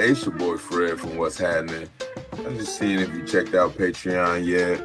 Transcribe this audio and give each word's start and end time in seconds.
It's 0.00 0.24
your 0.24 0.32
boy 0.36 0.56
Fred 0.58 1.00
from 1.00 1.16
What's 1.16 1.38
Happening. 1.38 1.90
I'm 2.32 2.56
just 2.56 2.78
seeing 2.78 3.00
if 3.00 3.12
you 3.12 3.26
checked 3.26 3.56
out 3.56 3.72
Patreon 3.72 4.46
yet. 4.46 4.80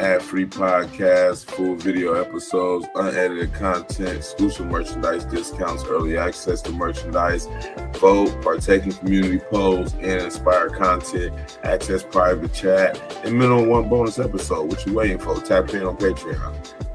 Ad 0.00 0.22
free 0.22 0.46
podcasts, 0.46 1.44
full 1.44 1.74
video 1.74 2.14
episodes, 2.14 2.86
unedited 2.94 3.52
content, 3.54 4.18
exclusive 4.18 4.66
merchandise 4.66 5.24
discounts, 5.24 5.82
early 5.84 6.16
access 6.16 6.62
to 6.62 6.70
merchandise, 6.70 7.48
vote, 7.94 8.40
partake 8.40 8.84
in 8.84 8.92
community 8.92 9.40
polls, 9.50 9.94
and 9.94 10.22
inspire 10.22 10.68
content, 10.70 11.58
access 11.64 12.04
private 12.04 12.54
chat, 12.54 12.96
and 13.24 13.36
minimum 13.36 13.66
one 13.68 13.88
bonus 13.88 14.20
episode. 14.20 14.68
What 14.68 14.86
you 14.86 14.94
waiting 14.94 15.18
for? 15.18 15.40
Tap 15.40 15.70
in 15.74 15.82
on 15.82 15.96
Patreon. 15.96 16.91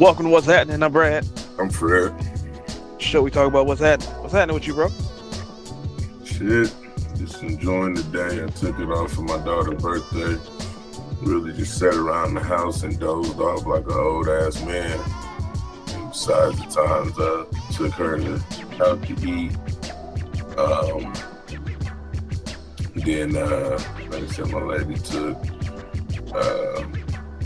Welcome 0.00 0.26
to 0.26 0.30
What's 0.30 0.46
Happening. 0.46 0.80
I'm 0.80 0.92
Brad. 0.92 1.26
I'm 1.58 1.68
Fred. 1.68 2.14
Show 2.98 3.20
we 3.20 3.32
talk 3.32 3.48
about 3.48 3.66
what's 3.66 3.80
happening. 3.80 4.08
What's 4.20 4.32
happening 4.32 4.54
with 4.54 4.64
you, 4.64 4.74
bro? 4.74 4.90
Shit, 6.24 6.72
just 7.16 7.42
enjoying 7.42 7.94
the 7.94 8.04
day. 8.04 8.44
I 8.44 8.46
took 8.46 8.78
it 8.78 8.88
off 8.90 9.14
for 9.14 9.22
my 9.22 9.38
daughter's 9.38 9.82
birthday. 9.82 10.38
Really 11.20 11.52
just 11.52 11.76
sat 11.76 11.94
around 11.94 12.34
the 12.34 12.40
house 12.40 12.84
and 12.84 12.96
dozed 13.00 13.40
off 13.40 13.66
like 13.66 13.86
an 13.86 13.92
old 13.92 14.28
ass 14.28 14.64
man. 14.64 15.00
And 15.88 16.10
besides 16.10 16.58
the 16.58 16.66
times 16.66 17.14
I 17.18 17.72
took 17.72 17.92
her 17.94 18.18
to, 18.18 18.34
out 18.84 19.02
to 19.02 19.14
eat. 19.28 19.56
Um, 20.56 21.12
then, 22.94 23.36
uh, 23.36 23.82
like 24.10 24.22
I 24.22 24.26
said, 24.28 24.46
my 24.50 24.62
lady 24.62 24.94
took 24.94 25.36
uh, 26.32 26.84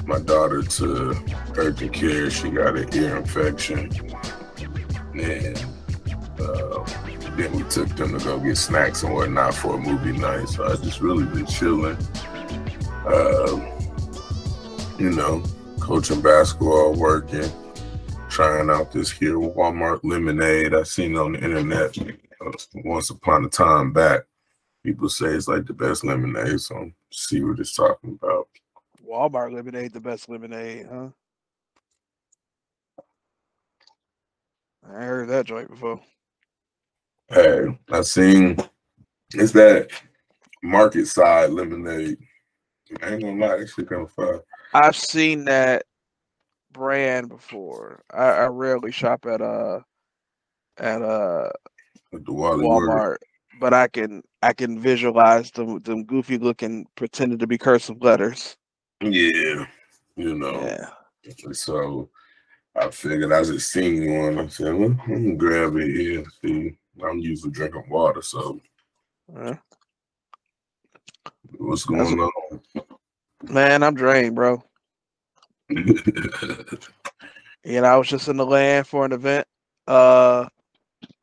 my 0.06 0.18
daughter 0.20 0.62
to 0.62 1.16
urgent 1.56 1.92
care. 1.92 2.30
She 2.30 2.50
got 2.50 2.76
an 2.76 2.92
ear 2.94 3.16
infection. 3.16 3.90
And 5.14 5.66
uh, 6.40 6.84
then 7.36 7.52
we 7.52 7.62
took 7.64 7.88
them 7.96 8.18
to 8.18 8.24
go 8.24 8.38
get 8.40 8.56
snacks 8.56 9.02
and 9.02 9.14
whatnot 9.14 9.54
for 9.54 9.74
a 9.74 9.78
movie 9.78 10.16
night. 10.18 10.48
So 10.48 10.64
I 10.64 10.76
just 10.76 11.00
really 11.00 11.24
been 11.24 11.46
chilling. 11.46 11.96
Uh, 13.06 13.60
you 14.98 15.10
know, 15.10 15.42
coaching 15.80 16.20
basketball, 16.20 16.94
working, 16.94 17.50
trying 18.28 18.70
out 18.70 18.92
this 18.92 19.10
here 19.10 19.34
Walmart 19.34 20.00
lemonade. 20.04 20.74
I 20.74 20.84
seen 20.84 21.16
on 21.16 21.32
the 21.32 21.42
internet 21.42 21.96
once 22.84 23.10
upon 23.10 23.44
a 23.44 23.48
time 23.48 23.92
back. 23.92 24.22
People 24.84 25.08
say 25.08 25.26
it's 25.26 25.48
like 25.48 25.66
the 25.66 25.72
best 25.72 26.04
lemonade, 26.04 26.60
so 26.60 26.90
see 27.10 27.42
what 27.42 27.60
it's 27.60 27.74
talking 27.74 28.18
about. 28.20 28.48
Walmart 29.12 29.52
lemonade, 29.52 29.92
the 29.92 30.00
best 30.00 30.30
lemonade, 30.30 30.86
huh? 30.90 31.08
I 34.88 35.04
heard 35.04 35.28
that 35.28 35.44
joint 35.44 35.68
before. 35.68 36.00
Hey, 37.28 37.78
I've 37.90 38.06
seen 38.06 38.56
it's 39.34 39.52
that 39.52 39.90
market 40.62 41.06
side 41.08 41.50
lemonade. 41.50 42.16
I 43.02 43.10
ain't 43.10 43.22
gonna 43.22 43.38
lie, 43.38 43.58
that 43.58 43.68
shit 43.68 43.86
kind 43.86 44.02
of 44.02 44.12
fire. 44.12 44.40
I've 44.72 44.96
seen 44.96 45.44
that 45.44 45.84
brand 46.72 47.28
before. 47.28 48.02
I, 48.14 48.24
I 48.24 48.46
rarely 48.46 48.92
shop 48.92 49.26
at 49.26 49.42
uh 49.42 49.80
at 50.78 51.02
uh 51.02 51.50
With 52.12 52.24
the 52.24 52.32
Wally 52.32 52.66
World. 52.66 52.90
Walmart, 52.90 53.16
but 53.60 53.74
I 53.74 53.88
can 53.88 54.22
I 54.42 54.54
can 54.54 54.80
visualize 54.80 55.50
them 55.50 55.80
them 55.80 56.04
goofy 56.04 56.38
looking 56.38 56.86
pretending 56.96 57.38
to 57.40 57.46
be 57.46 57.58
cursive 57.58 58.02
letters. 58.02 58.56
Yeah, 59.02 59.66
you 60.16 60.34
know. 60.34 60.62
Yeah. 60.62 60.90
So 61.52 62.08
I 62.76 62.90
figured 62.90 63.32
I 63.32 63.42
just 63.42 63.70
seen 63.70 64.18
one. 64.18 64.38
I 64.38 64.46
said, 64.48 64.74
well, 64.74 64.96
I'm 65.06 65.14
gonna 65.14 65.34
grab 65.34 65.76
it 65.76 65.88
here. 65.88 66.24
See, 66.42 66.76
I'm 67.04 67.18
usually 67.18 67.52
drinking 67.52 67.84
water, 67.88 68.22
so 68.22 68.60
Uh, 69.34 69.54
what's 71.58 71.84
That's 71.84 72.10
going 72.10 72.20
on? 72.20 72.60
man, 73.42 73.82
I'm 73.82 73.94
drained, 73.94 74.34
bro. 74.34 74.62
You 77.64 77.80
know, 77.80 77.86
I 77.86 77.96
was 77.96 78.08
just 78.08 78.26
in 78.26 78.36
the 78.36 78.44
land 78.44 78.88
for 78.88 79.04
an 79.04 79.12
event 79.12 79.46
uh 79.86 80.48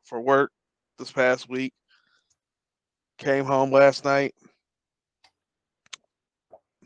for 0.04 0.20
work 0.20 0.50
this 0.98 1.12
past 1.12 1.48
week. 1.50 1.74
Came 3.18 3.44
home 3.44 3.70
last 3.70 4.04
night. 4.04 4.34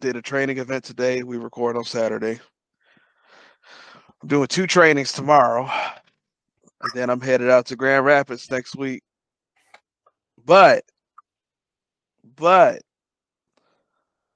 Did 0.05 0.17
a 0.17 0.21
training 0.21 0.59
event 0.59 0.85
today. 0.85 1.23
We 1.23 1.39
record 1.39 1.79
on 1.79 1.85
Saturday. 1.85 2.39
I'm 4.21 4.29
doing 4.29 4.47
two 4.49 4.67
trainings 4.67 5.13
tomorrow. 5.13 5.67
And 6.83 6.93
then 6.93 7.09
I'm 7.09 7.23
headed 7.23 7.49
out 7.49 7.65
to 7.69 7.77
Grand 7.77 8.05
Rapids 8.05 8.51
next 8.51 8.77
week. 8.77 9.03
But 10.45 10.85
but 12.37 12.83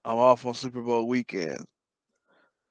I'm 0.07 0.17
off 0.17 0.47
on 0.47 0.55
Super 0.55 0.81
Bowl 0.81 1.07
weekend. 1.07 1.67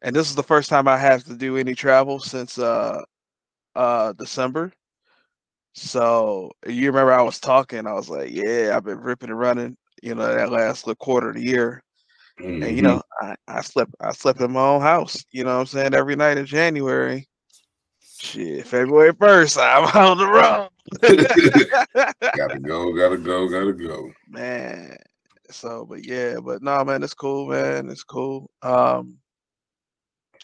And 0.02 0.16
this 0.16 0.28
is 0.28 0.36
the 0.36 0.42
first 0.42 0.68
time 0.68 0.88
I 0.88 0.98
have 0.98 1.24
to 1.26 1.36
do 1.36 1.56
any 1.56 1.76
travel 1.76 2.20
since 2.20 2.58
uh 2.58 3.04
uh 3.76 4.14
December. 4.14 4.74
So 5.76 6.50
you 6.66 6.88
remember 6.88 7.14
I 7.14 7.22
was 7.22 7.40
talking, 7.40 7.86
I 7.86 7.94
was 7.94 8.10
like, 8.10 8.32
Yeah, 8.32 8.74
I've 8.76 8.86
been 8.86 9.02
ripping 9.02 9.30
and 9.30 9.38
running, 9.38 9.78
you 10.02 10.16
know, 10.16 10.34
that 10.34 10.52
last 10.52 10.88
quarter 10.98 11.30
of 11.30 11.36
the 11.36 11.44
year. 11.44 11.84
And 12.62 12.76
you 12.76 12.82
Mhm. 12.82 12.84
know, 12.84 13.02
I, 13.22 13.36
I 13.48 13.62
slept 13.62 13.92
I 14.00 14.12
slept 14.12 14.42
in 14.42 14.52
my 14.52 14.62
own 14.62 14.82
house, 14.82 15.26
you 15.32 15.44
know 15.44 15.56
what 15.56 15.62
I'm 15.62 15.66
saying, 15.68 15.94
every 15.94 16.16
night 16.16 16.38
in 16.38 16.46
January. 16.46 17.28
Shit, 18.20 18.66
February 18.68 19.14
first, 19.20 19.58
I'm 19.58 19.84
on 19.96 20.18
the 20.18 20.28
road. 20.28 20.70
gotta 22.36 22.58
go, 22.60 22.94
gotta 22.94 23.18
go, 23.18 23.48
gotta 23.50 23.74
go. 23.74 24.12
man. 24.28 24.98
So, 25.50 25.86
but 25.88 26.06
yeah, 26.06 26.38
but 26.44 26.62
no, 26.62 26.84
man, 26.84 27.04
it's 27.04 27.14
cool, 27.14 27.48
man. 27.48 27.90
It's 27.90 28.04
cool. 28.04 28.50
Um, 28.62 29.18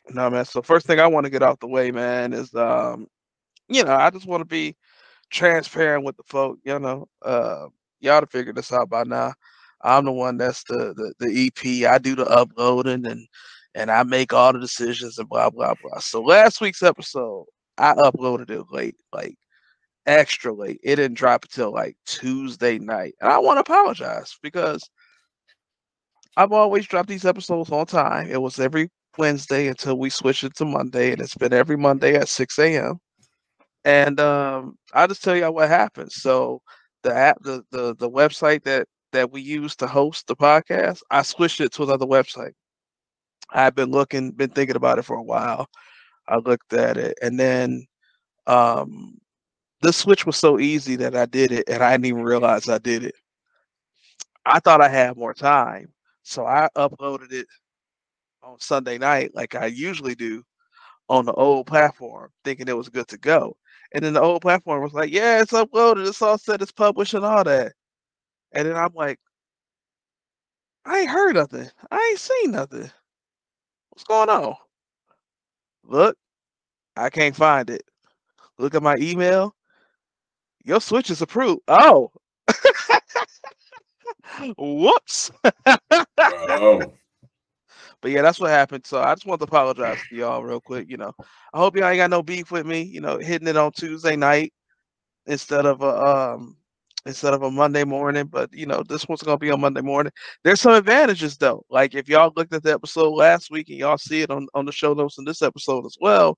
no, 0.10 0.30
man. 0.30 0.46
So 0.46 0.62
first 0.62 0.86
thing 0.86 1.00
I 1.00 1.08
want 1.08 1.26
to 1.26 1.30
get 1.30 1.44
out 1.44 1.60
the 1.60 1.68
way, 1.68 1.92
man, 1.92 2.34
is 2.34 2.54
um, 2.56 3.08
you 3.68 3.84
know, 3.84 3.96
I 3.96 4.10
just 4.10 4.26
want 4.28 4.42
to 4.42 4.46
be 4.46 4.76
transparent 5.32 6.06
with 6.06 6.18
the 6.18 6.24
folk. 6.24 6.60
You 6.64 6.80
know, 6.80 7.08
uh, 7.24 7.68
y'all 8.00 8.22
to 8.22 8.28
figure 8.28 8.54
this 8.54 8.72
out 8.74 8.90
by 8.90 9.04
now. 9.04 9.34
I'm 9.84 10.06
the 10.06 10.12
one 10.12 10.38
that's 10.38 10.64
the, 10.64 10.94
the 10.96 11.14
the 11.20 11.48
EP. 11.48 11.92
I 11.92 11.98
do 11.98 12.16
the 12.16 12.26
uploading 12.26 13.06
and 13.06 13.28
and 13.76 13.92
I 13.92 14.04
make 14.04 14.34
all 14.34 14.54
the 14.54 14.60
decisions 14.60 15.18
and 15.18 15.30
blah 15.30 15.50
blah 15.50 15.76
blah. 15.82 16.00
So 16.00 16.22
last 16.22 16.62
week's 16.62 16.84
episode, 16.84 17.46
I 17.78 17.94
uploaded 17.96 18.50
it 18.50 18.66
late, 18.72 18.96
like 19.14 19.36
extra 20.06 20.54
late. 20.54 20.80
It 20.84 20.98
didn't 20.98 21.18
drop 21.18 21.46
until 21.46 21.74
like 21.74 21.98
Tuesday 22.06 22.80
night. 22.80 23.16
And 23.22 23.32
I 23.32 23.38
want 23.40 23.58
to 23.58 23.62
apologize 23.72 24.38
because 24.42 24.82
I've 26.38 26.52
always 26.52 26.88
dropped 26.88 27.10
these 27.10 27.26
episodes 27.26 27.72
on 27.72 27.86
time. 27.86 28.30
It 28.30 28.42
was 28.42 28.60
every 28.60 28.90
Wednesday 29.18 29.68
until 29.68 29.98
we 30.00 30.10
switched 30.10 30.44
it 30.44 30.56
to 30.56 30.66
Monday, 30.66 31.12
and 31.12 31.22
it's 31.22 31.36
been 31.36 31.54
every 31.54 31.78
Monday 31.78 32.16
at 32.16 32.28
6 32.30 32.58
a.m. 32.60 33.00
And 33.86 34.20
um, 34.20 34.78
I'll 34.94 35.08
just 35.08 35.24
tell 35.24 35.36
y'all 35.36 35.54
what 35.54 35.70
happened. 35.70 36.12
So 36.12 36.62
the 37.04 37.14
app, 37.14 37.38
the 37.42 37.64
the 37.72 37.96
the 37.96 38.10
website 38.10 38.64
that 38.64 38.88
that 39.14 39.32
we 39.32 39.42
use 39.42 39.76
to 39.78 39.88
host 39.88 40.28
the 40.28 40.36
podcast, 40.38 41.02
I 41.12 41.24
switched 41.24 41.62
it 41.62 41.74
to 41.74 41.84
another 41.84 42.06
website. 42.08 42.54
I've 43.52 43.76
been 43.76 43.92
looking, 43.92 44.32
been 44.32 44.52
thinking 44.52 44.76
about 44.78 45.00
it 45.00 45.04
for 45.04 45.18
a 45.18 45.24
while. 45.24 45.68
I 46.28 46.38
looked 46.38 46.74
at 46.74 46.98
it, 46.98 47.18
and 47.22 47.40
then 47.40 47.86
um, 48.48 49.20
the 49.82 49.94
switch 49.94 50.26
was 50.26 50.38
so 50.38 50.60
easy 50.60 50.96
that 50.98 51.16
I 51.16 51.26
did 51.26 51.52
it, 51.52 51.70
and 51.70 51.84
I 51.84 51.92
didn't 51.94 52.06
even 52.08 52.24
realize 52.24 52.70
I 52.70 52.80
did 52.80 53.04
it. 53.06 53.16
I 54.46 54.60
thought 54.60 54.82
I 54.82 54.90
had 54.90 55.18
more 55.18 55.34
time, 55.34 55.94
so 56.24 56.46
I 56.46 56.70
uploaded 56.76 57.32
it 57.34 57.48
on 58.44 58.60
Sunday 58.60 58.98
night, 58.98 59.32
like 59.36 59.56
I 59.56 59.68
usually 59.68 60.16
do, 60.16 60.44
on 61.10 61.26
the 61.26 61.34
old 61.34 61.68
platform, 61.68 62.32
thinking 62.44 62.68
it 62.68 62.78
was 62.78 62.90
good 62.90 63.08
to 63.10 63.18
go. 63.18 63.58
And 63.94 64.04
then 64.04 64.14
the 64.14 64.22
old 64.22 64.42
platform 64.42 64.84
was 64.84 64.94
like, 64.94 65.12
"Yeah, 65.12 65.42
it's 65.42 65.54
uploaded, 65.54 66.08
it's 66.08 66.22
all 66.22 66.38
set, 66.38 66.62
it's 66.62 66.72
published, 66.72 67.14
and 67.14 67.26
all 67.26 67.44
that." 67.46 67.74
And 68.54 68.68
then 68.68 68.76
I'm 68.78 68.94
like, 68.94 69.20
"I 70.86 71.00
ain't 71.00 71.10
heard 71.10 71.36
nothing. 71.36 71.70
I 71.92 72.08
ain't 72.12 72.20
seen 72.20 72.52
nothing. 72.52 72.90
What's 73.90 74.04
going 74.04 74.30
on?" 74.30 74.56
Look, 75.84 76.18
I 76.96 77.10
can't 77.10 77.36
find 77.36 77.70
it. 77.70 77.84
Look 78.58 78.76
at 78.76 78.84
my 78.84 78.96
email. 78.98 79.56
Your 80.64 80.82
switch 80.82 81.10
is 81.12 81.22
approved. 81.22 81.62
Oh, 81.68 82.12
whoops. 84.58 85.32
Oh, 86.48 86.94
But 88.02 88.12
yeah, 88.12 88.22
that's 88.22 88.40
what 88.40 88.50
happened. 88.50 88.86
So 88.86 89.02
I 89.02 89.14
just 89.16 89.26
want 89.26 89.40
to 89.42 89.46
apologize 89.46 90.04
to 90.10 90.16
y'all 90.16 90.44
real 90.44 90.62
quick. 90.62 90.90
You 90.90 90.98
know, 90.98 91.14
I 91.54 91.58
hope 91.58 91.76
y'all 91.76 91.88
ain't 91.88 91.98
got 91.98 92.10
no 92.10 92.24
beef 92.24 92.52
with 92.52 92.66
me. 92.66 92.82
You 92.82 93.02
know, 93.02 93.18
hitting 93.20 93.48
it 93.48 93.58
on 93.58 93.72
Tuesday 93.72 94.16
night 94.16 94.54
instead 95.28 95.66
of 95.66 95.82
a 95.82 95.88
um 96.06 96.58
instead 97.06 97.34
of 97.34 97.44
a 97.44 97.52
Monday 97.52 97.84
morning. 97.84 98.28
But 98.28 98.54
you 98.54 98.66
know, 98.66 98.84
this 98.88 99.08
one's 99.08 99.24
gonna 99.24 99.38
be 99.38 99.52
on 99.52 99.62
Monday 99.62 99.82
morning. 99.82 100.12
There's 100.44 100.62
some 100.62 100.74
advantages 100.74 101.38
though. 101.38 101.66
Like 101.70 101.96
if 101.96 102.08
y'all 102.10 102.34
looked 102.36 102.54
at 102.54 102.64
the 102.64 102.74
episode 102.74 103.12
last 103.12 103.52
week 103.52 103.70
and 103.70 103.78
y'all 103.78 103.98
see 103.98 104.22
it 104.22 104.30
on, 104.30 104.48
on 104.54 104.66
the 104.66 104.72
show 104.72 104.94
notes 104.94 105.18
in 105.18 105.26
this 105.26 105.42
episode 105.42 105.86
as 105.86 105.98
well, 106.00 106.38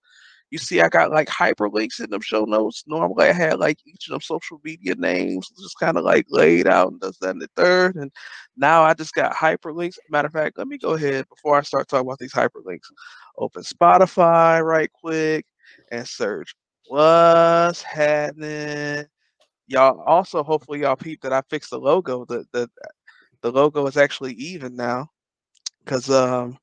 you 0.51 0.57
see 0.57 0.81
I 0.81 0.89
got 0.89 1.11
like 1.11 1.27
hyperlinks 1.27 1.99
in 1.99 2.09
them 2.09 2.21
show 2.21 2.45
notes. 2.45 2.83
Normally 2.87 3.27
I 3.27 3.33
had 3.33 3.59
like 3.59 3.77
each 3.85 4.07
of 4.07 4.11
them 4.11 4.21
social 4.21 4.61
media 4.63 4.95
names 4.95 5.49
just 5.49 5.79
kind 5.79 5.97
of 5.97 6.03
like 6.03 6.25
laid 6.29 6.67
out 6.67 6.91
and 6.91 6.99
does 6.99 7.17
that 7.19 7.31
in 7.31 7.39
the 7.39 7.49
third. 7.55 7.95
And 7.95 8.11
now 8.55 8.83
I 8.83 8.93
just 8.93 9.13
got 9.13 9.35
hyperlinks. 9.35 9.97
Matter 10.09 10.27
of 10.27 10.33
fact, 10.33 10.57
let 10.57 10.67
me 10.67 10.77
go 10.77 10.93
ahead 10.93 11.27
before 11.29 11.57
I 11.57 11.61
start 11.61 11.87
talking 11.87 12.07
about 12.07 12.19
these 12.19 12.33
hyperlinks. 12.33 12.87
Open 13.37 13.63
Spotify 13.63 14.63
right 14.63 14.91
quick 14.93 15.45
and 15.91 16.07
search 16.07 16.53
what's 16.87 17.81
happening 17.81 19.07
y'all 19.67 20.01
also 20.01 20.43
hopefully 20.43 20.81
y'all 20.81 20.95
peep 20.95 21.21
that 21.21 21.33
I 21.33 21.41
fixed 21.49 21.71
the 21.71 21.79
logo. 21.79 22.25
The 22.25 22.45
the 22.51 22.69
the 23.41 23.51
logo 23.51 23.85
is 23.87 23.97
actually 23.97 24.33
even 24.33 24.75
now. 24.75 25.09
Cause 25.85 26.09
um, 26.09 26.57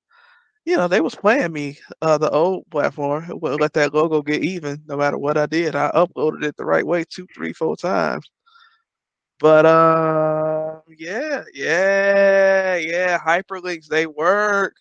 you 0.65 0.77
know, 0.77 0.89
they 0.89 1.01
was 1.01 1.15
playing 1.15 1.53
me 1.53 1.79
uh 2.03 2.19
the 2.19 2.31
old 2.31 2.69
platform. 2.71 3.25
It 3.29 3.41
wouldn't 3.41 3.61
let 3.61 3.73
that 3.75 3.95
logo 3.95 4.23
get 4.23 4.45
even 4.45 4.83
no 4.87 4.97
matter 4.97 5.19
what 5.19 5.39
I 5.39 5.47
did. 5.47 5.75
I 5.77 5.91
uploaded 5.93 6.45
it 6.45 6.57
the 6.57 6.65
right 6.65 6.87
way 6.87 7.05
two, 7.05 7.27
three, 7.35 7.53
four 7.53 7.77
times. 7.77 8.31
But 9.41 9.67
uh 9.67 10.81
yeah, 10.99 11.43
yeah, 11.55 12.77
yeah. 12.77 13.19
Hyperlinks, 13.19 13.87
they 13.87 14.07
work. 14.07 14.75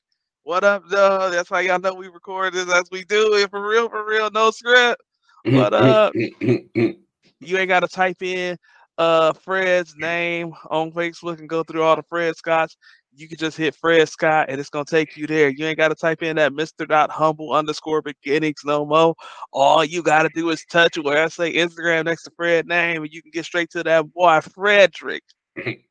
What 0.44 0.64
up, 0.64 0.84
though? 0.90 1.30
That's 1.30 1.50
how 1.50 1.60
y'all 1.60 1.80
know 1.80 1.94
we 1.94 2.08
record 2.08 2.54
this 2.54 2.70
as 2.72 2.86
we 2.92 3.04
do 3.06 3.36
it 3.36 3.50
for 3.52 3.68
real, 3.68 3.90
for 3.90 4.06
real, 4.08 4.32
no 4.32 4.50
script. 4.52 5.02
What 5.50 5.74
up? 5.74 6.16
You 7.42 7.58
ain't 7.58 7.70
got 7.70 7.82
to 7.82 7.88
type 7.88 8.22
in 8.22 8.58
uh 8.98 9.34
Fred's 9.34 9.96
name 9.98 10.54
on 10.70 10.92
Facebook 10.92 11.40
and 11.40 11.50
go 11.50 11.64
through 11.64 11.84
all 11.84 11.96
the 11.96 12.04
Fred 12.04 12.36
Scotts. 12.36 12.78
You 13.14 13.28
can 13.28 13.38
just 13.38 13.58
hit 13.58 13.76
Fred 13.76 14.08
Scott 14.08 14.46
and 14.50 14.60
it's 14.60 14.70
gonna 14.70 14.86
take 14.86 15.18
you 15.18 15.28
there. 15.28 15.50
You 15.50 15.66
ain't 15.66 15.78
got 15.78 15.90
to 15.90 15.96
type 15.96 16.24
in 16.24 16.38
that 16.38 16.54
Mr. 16.54 16.88
Dot 16.88 17.12
Humble 17.12 17.54
underscore 17.54 18.02
beginnings 18.02 18.62
no 18.64 18.86
more. 18.86 19.16
All 19.52 19.84
you 19.84 20.04
gotta 20.04 20.30
do 20.34 20.50
is 20.50 20.66
touch 20.66 20.98
where 20.98 21.24
I 21.24 21.28
say 21.28 21.54
Instagram 21.54 22.06
next 22.06 22.24
to 22.24 22.32
Fred 22.36 22.68
name, 22.68 23.04
and 23.04 23.12
you 23.12 23.22
can 23.22 23.32
get 23.32 23.46
straight 23.46 23.70
to 23.72 23.84
that 23.84 24.14
boy 24.14 24.40
Frederick. 24.42 25.24
but 25.56 25.90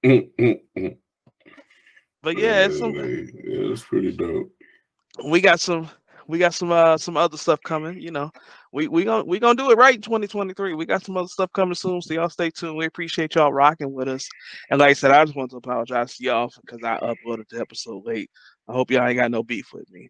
yeah, 2.38 2.66
it's 2.66 2.78
some, 2.78 2.94
yeah, 2.94 3.72
it's 3.72 3.84
pretty 3.84 4.12
dope. 4.12 4.50
We 5.24 5.40
got 5.40 5.60
some 5.60 5.88
we 6.26 6.38
got 6.38 6.54
some 6.54 6.70
uh 6.70 6.96
some 6.96 7.16
other 7.16 7.36
stuff 7.36 7.60
coming. 7.62 8.00
You 8.00 8.12
know, 8.12 8.30
we 8.72 8.86
we 8.86 9.04
gonna 9.04 9.24
we 9.24 9.40
gonna 9.40 9.56
do 9.56 9.70
it 9.70 9.78
right 9.78 9.96
in 9.96 10.02
2023. 10.02 10.74
We 10.74 10.86
got 10.86 11.04
some 11.04 11.16
other 11.16 11.28
stuff 11.28 11.52
coming 11.52 11.74
soon, 11.74 12.00
so 12.00 12.14
y'all 12.14 12.28
stay 12.28 12.50
tuned. 12.50 12.76
We 12.76 12.86
appreciate 12.86 13.34
y'all 13.34 13.52
rocking 13.52 13.92
with 13.92 14.08
us. 14.08 14.28
And 14.70 14.78
like 14.78 14.90
I 14.90 14.92
said, 14.92 15.10
I 15.10 15.24
just 15.24 15.36
want 15.36 15.50
to 15.50 15.56
apologize 15.56 16.16
to 16.16 16.24
y'all 16.24 16.52
because 16.60 16.80
I 16.84 16.98
uploaded 16.98 17.48
the 17.48 17.60
episode 17.60 18.06
late. 18.06 18.30
I 18.68 18.72
hope 18.72 18.90
y'all 18.90 19.06
ain't 19.06 19.18
got 19.18 19.30
no 19.30 19.42
beef 19.42 19.72
with 19.72 19.90
me. 19.90 20.08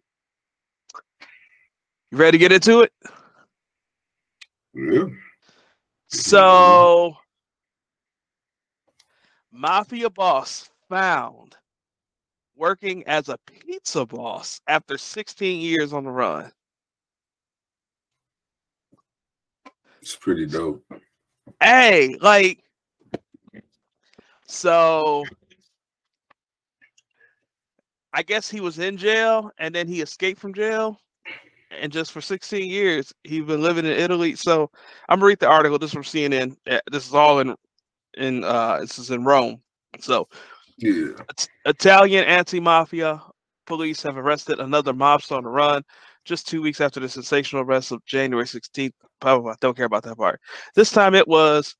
You 2.11 2.17
ready 2.17 2.37
to 2.37 2.39
get 2.39 2.51
into 2.51 2.81
it? 2.81 2.91
Yeah. 4.73 5.05
So, 6.09 7.15
mafia 9.51 10.09
boss 10.09 10.69
found 10.89 11.55
working 12.55 13.03
as 13.07 13.29
a 13.29 13.37
pizza 13.47 14.05
boss 14.05 14.59
after 14.67 14.97
16 14.97 15.61
years 15.61 15.93
on 15.93 16.03
the 16.03 16.11
run. 16.11 16.51
It's 20.01 20.15
pretty 20.15 20.45
dope. 20.45 20.83
Hey, 21.61 22.17
like, 22.21 22.59
so 24.47 25.23
I 28.13 28.23
guess 28.23 28.49
he 28.49 28.59
was 28.59 28.79
in 28.79 28.97
jail 28.97 29.51
and 29.57 29.73
then 29.73 29.87
he 29.87 30.01
escaped 30.01 30.39
from 30.39 30.53
jail. 30.53 30.99
And 31.79 31.91
just 31.91 32.11
for 32.11 32.19
16 32.19 32.69
years, 32.69 33.13
he's 33.23 33.45
been 33.45 33.61
living 33.61 33.85
in 33.85 33.91
Italy. 33.91 34.35
So 34.35 34.69
I'm 35.07 35.19
gonna 35.19 35.27
read 35.27 35.39
the 35.39 35.47
article. 35.47 35.79
This 35.79 35.91
is 35.91 35.93
from 35.93 36.03
CNN. 36.03 36.57
Eh, 36.67 36.79
this 36.91 37.07
is 37.07 37.13
all 37.13 37.39
in 37.39 37.55
in 38.17 38.43
uh 38.43 38.79
this 38.79 38.99
is 38.99 39.09
in 39.09 39.23
Rome. 39.23 39.61
So 39.99 40.27
yeah. 40.77 41.13
Italian 41.65 42.25
anti-mafia 42.25 43.21
police 43.67 44.03
have 44.03 44.17
arrested 44.17 44.59
another 44.59 44.91
mobster 44.93 45.37
on 45.37 45.43
the 45.43 45.49
run 45.49 45.83
just 46.25 46.47
two 46.47 46.61
weeks 46.61 46.81
after 46.81 46.99
the 46.99 47.09
sensational 47.09 47.63
arrest 47.63 47.91
of 47.91 48.05
January 48.05 48.45
16th. 48.45 48.91
I 49.21 49.55
don't 49.59 49.75
care 49.75 49.85
about 49.85 50.03
that 50.03 50.17
part. 50.17 50.39
This 50.75 50.91
time 50.91 51.15
it 51.15 51.27
was 51.27 51.75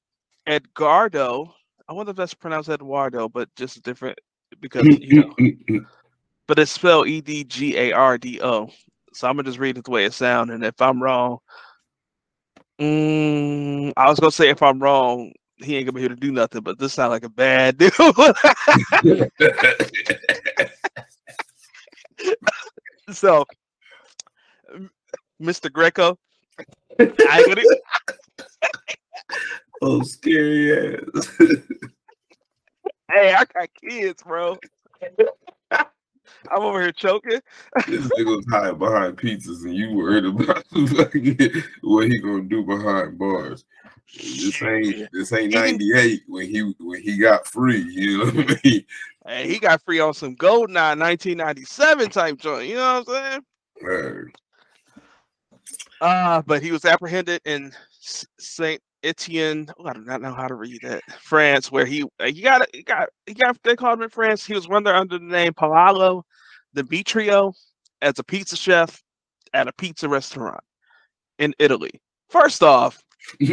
Edgardo. 0.47 1.53
I 1.88 1.93
wonder 1.93 2.11
if 2.11 2.17
that's 2.17 2.33
pronounced 2.33 2.69
Eduardo, 2.69 3.27
but 3.27 3.49
just 3.55 3.81
different 3.83 4.17
because 4.59 4.85
mm, 4.85 4.99
you 5.01 5.21
know. 5.21 5.33
Mm, 5.39 5.65
mm, 5.65 5.85
but 6.47 6.59
it's 6.59 6.71
spelled 6.71 7.07
E 7.07 7.21
D 7.21 7.43
G 7.43 7.77
A 7.77 7.91
R 7.91 8.17
D 8.17 8.41
O. 8.41 8.69
So 9.13 9.27
I'm 9.27 9.35
gonna 9.35 9.47
just 9.47 9.59
read 9.59 9.77
it 9.77 9.85
the 9.85 9.91
way 9.91 10.05
it 10.05 10.13
sounds, 10.13 10.51
and 10.51 10.63
if 10.63 10.81
I'm 10.81 11.01
wrong, 11.01 11.39
mm, 12.79 13.91
I 13.97 14.09
was 14.09 14.19
gonna 14.19 14.31
say 14.31 14.49
if 14.49 14.61
I'm 14.61 14.79
wrong, 14.79 15.31
he 15.57 15.75
ain't 15.75 15.85
gonna 15.85 15.95
be 15.95 16.01
here 16.01 16.09
to 16.09 16.15
do 16.15 16.31
nothing. 16.31 16.61
But 16.61 16.79
this 16.79 16.94
sounds 16.94 17.11
like 17.11 17.23
a 17.23 17.29
bad 17.29 17.77
dude. 17.77 17.94
so 23.11 23.45
Mr. 25.41 25.71
Greco. 25.71 26.17
I 26.99 27.43
gonna... 27.45 27.63
oh, 29.81 30.01
scary 30.03 30.95
ass. 30.95 31.31
hey, 33.11 33.33
I 33.33 33.45
got 33.53 33.69
kids, 33.81 34.23
bro. 34.23 34.57
I'm 36.49 36.63
over 36.63 36.81
here 36.81 36.91
choking. 36.91 37.39
this 37.88 38.07
nigga's 38.07 38.45
hiding 38.49 38.79
behind 38.79 39.17
pizzas, 39.17 39.63
and 39.63 39.75
you 39.75 39.93
worried 39.93 40.25
about 40.25 40.65
what 41.81 42.07
he 42.07 42.19
gonna 42.19 42.44
do 42.44 42.63
behind 42.63 43.17
bars. 43.19 43.63
This 44.15 44.61
ain't 44.61 45.09
this 45.13 45.31
ain't 45.31 45.53
'98 45.53 46.23
when 46.27 46.47
he 46.47 46.73
when 46.79 47.01
he 47.01 47.17
got 47.17 47.47
free. 47.47 47.81
You 47.81 48.17
know 48.17 48.25
what 48.25 48.51
I 48.51 48.59
mean? 48.63 48.85
Hey, 49.25 49.47
he 49.47 49.59
got 49.59 49.83
free 49.83 49.99
on 49.99 50.13
some 50.13 50.35
Goldeneye 50.35 50.97
1997 50.99 52.09
type 52.09 52.37
joint. 52.37 52.67
You 52.67 52.75
know 52.75 53.03
what 53.05 53.15
I'm 53.15 53.23
saying? 53.23 53.41
Right. 53.83 54.35
Uh, 56.01 56.42
but 56.48 56.63
he 56.63 56.71
was 56.71 56.83
apprehended 56.83 57.39
in 57.45 57.71
Saint 58.39 58.81
Etienne. 59.03 59.69
Oh, 59.80 59.86
I 59.86 59.94
do 59.94 60.01
not 60.01 60.21
know 60.21 60.33
how 60.33 60.48
to 60.48 60.56
read 60.56 60.80
that. 60.81 61.03
France, 61.21 61.71
where 61.71 61.86
he 61.86 62.03
uh, 62.19 62.25
he 62.25 62.42
got 62.42 62.68
he 62.74 62.81
got 62.81 63.09
he 63.27 63.36
got 63.36 63.56
they 63.63 63.75
called 63.75 63.99
him 63.99 64.04
in 64.04 64.09
France. 64.09 64.44
He 64.44 64.56
was 64.56 64.68
run 64.68 64.83
there 64.83 64.95
under 64.95 65.19
the 65.19 65.25
name 65.25 65.54
Paolo 65.54 66.25
Dimitrio 66.75 67.54
as 68.02 68.18
a 68.18 68.23
pizza 68.23 68.56
chef 68.56 69.04
at 69.54 69.68
a 69.68 69.73
pizza 69.73 70.09
restaurant 70.09 70.64
in 71.37 71.54
Italy. 71.59 72.02
First 72.30 72.64
off, 72.64 73.04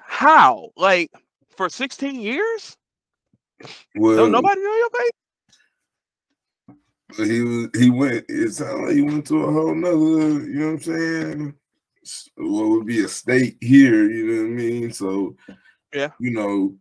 how 0.00 0.68
like 0.76 1.10
for 1.56 1.70
16 1.70 2.20
years? 2.20 2.76
Well, 3.94 4.16
no, 4.16 4.26
nobody 4.26 4.60
know 4.60 4.74
your 4.74 4.90
face 7.16 7.28
he 7.28 7.42
was 7.42 7.68
he 7.74 7.90
went 7.90 8.24
it 8.28 8.52
sounded 8.52 8.86
like 8.86 8.96
he 8.96 9.02
went 9.02 9.26
to 9.26 9.44
a 9.44 9.52
whole 9.52 9.74
nother, 9.74 10.44
you 10.44 10.58
know 10.58 10.66
what 10.66 10.72
I'm 10.72 10.80
saying? 10.80 11.54
What 12.36 12.68
would 12.68 12.86
be 12.86 13.04
a 13.04 13.08
state 13.08 13.56
here, 13.60 14.10
you 14.10 14.26
know 14.26 14.42
what 14.42 14.48
I 14.48 14.54
mean? 14.54 14.92
So 14.92 15.36
yeah, 15.92 16.10
you 16.20 16.32
know, 16.32 16.74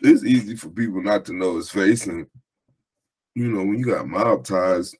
it's 0.00 0.24
easy 0.24 0.56
for 0.56 0.70
people 0.70 1.02
not 1.02 1.24
to 1.26 1.32
know 1.32 1.56
his 1.56 1.70
face. 1.70 2.06
And 2.06 2.26
you 3.34 3.48
know, 3.48 3.64
when 3.64 3.78
you 3.78 3.84
got 3.84 4.08
mob 4.08 4.44
ties, 4.44 4.94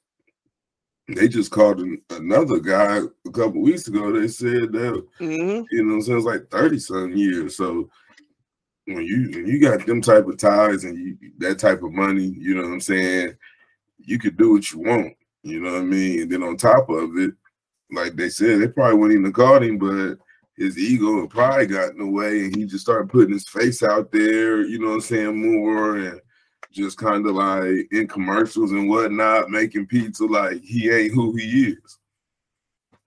they 1.07 1.27
just 1.27 1.51
called 1.51 1.81
another 2.11 2.59
guy 2.59 2.99
a 2.99 3.31
couple 3.31 3.61
weeks 3.61 3.87
ago. 3.87 4.11
They 4.11 4.27
said 4.27 4.71
that 4.71 5.05
mm-hmm. 5.19 5.63
you 5.71 5.83
know, 5.83 5.99
so 6.01 6.17
it's 6.17 6.25
like 6.25 6.49
30 6.49 6.79
some 6.79 7.15
years. 7.15 7.57
So 7.57 7.89
when 8.85 9.03
you 9.03 9.29
when 9.33 9.47
you 9.47 9.59
got 9.59 9.85
them 9.85 10.01
type 10.01 10.27
of 10.27 10.37
ties 10.37 10.83
and 10.83 10.97
you 10.97 11.17
that 11.39 11.59
type 11.59 11.83
of 11.83 11.91
money, 11.91 12.33
you 12.37 12.55
know 12.55 12.63
what 12.63 12.73
I'm 12.73 12.81
saying? 12.81 13.35
You 13.99 14.19
could 14.19 14.37
do 14.37 14.53
what 14.53 14.71
you 14.71 14.79
want. 14.79 15.13
You 15.43 15.61
know 15.61 15.73
what 15.73 15.81
I 15.81 15.85
mean? 15.85 16.21
And 16.23 16.31
then 16.31 16.43
on 16.43 16.57
top 16.57 16.89
of 16.89 17.17
it, 17.17 17.31
like 17.91 18.15
they 18.15 18.29
said, 18.29 18.59
they 18.59 18.67
probably 18.67 18.97
wouldn't 18.97 19.19
even 19.19 19.33
caught 19.33 19.63
him, 19.63 19.77
but 19.77 20.17
his 20.57 20.77
ego 20.77 21.19
and 21.19 21.29
pride 21.29 21.71
got 21.71 21.91
in 21.91 21.99
the 21.99 22.05
way, 22.05 22.45
and 22.45 22.55
he 22.55 22.65
just 22.65 22.83
started 22.83 23.09
putting 23.09 23.33
his 23.33 23.47
face 23.47 23.81
out 23.81 24.11
there. 24.11 24.61
You 24.61 24.79
know 24.79 24.87
what 24.87 24.95
I'm 24.95 25.01
saying? 25.01 25.55
More 25.57 25.97
and 25.97 26.21
just 26.71 26.97
kind 26.97 27.25
of 27.25 27.35
like 27.35 27.87
in 27.91 28.07
commercials 28.07 28.71
and 28.71 28.89
whatnot, 28.89 29.49
making 29.49 29.87
pizza 29.87 30.25
like 30.25 30.61
he 30.61 30.91
ain't 30.91 31.13
who 31.13 31.35
he 31.35 31.69
is. 31.71 31.97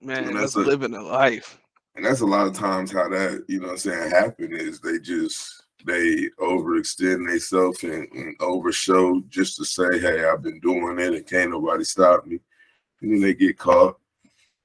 Man, 0.01 0.25
and 0.25 0.37
that's 0.37 0.57
a, 0.57 0.61
living 0.61 0.95
a 0.95 1.03
life. 1.03 1.61
And 1.95 2.05
that's 2.05 2.23
a 2.23 2.27
lot 2.27 2.47
of 2.47 2.55
times 2.55 2.91
how 2.91 3.09
that, 3.11 3.45
you 3.49 3.61
know 3.61 3.67
what 3.67 3.73
I'm 3.73 3.79
saying, 3.79 4.11
happen 4.11 4.57
is 4.57 4.81
they 4.81 4.99
just 4.99 5.62
they 5.85 6.29
overextend 6.41 7.29
themselves 7.29 7.83
and, 7.85 8.11
and 8.13 8.37
overshow 8.41 9.21
just 9.29 9.57
to 9.57 9.65
say, 9.65 9.99
hey, 10.01 10.25
I've 10.25 10.43
been 10.43 10.61
doing 10.61 10.99
it 10.99 11.15
and 11.15 11.27
can't 11.27 11.51
nobody 11.51 11.85
stop 11.85 12.27
me. 12.27 12.39
And 13.01 13.13
then 13.13 13.21
they 13.21 13.35
get 13.35 13.59
caught, 13.59 13.99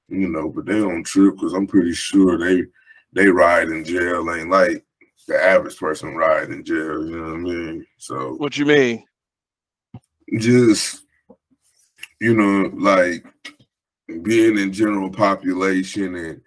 you 0.08 0.28
know, 0.28 0.48
but 0.48 0.66
they 0.66 0.78
don't 0.78 1.04
trip 1.04 1.34
because 1.34 1.52
I'm 1.52 1.66
pretty 1.66 1.92
sure 1.92 2.38
they 2.38 2.64
they 3.12 3.28
ride 3.28 3.68
in 3.68 3.84
jail 3.84 4.30
ain't 4.32 4.50
like 4.50 4.84
the 5.26 5.42
average 5.42 5.76
person 5.78 6.14
ride 6.14 6.50
in 6.50 6.64
jail. 6.64 7.06
You 7.06 7.16
know 7.16 7.32
what 7.32 7.34
I 7.34 7.36
mean? 7.36 7.86
So 7.96 8.34
what 8.34 8.56
you 8.56 8.66
mean? 8.66 9.04
Just 10.38 11.02
you 12.20 12.34
know, 12.34 12.70
like 12.74 13.24
being 14.22 14.58
in 14.58 14.72
general 14.72 15.10
population 15.10 16.14
and 16.16 16.40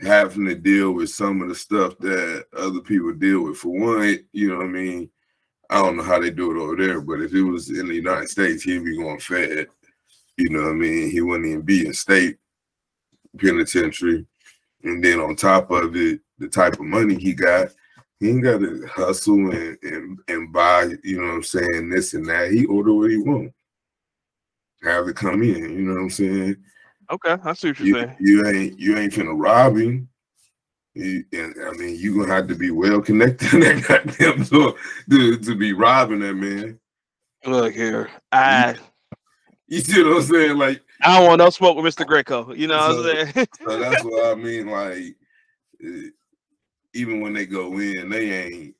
having 0.00 0.46
to 0.46 0.54
deal 0.54 0.92
with 0.92 1.10
some 1.10 1.42
of 1.42 1.48
the 1.48 1.54
stuff 1.54 1.98
that 1.98 2.44
other 2.56 2.80
people 2.80 3.12
deal 3.12 3.44
with. 3.44 3.56
For 3.56 3.68
one, 3.68 4.18
you 4.32 4.50
know 4.50 4.56
what 4.56 4.66
I 4.66 4.68
mean? 4.68 5.10
I 5.70 5.82
don't 5.82 5.96
know 5.96 6.02
how 6.02 6.20
they 6.20 6.30
do 6.30 6.50
it 6.50 6.60
over 6.60 6.76
there, 6.76 7.00
but 7.00 7.20
if 7.20 7.34
it 7.34 7.42
was 7.42 7.68
in 7.70 7.88
the 7.88 7.94
United 7.94 8.30
States, 8.30 8.62
he'd 8.62 8.84
be 8.84 8.96
going 8.96 9.18
fed. 9.18 9.66
You 10.36 10.50
know 10.50 10.62
what 10.62 10.70
I 10.70 10.74
mean? 10.74 11.10
He 11.10 11.20
wouldn't 11.20 11.48
even 11.48 11.62
be 11.62 11.86
in 11.86 11.92
state 11.92 12.38
penitentiary. 13.38 14.24
And 14.84 15.04
then 15.04 15.20
on 15.20 15.36
top 15.36 15.70
of 15.70 15.94
it, 15.96 16.20
the 16.38 16.48
type 16.48 16.74
of 16.74 16.86
money 16.86 17.16
he 17.16 17.34
got, 17.34 17.68
he 18.20 18.30
ain't 18.30 18.44
got 18.44 18.60
to 18.60 18.86
hustle 18.86 19.50
and, 19.50 19.76
and, 19.82 20.18
and 20.28 20.52
buy, 20.52 20.92
you 21.02 21.20
know 21.20 21.26
what 21.26 21.34
I'm 21.34 21.42
saying, 21.42 21.90
this 21.90 22.14
and 22.14 22.26
that. 22.26 22.50
He 22.50 22.64
order 22.66 22.94
what 22.94 23.10
he 23.10 23.18
want. 23.18 23.52
Have 24.84 25.08
it 25.08 25.16
come 25.16 25.42
in, 25.42 25.58
you 25.58 25.82
know 25.82 25.94
what 25.94 26.02
I'm 26.02 26.10
saying? 26.10 26.56
Okay, 27.10 27.36
I 27.42 27.52
see 27.54 27.68
what 27.68 27.80
you're 27.80 27.86
you, 27.86 27.94
saying. 27.94 28.16
You 28.20 28.46
ain't 28.46 28.78
you 28.78 28.96
ain't 28.96 29.12
finna 29.12 29.34
rob 29.34 29.76
him. 29.76 30.08
You, 30.94 31.24
and, 31.32 31.54
I 31.64 31.70
mean, 31.72 31.96
you 31.96 32.18
gonna 32.18 32.34
have 32.34 32.48
to 32.48 32.54
be 32.54 32.70
well 32.70 33.00
connected 33.00 33.52
in 33.54 33.60
that 33.60 33.84
goddamn 33.86 34.44
door 34.44 34.74
to, 35.10 35.38
to 35.38 35.54
be 35.54 35.72
robbing 35.72 36.20
that 36.20 36.34
man. 36.34 36.78
Look 37.44 37.74
here, 37.74 38.10
I. 38.32 38.76
You 39.68 39.80
see 39.80 40.02
what 40.02 40.16
I'm 40.16 40.22
saying? 40.22 40.58
Like 40.58 40.82
I 41.02 41.18
don't 41.18 41.28
want 41.28 41.38
no 41.38 41.50
smoke 41.50 41.76
with 41.76 41.94
Mr. 41.94 42.06
Greco. 42.06 42.52
You 42.52 42.66
know 42.66 42.78
so, 42.78 43.02
what 43.02 43.18
I'm 43.18 43.32
saying? 43.32 43.48
so 43.64 43.78
that's 43.78 44.04
what 44.04 44.26
I 44.26 44.34
mean. 44.34 44.66
Like 44.66 45.16
eh, 45.84 46.08
even 46.94 47.20
when 47.20 47.32
they 47.32 47.46
go 47.46 47.78
in, 47.78 48.08
they 48.08 48.44
ain't 48.44 48.74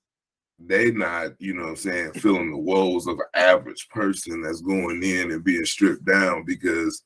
they 0.59 0.91
not, 0.91 1.41
you 1.41 1.55
know 1.55 1.65
what 1.65 1.71
I'm 1.71 1.77
saying, 1.77 2.13
feeling 2.15 2.51
the 2.51 2.59
woes 2.59 3.07
of 3.07 3.19
an 3.19 3.27
average 3.35 3.89
person 3.91 4.43
that's 4.43 4.61
going 4.61 5.03
in 5.03 5.31
and 5.31 5.45
being 5.45 5.65
stripped 5.65 6.05
down 6.05 6.45
because 6.45 7.05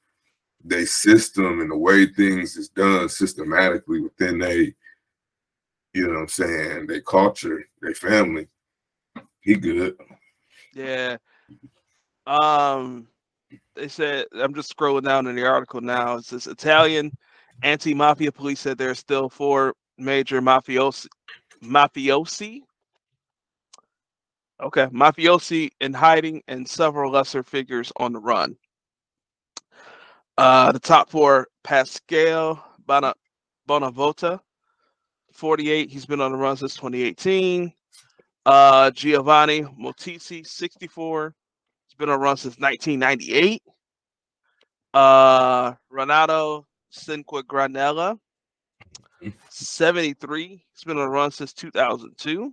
they 0.65 0.85
system 0.85 1.61
and 1.61 1.71
the 1.71 1.77
way 1.77 2.07
things 2.07 2.57
is 2.57 2.69
done 2.69 3.09
systematically 3.09 4.01
within 4.01 4.39
they, 4.39 4.75
you 5.93 6.07
know 6.07 6.15
what 6.15 6.21
I'm 6.21 6.29
saying, 6.29 6.87
their 6.87 7.01
culture, 7.01 7.65
their 7.81 7.95
family. 7.95 8.49
He 9.41 9.57
good. 9.57 9.97
Yeah. 10.75 11.17
Um 12.27 13.09
they 13.75 13.89
said 13.89 14.27
I'm 14.35 14.55
just 14.55 14.75
scrolling 14.77 15.05
down 15.05 15.27
in 15.27 15.37
the 15.37 15.47
article 15.47 15.81
now. 15.81 16.17
It 16.17 16.25
says 16.25 16.47
Italian 16.47 17.13
anti-mafia 17.63 18.33
police 18.33 18.61
said 18.61 18.79
there 18.79 18.91
are 18.91 18.95
still 18.95 19.29
four 19.29 19.75
major 19.99 20.41
mafiosi 20.41 21.07
mafiosi. 21.63 22.61
Okay, 24.63 24.87
mafiosi 24.87 25.71
in 25.81 25.93
hiding 25.93 26.41
and 26.47 26.69
several 26.69 27.11
lesser 27.11 27.43
figures 27.43 27.93
on 27.97 28.13
the 28.13 28.21
run. 28.21 28.57
Uh, 30.39 30.73
the 30.73 30.79
top 30.81 31.11
four: 31.11 31.49
Pasquale 31.63 32.59
Bona, 32.87 33.15
Bonavota, 33.69 34.41
48. 35.33 35.91
He's 35.91 36.07
been 36.07 36.21
on 36.21 36.33
the 36.33 36.39
run 36.39 36.57
since 36.57 36.75
2018. 36.75 37.73
Uh, 38.45 38.91
Giovanni 38.91 39.63
Motisi, 39.63 40.47
64. 40.47 41.35
He's 41.87 41.95
been 41.95 42.09
on 42.09 42.19
the 42.19 42.25
run 42.25 42.37
since 42.37 42.59
1998. 42.59 43.63
Uh, 44.95 45.75
Renato 45.91 46.67
Cinquegranella, 46.93 48.19
73. 49.49 50.49
He's 50.49 50.85
been 50.85 50.99
on 50.99 51.05
the 51.05 51.09
run 51.09 51.31
since 51.31 51.53
2002. 51.53 52.53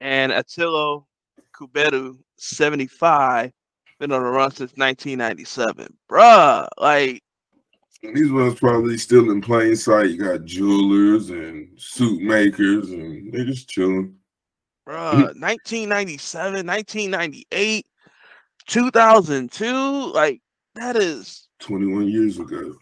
And 0.00 0.32
Attilio 0.32 1.06
Cubeddu, 1.54 2.18
75 2.36 3.52
been 3.98 4.12
on 4.12 4.22
the 4.22 4.28
run 4.28 4.50
since 4.50 4.72
1997. 4.76 5.96
Bruh, 6.10 6.68
like 6.78 7.22
these 8.12 8.30
ones 8.30 8.58
probably 8.58 8.98
still 8.98 9.30
in 9.30 9.40
plain 9.40 9.76
sight. 9.76 10.10
You 10.10 10.18
got 10.18 10.44
jewelers 10.44 11.30
and 11.30 11.68
suit 11.80 12.20
makers, 12.20 12.90
and 12.90 13.32
they 13.32 13.44
just 13.44 13.68
chilling. 13.68 14.14
Bruh, 14.86 15.14
1997, 15.40 16.66
1998, 16.66 17.86
2002, 18.66 20.12
like 20.12 20.40
that 20.74 20.96
is 20.96 21.48
21 21.60 22.08
years 22.08 22.38
ago. 22.38 22.74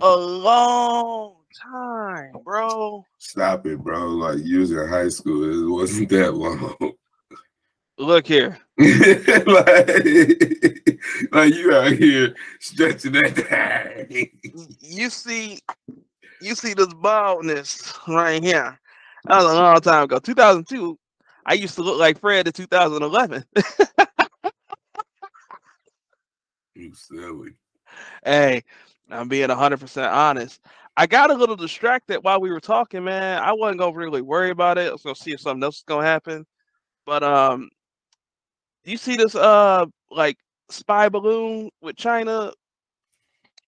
A 0.00 0.16
long 0.16 1.36
time, 1.60 2.32
bro. 2.44 3.04
Stop 3.18 3.66
it, 3.66 3.78
bro. 3.78 4.06
Like 4.06 4.38
you 4.44 4.60
was 4.60 4.70
in 4.70 4.88
high 4.88 5.08
school. 5.08 5.44
It 5.44 5.70
wasn't 5.70 6.08
that 6.10 6.34
long. 6.34 6.76
Look 7.98 8.26
here. 8.28 8.56
like, 8.78 8.88
like 11.32 11.54
you 11.54 11.74
out 11.74 11.92
here 11.92 12.34
stretching 12.60 13.12
that 13.12 14.06
thing. 14.08 14.30
You 14.80 15.10
see, 15.10 15.58
you 16.40 16.54
see 16.54 16.74
this 16.74 16.94
baldness 16.94 17.92
right 18.06 18.42
here. 18.42 18.78
That 19.24 19.36
was 19.42 19.52
a 19.52 19.54
long 19.54 19.80
time 19.80 20.04
ago. 20.04 20.20
2002. 20.20 20.96
I 21.44 21.54
used 21.54 21.74
to 21.74 21.82
look 21.82 21.98
like 21.98 22.20
Fred 22.20 22.46
in 22.46 22.52
2011. 22.52 23.44
you 26.74 26.94
silly. 26.94 27.50
Hey, 28.24 28.62
I'm 29.10 29.28
being 29.28 29.48
100% 29.48 30.12
honest. 30.12 30.60
I 30.96 31.06
got 31.06 31.30
a 31.30 31.34
little 31.34 31.56
distracted 31.56 32.20
while 32.20 32.40
we 32.40 32.50
were 32.50 32.60
talking, 32.60 33.02
man. 33.02 33.42
I 33.42 33.52
wasn't 33.52 33.80
gonna 33.80 33.96
really 33.96 34.22
worry 34.22 34.50
about 34.50 34.78
it. 34.78 34.88
I 34.88 34.92
was 34.92 35.02
gonna 35.02 35.16
see 35.16 35.32
if 35.32 35.40
something 35.40 35.64
else 35.64 35.78
was 35.78 35.84
gonna 35.86 36.06
happen. 36.06 36.46
But 37.06 37.22
um, 37.24 37.70
you 38.84 38.96
see 38.96 39.16
this 39.16 39.34
uh 39.34 39.86
like 40.10 40.38
spy 40.70 41.08
balloon 41.08 41.70
with 41.80 41.96
China? 41.96 42.52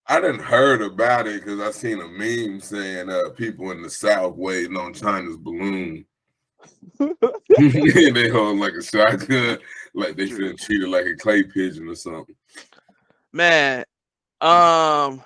I 0.06 0.20
didn't 0.20 0.40
heard 0.40 0.82
about 0.82 1.26
it 1.26 1.44
because 1.44 1.60
I 1.60 1.70
seen 1.70 2.00
a 2.00 2.08
meme 2.08 2.60
saying 2.60 3.10
uh 3.10 3.30
people 3.36 3.70
in 3.70 3.82
the 3.82 3.90
South 3.90 4.36
waiting 4.36 4.76
on 4.76 4.94
China's 4.94 5.36
balloon. 5.36 6.04
they 6.98 8.28
hold 8.28 8.58
like 8.58 8.74
a 8.74 8.82
shotgun, 8.82 9.58
like 9.94 10.16
they 10.16 10.26
should 10.26 10.58
treat 10.58 10.82
it 10.82 10.88
like 10.88 11.06
a 11.06 11.16
clay 11.16 11.42
pigeon 11.42 11.88
or 11.88 11.94
something. 11.94 12.34
Man, 13.32 13.84
um, 14.40 15.22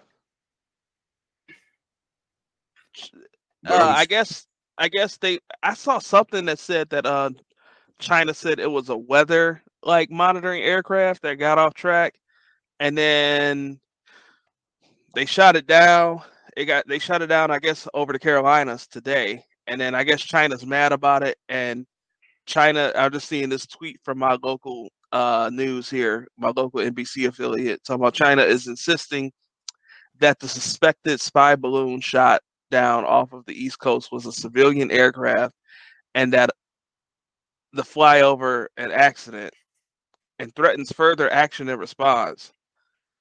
uh, 3.66 3.94
I 3.96 4.04
guess 4.04 4.46
I 4.78 4.88
guess 4.88 5.16
they 5.16 5.38
I 5.62 5.74
saw 5.74 5.98
something 5.98 6.44
that 6.46 6.58
said 6.58 6.90
that 6.90 7.06
uh 7.06 7.30
China 7.98 8.34
said 8.34 8.58
it 8.58 8.70
was 8.70 8.88
a 8.88 8.96
weather 8.96 9.62
like 9.84 10.10
monitoring 10.10 10.62
aircraft 10.62 11.22
that 11.22 11.36
got 11.36 11.58
off 11.58 11.74
track, 11.74 12.14
and 12.80 12.96
then 12.96 13.80
they 15.14 15.26
shot 15.26 15.56
it 15.56 15.66
down. 15.66 16.22
It 16.56 16.66
got 16.66 16.86
they 16.88 16.98
shut 16.98 17.22
it 17.22 17.26
down, 17.26 17.50
I 17.50 17.58
guess, 17.58 17.88
over 17.94 18.12
the 18.12 18.18
Carolinas 18.18 18.86
today, 18.86 19.44
and 19.66 19.80
then 19.80 19.94
I 19.94 20.04
guess 20.04 20.20
China's 20.20 20.66
mad 20.66 20.92
about 20.92 21.22
it. 21.22 21.36
And 21.48 21.86
China, 22.46 22.92
I'm 22.94 23.12
just 23.12 23.28
seeing 23.28 23.48
this 23.48 23.66
tweet 23.66 23.98
from 24.04 24.18
my 24.18 24.36
local 24.42 24.90
uh, 25.12 25.50
news 25.52 25.88
here, 25.90 26.26
my 26.38 26.48
local 26.48 26.80
NBC 26.80 27.28
affiliate, 27.28 27.82
talking 27.84 28.02
about 28.02 28.14
China 28.14 28.42
is 28.42 28.66
insisting 28.66 29.32
that 30.20 30.38
the 30.38 30.48
suspected 30.48 31.20
spy 31.20 31.56
balloon 31.56 32.00
shot 32.00 32.40
down 32.70 33.04
off 33.04 33.32
of 33.32 33.44
the 33.46 33.54
East 33.54 33.78
Coast 33.78 34.10
was 34.12 34.26
a 34.26 34.32
civilian 34.32 34.90
aircraft, 34.90 35.54
and 36.14 36.32
that 36.32 36.50
the 37.72 37.82
flyover 37.82 38.66
an 38.76 38.92
accident 38.92 39.52
and 40.38 40.54
threatens 40.54 40.92
further 40.92 41.30
action 41.32 41.68
in 41.68 41.78
response. 41.78 42.52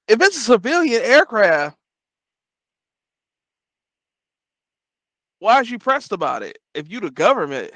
If 0.08 0.20
it's 0.20 0.36
a 0.36 0.40
civilian 0.40 1.02
aircraft, 1.02 1.76
why 5.38 5.60
is 5.60 5.70
you 5.70 5.78
pressed 5.78 6.12
about 6.12 6.42
it? 6.42 6.58
If 6.74 6.90
you 6.90 7.00
the 7.00 7.10
government, 7.10 7.72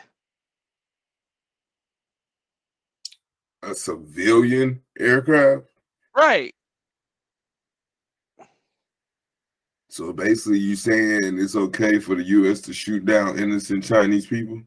a 3.63 3.75
civilian 3.75 4.81
aircraft, 4.99 5.67
right? 6.17 6.55
So 9.91 10.13
basically, 10.13 10.59
you 10.61 10.77
saying 10.77 11.39
it's 11.39 11.57
okay 11.57 11.99
for 11.99 12.15
the 12.15 12.23
U.S. 12.23 12.61
to 12.63 12.73
shoot 12.73 13.05
down 13.05 13.39
innocent 13.39 13.83
Chinese 13.83 14.27
people? 14.27 14.63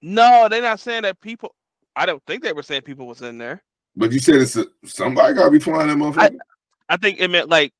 No, 0.00 0.48
they're 0.48 0.62
not 0.62 0.80
saying 0.80 1.02
that 1.02 1.20
people. 1.20 1.54
I 1.96 2.06
don't 2.06 2.22
think 2.26 2.42
they 2.42 2.52
were 2.52 2.62
saying 2.62 2.82
people 2.82 3.06
was 3.06 3.22
in 3.22 3.38
there. 3.38 3.62
But 3.96 4.12
you 4.12 4.18
said 4.18 4.36
it's 4.36 4.56
a, 4.56 4.66
somebody 4.84 5.34
got 5.34 5.44
to 5.44 5.50
be 5.50 5.58
flying 5.58 5.88
that 5.88 5.96
motherfucker. 5.96 6.38
I, 6.88 6.94
I 6.94 6.96
think 6.96 7.20
it 7.20 7.28
meant 7.28 7.48
like 7.48 7.72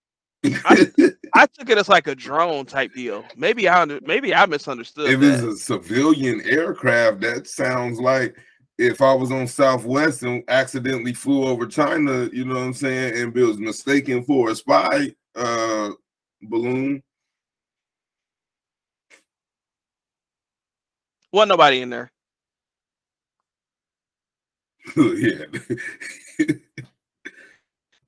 I, 0.45 0.87
I, 1.35 1.47
took 1.47 1.71
it 1.71 1.79
as 1.79 1.89
like 1.89 2.07
a 2.07 2.15
drone 2.15 2.67
type 2.67 2.93
deal. 2.95 3.25
Maybe 3.37 3.69
I 3.69 3.85
maybe 4.05 4.35
I 4.35 4.47
misunderstood. 4.47 5.11
If 5.11 5.21
that. 5.21 5.35
it's 5.35 5.43
a 5.43 5.57
civilian 5.57 6.43
aircraft, 6.43 7.21
that 7.21 7.47
sounds 7.47 7.99
like 7.99 8.37
if 8.79 9.01
I 9.01 9.15
was 9.15 9.31
on 9.31 9.47
Southwest 9.47 10.23
and 10.23 10.43
accidentally 10.49 11.15
flew 11.15 11.45
over 11.45 11.67
China, 11.67 12.29
you 12.33 12.45
know 12.45 12.55
what 12.55 12.65
I'm 12.65 12.75
saying, 12.75 13.21
and 13.21 13.35
was 13.35 13.59
mistaken 13.59 14.25
for 14.25 14.51
a 14.51 14.55
spy 14.55 15.15
uh, 15.37 15.91
balloon. 16.43 17.03
Wasn't 21.33 21.49
nobody 21.49 21.81
in 21.81 21.89
there. 21.91 22.12
Yeah. 24.97 25.45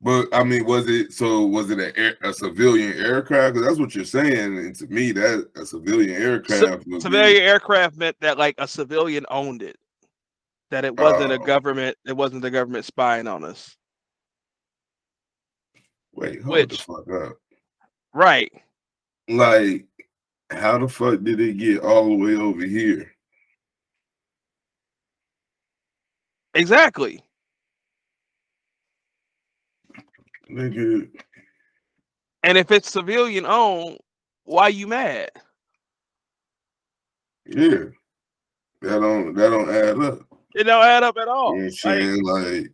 but 0.00 0.26
I 0.32 0.44
mean, 0.44 0.64
was 0.64 0.88
it 0.88 1.12
so? 1.12 1.46
Was 1.46 1.70
it 1.70 1.78
a, 1.78 1.96
air, 1.98 2.16
a 2.22 2.32
civilian 2.32 2.92
aircraft? 2.98 3.54
Because 3.54 3.68
that's 3.68 3.80
what 3.80 3.94
you're 3.94 4.04
saying, 4.04 4.58
and 4.58 4.74
to 4.76 4.86
me, 4.88 5.12
that 5.12 5.48
a 5.56 5.64
civilian 5.64 6.20
aircraft. 6.20 6.84
C- 6.84 7.00
civilian 7.00 7.42
be... 7.42 7.46
aircraft 7.46 7.96
meant 7.96 8.16
that 8.20 8.38
like 8.38 8.56
a 8.58 8.68
civilian 8.68 9.24
owned 9.30 9.62
it. 9.62 9.76
That 10.70 10.84
it 10.84 10.98
wasn't 10.98 11.32
a 11.32 11.40
oh. 11.40 11.44
government. 11.44 11.96
It 12.04 12.16
wasn't 12.16 12.42
the 12.42 12.50
government 12.50 12.84
spying 12.84 13.26
on 13.26 13.44
us. 13.44 13.76
Wait, 16.12 16.42
hold 16.42 16.56
Which, 16.56 16.70
the 16.70 16.76
fuck 16.76 17.10
up. 17.10 17.36
Right. 18.12 18.52
Like, 19.28 19.86
how 20.50 20.78
the 20.78 20.88
fuck 20.88 21.22
did 21.22 21.40
it 21.40 21.58
get 21.58 21.80
all 21.80 22.06
the 22.06 22.14
way 22.14 22.36
over 22.36 22.64
here? 22.64 23.13
Exactly. 26.54 27.22
Nigga. 30.50 31.08
And 32.42 32.58
if 32.58 32.70
it's 32.70 32.90
civilian 32.90 33.46
owned, 33.46 33.98
why 34.44 34.68
you 34.68 34.86
mad? 34.86 35.30
Yeah. 37.46 37.86
That 38.82 39.00
don't 39.00 39.34
that 39.34 39.50
don't 39.50 39.70
add 39.70 39.98
up. 39.98 40.18
It 40.54 40.64
don't 40.64 40.84
add 40.84 41.02
up 41.02 41.16
at 41.16 41.28
all. 41.28 41.54
You 41.54 41.62
know 41.62 41.64
I'm 41.64 41.70
saying? 41.72 42.22
Like, 42.22 42.44
like 42.44 42.72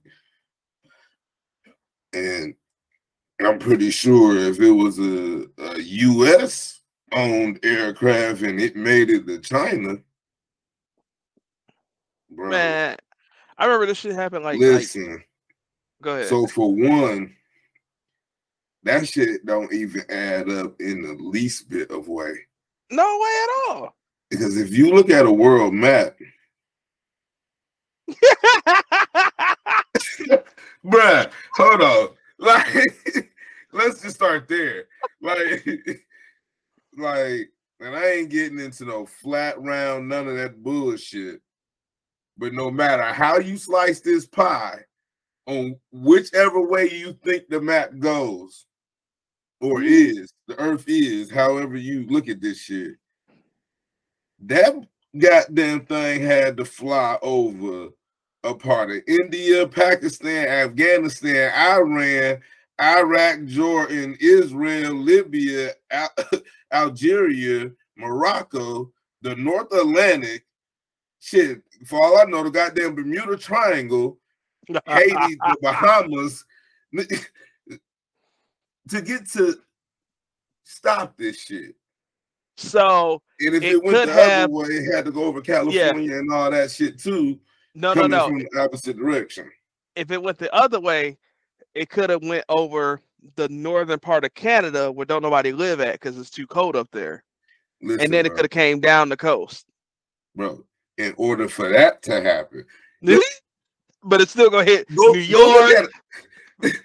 and 2.13 2.55
I'm 3.41 3.59
pretty 3.59 3.91
sure 3.91 4.37
if 4.37 4.61
it 4.61 4.71
was 4.71 4.99
a, 4.99 5.47
a 5.59 5.79
US 5.79 6.81
owned 7.13 7.61
aircraft 7.63 8.43
and 8.43 8.61
it 8.61 8.77
made 8.77 9.11
it 9.11 9.27
to 9.27 9.39
China. 9.39 9.97
Bro, 12.31 12.51
Man, 12.51 12.97
I 13.61 13.67
remember 13.67 13.85
this 13.87 13.99
shit 13.99 14.15
happened 14.15 14.43
like 14.43 14.59
listen. 14.59 15.13
Like, 15.13 15.29
go 16.03 16.15
ahead. 16.15 16.29
So 16.29 16.47
for 16.47 16.75
one, 16.75 17.37
that 18.85 19.07
shit 19.07 19.45
don't 19.45 19.71
even 19.71 20.03
add 20.09 20.49
up 20.49 20.81
in 20.81 21.03
the 21.03 21.13
least 21.23 21.69
bit 21.69 21.91
of 21.91 22.09
way. 22.09 22.33
No 22.91 23.05
way 23.05 23.43
at 23.43 23.49
all. 23.69 23.95
Because 24.31 24.57
if 24.57 24.73
you 24.73 24.95
look 24.95 25.11
at 25.11 25.27
a 25.27 25.33
world 25.33 25.75
map, 25.75 26.17
bruh, 30.85 31.31
hold 31.55 31.83
on. 31.83 32.09
Like, 32.43 33.31
let's 33.71 34.01
just 34.01 34.17
start 34.17 34.49
there. 34.49 34.85
Like, 35.21 35.63
like, 36.97 37.51
and 37.81 37.95
I 37.95 38.13
ain't 38.13 38.31
getting 38.31 38.59
into 38.59 38.87
no 38.87 39.05
flat 39.05 39.61
round, 39.61 40.09
none 40.09 40.27
of 40.27 40.37
that 40.37 40.63
bullshit. 40.63 41.43
But 42.41 42.55
no 42.55 42.71
matter 42.71 43.03
how 43.03 43.39
you 43.39 43.59
slice 43.59 44.01
this 44.01 44.27
pie, 44.27 44.81
on 45.47 45.77
whichever 45.93 46.63
way 46.63 46.91
you 46.91 47.13
think 47.23 47.49
the 47.49 47.61
map 47.61 47.91
goes 47.99 48.65
or 49.61 49.81
mm-hmm. 49.81 50.23
is, 50.23 50.33
the 50.49 50.59
earth 50.59 50.85
is, 50.87 51.31
however 51.31 51.77
you 51.77 52.07
look 52.07 52.31
at 52.31 52.41
this 52.41 52.59
shit, 52.59 52.95
that 54.47 54.75
goddamn 55.19 55.85
thing 55.85 56.23
had 56.23 56.57
to 56.57 56.65
fly 56.65 57.19
over 57.21 57.89
a 58.43 58.55
part 58.55 58.91
of 58.91 59.03
India, 59.07 59.69
Pakistan, 59.69 60.49
Afghanistan, 60.49 61.53
Iran, 61.55 62.41
Iraq, 62.81 63.45
Jordan, 63.45 64.17
Israel, 64.19 64.95
Libya, 64.95 65.73
Al- 65.91 66.15
Algeria, 66.73 67.71
Morocco, 67.99 68.91
the 69.21 69.37
North 69.37 69.71
Atlantic, 69.75 70.47
shit, 71.21 71.63
for 71.87 72.03
all 72.03 72.19
I 72.19 72.25
know, 72.25 72.43
the 72.43 72.51
goddamn 72.51 72.95
Bermuda 72.95 73.37
Triangle, 73.37 74.19
Haiti, 74.87 75.37
the 75.37 75.57
Bahamas, 75.63 76.45
to 78.89 79.03
get 79.03 79.29
to 79.31 79.57
stop 80.65 81.17
this 81.17 81.41
shit. 81.43 81.75
So 82.57 83.23
and 83.41 83.55
if 83.55 83.63
it, 83.63 83.73
it 83.73 83.83
went 83.83 84.07
the 84.07 84.13
have, 84.13 84.45
other 84.45 84.53
way, 84.53 84.67
it 84.67 84.95
had 84.95 85.05
to 85.07 85.13
go 85.13 85.25
over 85.25 85.41
California 85.41 86.11
yeah. 86.11 86.19
and 86.19 86.33
all 86.33 86.51
that 86.51 86.71
shit 86.71 86.99
too. 86.99 87.39
No, 87.75 87.95
no, 87.95 88.07
no. 88.07 88.27
From 88.27 88.39
the 88.39 88.61
opposite 88.61 88.97
direction. 88.97 89.51
If 89.97 90.11
it 90.11 90.23
went 90.23 90.39
the 90.39 90.53
other 90.55 90.81
way, 90.81 91.17
it 91.75 91.89
could 91.89 92.11
have 92.11 92.23
went 92.23 92.45
over 92.49 93.01
the 93.37 93.49
northern 93.49 93.99
part 93.99 94.25
of 94.25 94.35
Canada 94.35 94.91
where 94.91 95.07
don't 95.07 95.23
nobody 95.23 95.53
live 95.53 95.81
at 95.81 95.95
because 95.95 96.19
it's 96.19 96.31
too 96.31 96.47
cold 96.47 96.77
up 96.77 96.89
there. 96.93 97.25
Listen, 97.83 98.05
and 98.05 98.13
then 98.13 98.27
it 98.27 98.31
could 98.31 98.43
have 98.43 98.51
came 98.51 98.81
down 98.81 99.09
the 99.09 99.17
coast. 99.17 99.67
Bro, 100.35 100.65
in 101.01 101.15
order 101.17 101.49
for 101.49 101.69
that 101.71 102.03
to 102.03 102.21
happen. 102.21 102.65
but 104.05 104.21
it's 104.21 104.33
still 104.33 104.51
gonna 104.51 104.65
hit 104.65 104.87
go, 104.95 105.13
New 105.13 105.21
York. 105.21 105.91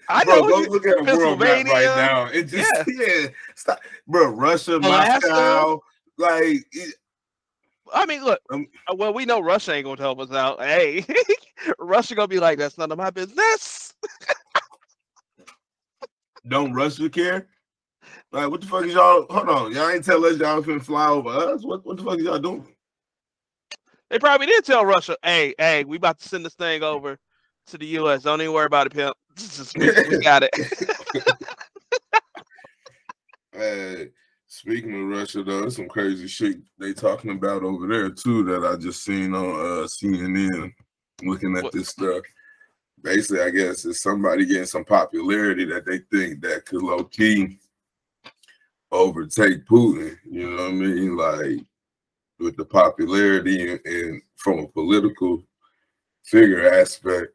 I 0.10 0.24
bro, 0.24 0.36
know. 0.36 0.50
Go 0.50 0.72
look 0.72 0.88
at 0.88 1.00
a 1.00 1.04
world 1.04 1.40
map 1.40 1.66
right 1.66 1.86
now. 1.86 2.26
It 2.26 2.44
just 2.44 2.72
yeah, 2.88 3.06
yeah 3.08 3.28
stop, 3.56 3.80
bro. 4.08 4.30
Russia, 4.30 4.78
Alaska. 4.78 5.28
Moscow, 5.30 5.82
like. 6.18 6.66
It, 6.72 6.96
I 7.94 8.06
mean, 8.06 8.24
look. 8.24 8.40
Um, 8.50 8.68
uh, 8.90 8.96
well, 8.96 9.14
we 9.14 9.26
know 9.26 9.40
Russia 9.42 9.74
ain't 9.74 9.86
gonna 9.86 10.02
help 10.02 10.20
us 10.20 10.32
out. 10.32 10.60
Hey, 10.60 11.06
Russia 11.80 12.16
gonna 12.16 12.28
be 12.28 12.40
like, 12.40 12.58
"That's 12.58 12.78
none 12.78 12.92
of 12.92 12.98
my 12.98 13.12
business." 13.12 13.94
Don't 16.48 16.74
Russia 16.74 17.10
care? 17.10 17.48
Like, 18.32 18.50
what 18.50 18.62
the 18.62 18.68
fuck 18.68 18.86
is 18.86 18.94
y'all? 18.94 19.28
Hold 19.30 19.50
on, 19.50 19.72
y'all 19.72 19.90
ain't 19.90 20.04
tell 20.04 20.26
us 20.26 20.38
y'all 20.38 20.62
finna 20.64 20.82
fly 20.82 21.08
over 21.08 21.30
us. 21.30 21.64
What 21.64 21.86
what 21.86 21.98
the 21.98 22.04
fuck 22.04 22.18
is 22.18 22.26
y'all 22.26 22.40
doing? 22.40 22.75
They 24.10 24.20
probably 24.20 24.48
did 24.48 24.64
tell 24.64 24.86
Russia, 24.86 25.18
"Hey, 25.24 25.56
hey, 25.58 25.84
we 25.84 25.98
about 25.98 26.20
to 26.20 26.30
send 26.30 26.46
this 26.46 26.54
thing 26.54 26.84
over 26.84 27.18
to 27.68 27.78
the 27.78 27.86
U.S. 27.88 28.24
Don't 28.24 28.42
even 28.42 28.54
worry 28.54 28.66
about 28.66 28.88
it, 28.88 28.94
pimp. 28.94 29.16
we 29.78 30.20
got 30.20 30.44
it." 30.44 30.52
hey, 33.52 34.10
speaking 34.48 34.94
of 34.94 35.08
Russia, 35.08 35.44
though, 35.44 35.62
there's 35.62 35.76
some 35.76 35.88
crazy 35.88 36.28
shit 36.28 36.58
they 36.78 36.94
talking 36.94 37.32
about 37.32 37.64
over 37.64 37.88
there 37.88 38.10
too 38.10 38.44
that 38.44 38.66
I 38.66 38.76
just 38.76 39.04
seen 39.04 39.34
on 39.34 39.46
uh, 39.46 39.88
CNN. 39.88 40.72
Looking 41.24 41.56
at 41.56 41.64
what? 41.64 41.72
this 41.74 41.90
stuff, 41.90 42.24
basically, 43.02 43.42
I 43.42 43.50
guess 43.50 43.86
it's 43.86 44.02
somebody 44.02 44.46
getting 44.46 44.66
some 44.66 44.84
popularity 44.84 45.64
that 45.66 45.86
they 45.86 46.00
think 46.12 46.42
that 46.42 46.66
could 46.66 46.84
low 46.84 47.06
key 47.06 47.58
overtake 48.92 49.66
Putin. 49.66 50.18
You 50.30 50.50
know 50.50 50.64
what 50.64 50.72
I 50.72 50.74
mean? 50.74 51.18
Like 51.18 51.66
with 52.40 52.56
the 52.58 52.66
popularity 52.66 53.72
and, 53.72 53.80
and 53.86 54.22
from 54.38 54.60
a 54.60 54.68
political 54.68 55.44
figure 56.24 56.70
aspect, 56.74 57.34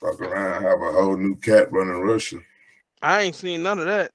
fuck 0.00 0.20
around, 0.20 0.62
have 0.62 0.80
a 0.80 0.92
whole 0.92 1.16
new 1.16 1.36
cat 1.36 1.70
running 1.72 2.00
Russia. 2.00 2.38
I 3.02 3.22
ain't 3.22 3.36
seen 3.36 3.62
none 3.62 3.78
of 3.78 3.86
that. 3.86 4.12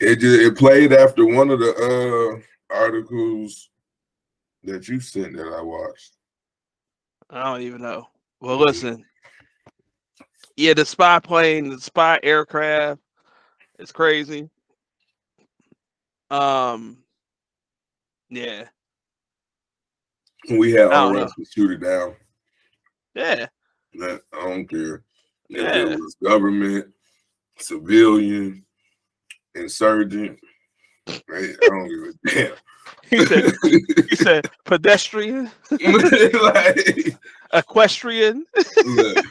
It 0.00 0.16
just 0.16 0.40
it 0.40 0.56
played 0.56 0.92
after 0.92 1.26
one 1.26 1.50
of 1.50 1.58
the 1.58 2.40
uh 2.70 2.74
articles 2.74 3.70
that 4.64 4.88
you 4.88 5.00
sent 5.00 5.36
that 5.36 5.48
I 5.48 5.60
watched. 5.60 6.16
I 7.30 7.44
don't 7.44 7.62
even 7.62 7.82
know. 7.82 8.08
Well, 8.40 8.58
listen. 8.58 9.04
Yeah, 10.56 10.74
the 10.74 10.84
spy 10.84 11.20
plane, 11.20 11.70
the 11.70 11.80
spy 11.80 12.18
aircraft, 12.22 13.00
it's 13.78 13.92
crazy. 13.92 14.50
Um, 16.30 16.98
yeah. 18.30 18.64
We 20.50 20.72
had 20.72 20.92
all 20.92 21.12
right 21.12 21.28
to 21.28 21.44
shoot 21.44 21.72
it 21.72 21.80
down. 21.80 22.14
Yeah. 23.14 23.46
I 24.00 24.18
don't 24.32 24.68
care. 24.68 25.02
If 25.50 25.62
yeah. 25.62 25.92
it 25.92 25.98
was 25.98 26.16
government, 26.22 26.88
civilian, 27.58 28.64
insurgent, 29.54 30.38
I 31.08 31.54
don't 31.62 31.88
give 31.88 32.14
a 32.14 32.34
damn. 32.34 32.56
He 33.10 33.24
said, 33.24 33.52
he 34.10 34.16
said 34.16 34.50
pedestrian, 34.64 35.50
like, 35.70 37.16
equestrian. 37.54 38.44
look, 38.84 39.24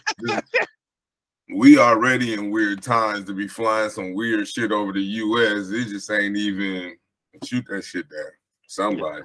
we 1.54 1.78
already 1.78 2.34
in 2.34 2.50
weird 2.50 2.82
times 2.82 3.26
to 3.26 3.34
be 3.34 3.48
flying 3.48 3.92
some 3.92 4.16
weird 4.16 4.48
shit 4.48 4.72
over 4.72 4.94
the 4.94 5.02
U.S. 5.02 5.70
It 5.70 5.90
just 5.90 6.10
ain't 6.10 6.38
even 6.38 6.98
shoot 7.44 7.66
that 7.70 7.84
shit 7.84 8.10
down 8.10 8.32
somebody. 8.68 9.24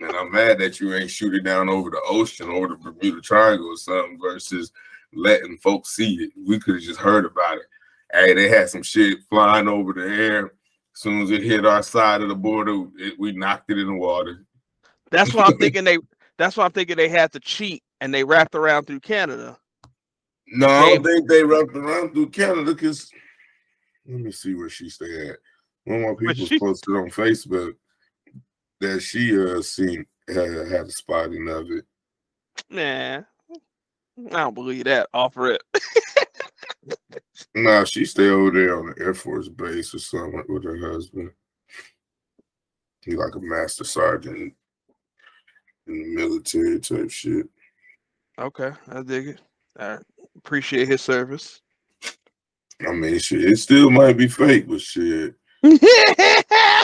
and 0.00 0.16
I'm 0.16 0.32
mad 0.32 0.58
that 0.58 0.80
you 0.80 0.94
ain't 0.94 1.10
shooting 1.10 1.44
down 1.44 1.68
over 1.68 1.90
the 1.90 2.00
ocean 2.06 2.48
or 2.48 2.68
the 2.68 2.76
Bermuda 2.76 3.20
Triangle 3.20 3.68
or 3.68 3.76
something 3.76 4.18
versus 4.20 4.72
letting 5.14 5.58
folks 5.58 5.94
see 5.94 6.14
it. 6.14 6.30
We 6.36 6.58
could 6.58 6.74
have 6.74 6.82
just 6.82 7.00
heard 7.00 7.24
about 7.24 7.58
it. 7.58 7.66
Hey, 8.12 8.34
they 8.34 8.48
had 8.48 8.68
some 8.68 8.82
shit 8.82 9.18
flying 9.28 9.68
over 9.68 9.92
the 9.92 10.02
air. 10.02 10.46
As 10.46 11.00
soon 11.00 11.22
as 11.22 11.30
it 11.30 11.42
hit 11.42 11.66
our 11.66 11.82
side 11.82 12.22
of 12.22 12.28
the 12.28 12.34
border, 12.34 12.84
it, 12.96 13.14
we 13.18 13.32
knocked 13.32 13.70
it 13.70 13.78
in 13.78 13.86
the 13.86 13.94
water. 13.94 14.44
That's 15.10 15.34
why 15.34 15.44
I'm 15.44 15.58
thinking 15.58 15.84
they. 15.84 15.98
That's 16.36 16.56
why 16.56 16.64
I'm 16.64 16.72
thinking 16.72 16.96
they 16.96 17.08
had 17.08 17.32
to 17.32 17.40
cheat 17.40 17.82
and 18.00 18.12
they 18.12 18.24
wrapped 18.24 18.54
around 18.54 18.86
through 18.86 19.00
Canada. 19.00 19.56
No, 20.48 20.66
I 20.66 20.94
don't 20.94 21.04
think 21.04 21.28
they 21.28 21.44
wrapped 21.44 21.76
around 21.76 22.12
through 22.12 22.30
Canada 22.30 22.74
because 22.74 23.10
let 24.06 24.20
me 24.20 24.30
see 24.30 24.54
where 24.54 24.68
she 24.68 24.88
stay 24.88 25.28
at. 25.30 25.36
One 25.84 26.02
of 26.02 26.10
my 26.10 26.14
people 26.14 26.46
she, 26.46 26.58
posted 26.58 26.96
on 26.96 27.10
Facebook 27.10 27.74
that 28.84 29.00
she 29.00 29.38
uh 29.38 29.60
seen 29.62 30.06
had, 30.28 30.68
had 30.70 30.86
a 30.86 30.90
spotting 30.90 31.48
of 31.48 31.70
it. 31.70 31.84
Nah, 32.70 33.22
I 34.32 34.42
don't 34.42 34.54
believe 34.54 34.84
that. 34.84 35.08
Offer 35.12 35.52
it. 35.52 35.62
nah, 37.54 37.84
she 37.84 38.04
stay 38.04 38.28
over 38.28 38.50
there 38.50 38.78
on 38.78 38.86
the 38.86 39.04
Air 39.04 39.14
Force 39.14 39.48
base 39.48 39.94
or 39.94 39.98
something 39.98 40.44
with 40.48 40.64
her 40.64 40.92
husband. 40.92 41.30
He 43.04 43.16
like 43.16 43.34
a 43.34 43.40
master 43.40 43.84
sergeant 43.84 44.54
in 45.86 46.02
the 46.02 46.14
military 46.14 46.80
type 46.80 47.10
shit. 47.10 47.46
Okay, 48.38 48.72
I 48.90 49.02
dig 49.02 49.28
it. 49.28 49.40
I 49.78 49.98
appreciate 50.36 50.88
his 50.88 51.02
service. 51.02 51.60
I 52.86 52.92
mean, 52.92 53.18
shit, 53.18 53.44
it 53.44 53.58
still 53.58 53.90
might 53.90 54.16
be 54.16 54.28
fake, 54.28 54.68
but 54.68 54.80
shit. 54.80 55.34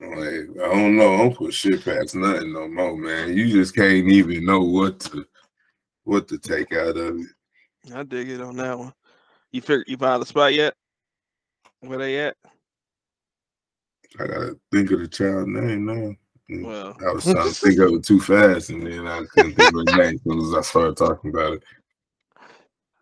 Like, 0.00 0.48
I 0.62 0.74
don't 0.74 0.96
know. 0.96 1.14
I 1.14 1.16
don't 1.18 1.36
put 1.36 1.52
shit 1.52 1.84
past 1.84 2.14
nothing 2.14 2.52
no 2.52 2.68
more, 2.68 2.96
man. 2.96 3.36
You 3.36 3.48
just 3.48 3.74
can't 3.74 4.08
even 4.08 4.44
know 4.44 4.60
what 4.60 5.00
to 5.00 5.26
what 6.04 6.28
to 6.28 6.38
take 6.38 6.72
out 6.72 6.96
of 6.96 7.18
it. 7.18 7.26
I 7.94 8.02
dig 8.04 8.30
it 8.30 8.40
on 8.40 8.56
that 8.56 8.78
one. 8.78 8.92
You 9.50 9.60
figure 9.60 9.84
you 9.86 9.96
found 9.96 10.22
the 10.22 10.26
spot 10.26 10.54
yet? 10.54 10.74
Where 11.80 11.98
they 11.98 12.18
at? 12.18 12.36
I 14.18 14.26
gotta 14.26 14.58
think 14.72 14.90
of 14.90 15.00
the 15.00 15.08
child 15.08 15.48
name 15.48 15.84
now. 15.84 16.14
Well, 16.66 16.96
I 17.06 17.12
was 17.12 17.24
trying 17.24 17.48
to 17.48 17.54
think 17.54 17.78
of 17.78 17.92
it 17.92 18.04
too 18.04 18.20
fast, 18.20 18.70
and 18.70 18.86
then 18.86 19.06
I 19.06 19.22
couldn't 19.32 19.54
think 19.54 19.68
of 19.68 19.84
the 19.84 19.96
name 19.96 20.14
as 20.14 20.22
soon 20.22 20.40
as 20.40 20.54
I 20.54 20.62
started 20.62 20.96
talking 20.96 21.30
about 21.30 21.54
it. 21.54 21.62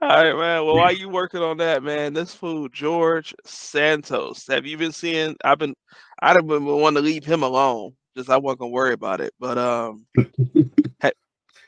All 0.02 0.08
right, 0.08 0.36
man. 0.36 0.64
Well, 0.66 0.76
while 0.76 0.92
you 0.92 1.08
working 1.08 1.42
on 1.42 1.56
that, 1.56 1.82
man, 1.82 2.12
this 2.12 2.34
fool 2.34 2.68
George 2.68 3.34
Santos. 3.44 4.46
Have 4.48 4.66
you 4.66 4.76
been 4.76 4.92
seeing? 4.92 5.36
I've 5.42 5.58
been, 5.58 5.74
I'd 6.20 6.36
have 6.36 6.46
been 6.46 6.66
wanting 6.66 7.02
to 7.02 7.08
leave 7.08 7.24
him 7.24 7.42
alone. 7.42 7.94
Just 8.16 8.28
I 8.28 8.36
wasn't 8.36 8.60
gonna 8.60 8.72
worry 8.72 8.92
about 8.92 9.20
it. 9.22 9.32
But 9.40 9.56
um, 9.56 10.06
ha- 11.02 11.10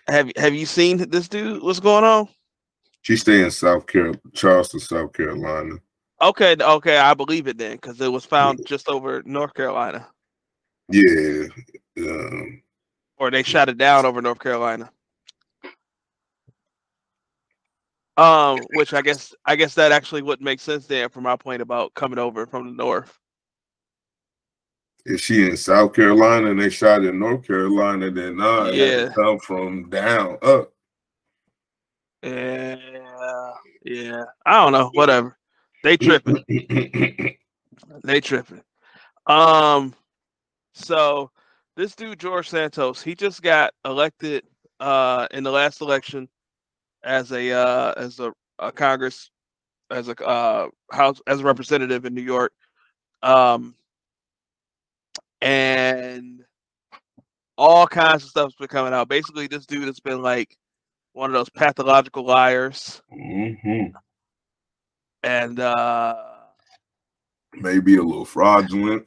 have 0.08 0.30
have 0.36 0.54
you 0.54 0.66
seen 0.66 0.98
this 1.08 1.28
dude? 1.28 1.62
What's 1.62 1.80
going 1.80 2.04
on? 2.04 2.28
She 3.02 3.16
stay 3.16 3.42
in 3.42 3.50
South 3.50 3.86
Carolina, 3.86 4.20
Charleston, 4.34 4.80
South 4.80 5.12
Carolina. 5.14 5.76
Okay, 6.20 6.56
okay, 6.60 6.98
I 6.98 7.14
believe 7.14 7.46
it 7.46 7.58
then, 7.58 7.76
because 7.76 8.00
it 8.00 8.10
was 8.10 8.24
found 8.24 8.66
just 8.66 8.88
over 8.88 9.22
North 9.24 9.54
Carolina, 9.54 10.06
Yeah. 10.90 11.44
Um, 11.96 12.62
or 13.16 13.30
they 13.30 13.42
shot 13.42 13.68
it 13.68 13.78
down 13.78 14.04
over 14.04 14.20
North 14.20 14.40
Carolina. 14.40 14.90
Um, 18.18 18.58
which 18.74 18.94
I 18.94 19.00
guess 19.00 19.32
I 19.46 19.54
guess 19.54 19.74
that 19.74 19.92
actually 19.92 20.22
would 20.22 20.40
make 20.40 20.58
sense 20.58 20.86
then 20.86 21.08
from 21.08 21.22
my 21.22 21.36
point 21.36 21.62
about 21.62 21.94
coming 21.94 22.18
over 22.18 22.46
from 22.46 22.66
the 22.66 22.72
north. 22.72 23.16
Is 25.06 25.20
she 25.20 25.48
in 25.48 25.56
South 25.56 25.94
Carolina 25.94 26.50
and 26.50 26.60
they 26.60 26.68
shot 26.68 27.04
in 27.04 27.18
North 27.20 27.46
Carolina, 27.46 28.10
then 28.10 28.40
it 28.40 28.70
to 28.72 28.76
Yeah. 28.76 29.08
come 29.14 29.38
from 29.38 29.88
down 29.88 30.36
up. 30.42 30.72
Yeah, 32.24 32.76
yeah. 33.84 34.24
I 34.44 34.64
don't 34.64 34.72
know. 34.72 34.90
Whatever. 34.94 35.38
They 35.84 35.96
tripping. 35.96 36.44
they 38.04 38.20
tripping. 38.20 38.62
Um. 39.28 39.94
So 40.74 41.30
this 41.76 41.94
dude 41.94 42.18
George 42.18 42.48
Santos, 42.48 43.00
he 43.00 43.14
just 43.14 43.42
got 43.42 43.72
elected 43.84 44.42
uh 44.80 45.28
in 45.30 45.44
the 45.44 45.52
last 45.52 45.80
election 45.80 46.28
as 47.04 47.32
a 47.32 47.52
uh 47.52 47.94
as 47.96 48.18
a, 48.20 48.32
a 48.58 48.72
Congress 48.72 49.30
as 49.90 50.08
a 50.08 50.16
uh 50.26 50.68
house 50.92 51.20
as 51.26 51.40
a 51.40 51.44
representative 51.44 52.04
in 52.04 52.14
New 52.14 52.22
York. 52.22 52.52
Um. 53.22 53.74
And 55.40 56.44
all 57.56 57.86
kinds 57.86 58.24
of 58.24 58.30
stuff's 58.30 58.56
been 58.56 58.66
coming 58.66 58.92
out. 58.92 59.08
Basically, 59.08 59.46
this 59.46 59.66
dude 59.66 59.86
has 59.86 60.00
been 60.00 60.20
like 60.20 60.56
one 61.12 61.30
of 61.30 61.34
those 61.34 61.48
pathological 61.50 62.24
liars 62.24 63.02
hmm 63.10 63.86
and 65.22 65.60
uh 65.60 66.14
Maybe 67.54 67.96
a 67.96 68.02
little 68.02 68.24
fraudulent. 68.24 69.06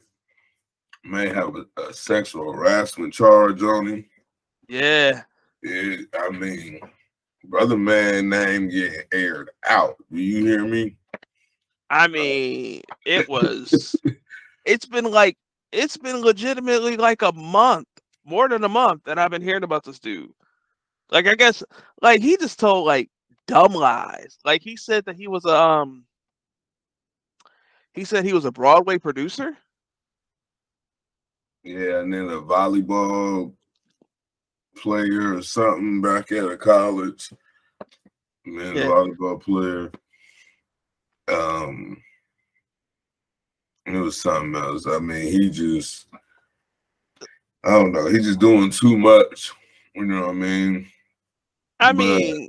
May 1.04 1.28
have 1.28 1.54
a, 1.56 1.80
a 1.80 1.92
sexual 1.94 2.52
harassment 2.52 3.14
charge 3.14 3.62
on 3.62 3.86
him. 3.86 4.04
yeah 4.68 5.22
It, 5.62 6.08
I 6.14 6.28
mean, 6.30 6.80
brother 7.44 7.76
man 7.76 8.28
name 8.28 8.68
getting 8.68 9.02
aired 9.12 9.50
out. 9.66 9.96
Do 10.10 10.20
you 10.20 10.44
hear 10.44 10.64
me? 10.66 10.96
i 11.90 12.08
mean 12.08 12.80
it 13.04 13.28
was 13.28 14.00
it's 14.64 14.86
been 14.86 15.04
like 15.04 15.36
it's 15.72 15.96
been 15.96 16.22
legitimately 16.22 16.96
like 16.96 17.22
a 17.22 17.32
month 17.32 17.86
more 18.24 18.48
than 18.48 18.64
a 18.64 18.68
month 18.68 19.02
that 19.04 19.18
i've 19.18 19.30
been 19.30 19.42
hearing 19.42 19.62
about 19.62 19.84
this 19.84 19.98
dude 19.98 20.32
like 21.10 21.26
i 21.26 21.34
guess 21.34 21.62
like 22.00 22.22
he 22.22 22.36
just 22.38 22.58
told 22.58 22.86
like 22.86 23.10
dumb 23.46 23.74
lies 23.74 24.38
like 24.44 24.62
he 24.62 24.76
said 24.76 25.04
that 25.04 25.16
he 25.16 25.28
was 25.28 25.44
a 25.44 25.54
um 25.54 26.04
he 27.92 28.04
said 28.04 28.24
he 28.24 28.32
was 28.32 28.46
a 28.46 28.52
broadway 28.52 28.96
producer 28.96 29.56
Yeah, 31.62 32.00
and 32.00 32.12
then 32.12 32.28
a 32.28 32.40
volleyball 32.40 33.52
player 34.76 35.36
or 35.36 35.42
something 35.42 36.00
back 36.00 36.32
at 36.32 36.44
a 36.50 36.56
college. 36.56 37.32
Man, 38.44 38.76
Yeah. 38.76 38.84
volleyball 38.86 39.40
player. 39.42 39.90
Um 41.28 42.02
it 43.86 43.92
was 43.98 44.20
something 44.20 44.54
else. 44.54 44.86
I 44.86 44.98
mean, 44.98 45.30
he 45.32 45.50
just 45.50 46.06
I 47.64 47.70
don't 47.70 47.92
know, 47.92 48.06
he's 48.06 48.24
just 48.26 48.40
doing 48.40 48.70
too 48.70 48.96
much. 48.96 49.52
You 49.94 50.04
know 50.06 50.22
what 50.22 50.30
I 50.30 50.32
mean? 50.32 50.88
i 51.80 51.92
But- 51.92 51.96
mean 51.96 52.48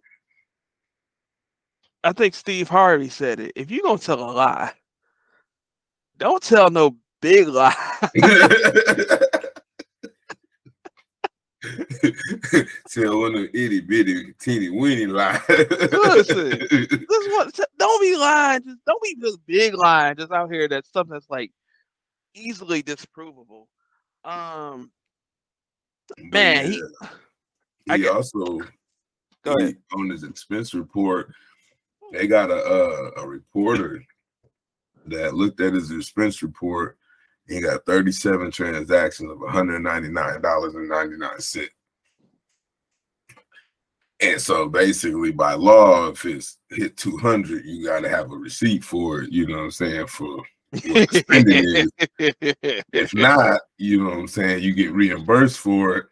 i 2.06 2.12
think 2.12 2.36
steve 2.36 2.68
harvey 2.70 3.10
said 3.10 3.40
it 3.40 3.52
if 3.56 3.72
you're 3.72 3.82
gonna 3.84 3.98
tell 3.98 4.20
a 4.20 4.32
lie 4.32 4.72
don't 6.18 6.44
tell 6.44 6.70
no 6.70 6.96
big 7.22 7.48
lie 7.48 7.74
Tell 12.90 13.20
one 13.20 13.36
of 13.36 13.50
itty 13.54 13.82
bitty 13.82 14.34
teeny 14.40 14.70
weeny 14.70 15.06
lies. 15.08 15.42
Listen. 15.50 16.50
this 16.70 17.28
one 17.30 17.52
don't 17.80 18.02
be 18.02 18.16
lying 18.18 18.64
just 18.64 18.78
don't 18.86 19.02
be 19.04 19.16
just 19.20 19.40
big 19.46 19.74
lying 19.74 20.16
just 20.16 20.32
out 20.32 20.52
here 20.52 20.68
that's 20.68 20.92
something 20.92 21.14
that's 21.14 21.30
like 21.30 21.52
easily 22.34 22.82
disprovable 22.84 23.66
um 24.26 24.92
But 26.18 26.32
Man, 26.32 26.72
he- 26.72 26.84
yeah, 27.02 27.10
I 27.90 27.98
he 27.98 28.08
also 28.08 28.60
he- 29.44 29.76
on 29.94 30.10
his 30.10 30.24
expense 30.24 30.74
report. 30.74 31.34
They 32.14 32.28
got 32.28 32.50
a 32.52 32.56
uh, 32.56 33.12
a 33.18 33.28
reporter 33.28 34.02
that 35.08 35.34
looked 35.34 35.60
at 35.60 35.74
his 35.74 35.92
expense 35.92 36.42
report. 36.42 36.98
He 37.48 37.60
got 37.60 37.86
37 37.86 38.52
transactions 38.52 39.30
of 39.30 39.40
$199.99. 39.40 41.70
And 44.24 44.40
so 44.40 44.70
basically 44.70 45.32
by 45.32 45.54
law, 45.54 46.08
if 46.08 46.26
it's 46.26 46.58
hit 46.70 46.96
200, 46.96 47.66
you 47.66 47.86
got 47.86 48.00
to 48.02 48.10
have 48.10 48.32
a 48.32 48.36
receipt 48.36 48.84
for 48.84 49.22
it. 49.22 49.32
You 49.32 49.48
know 49.48 49.58
what 49.58 49.64
I'm 49.64 49.72
saying? 49.72 50.08
For 50.08 50.38
what 50.72 51.10
the 51.10 51.20
spending 51.20 51.66
is. 51.66 51.92
If 52.94 53.14
not, 53.14 53.62
you 53.78 54.02
know 54.02 54.12
what 54.12 54.20
I'm 54.20 54.28
saying, 54.28 54.64
you 54.64 54.74
get 54.74 54.94
reimbursed 54.94 55.60
for 55.60 55.98
it. 55.98 56.06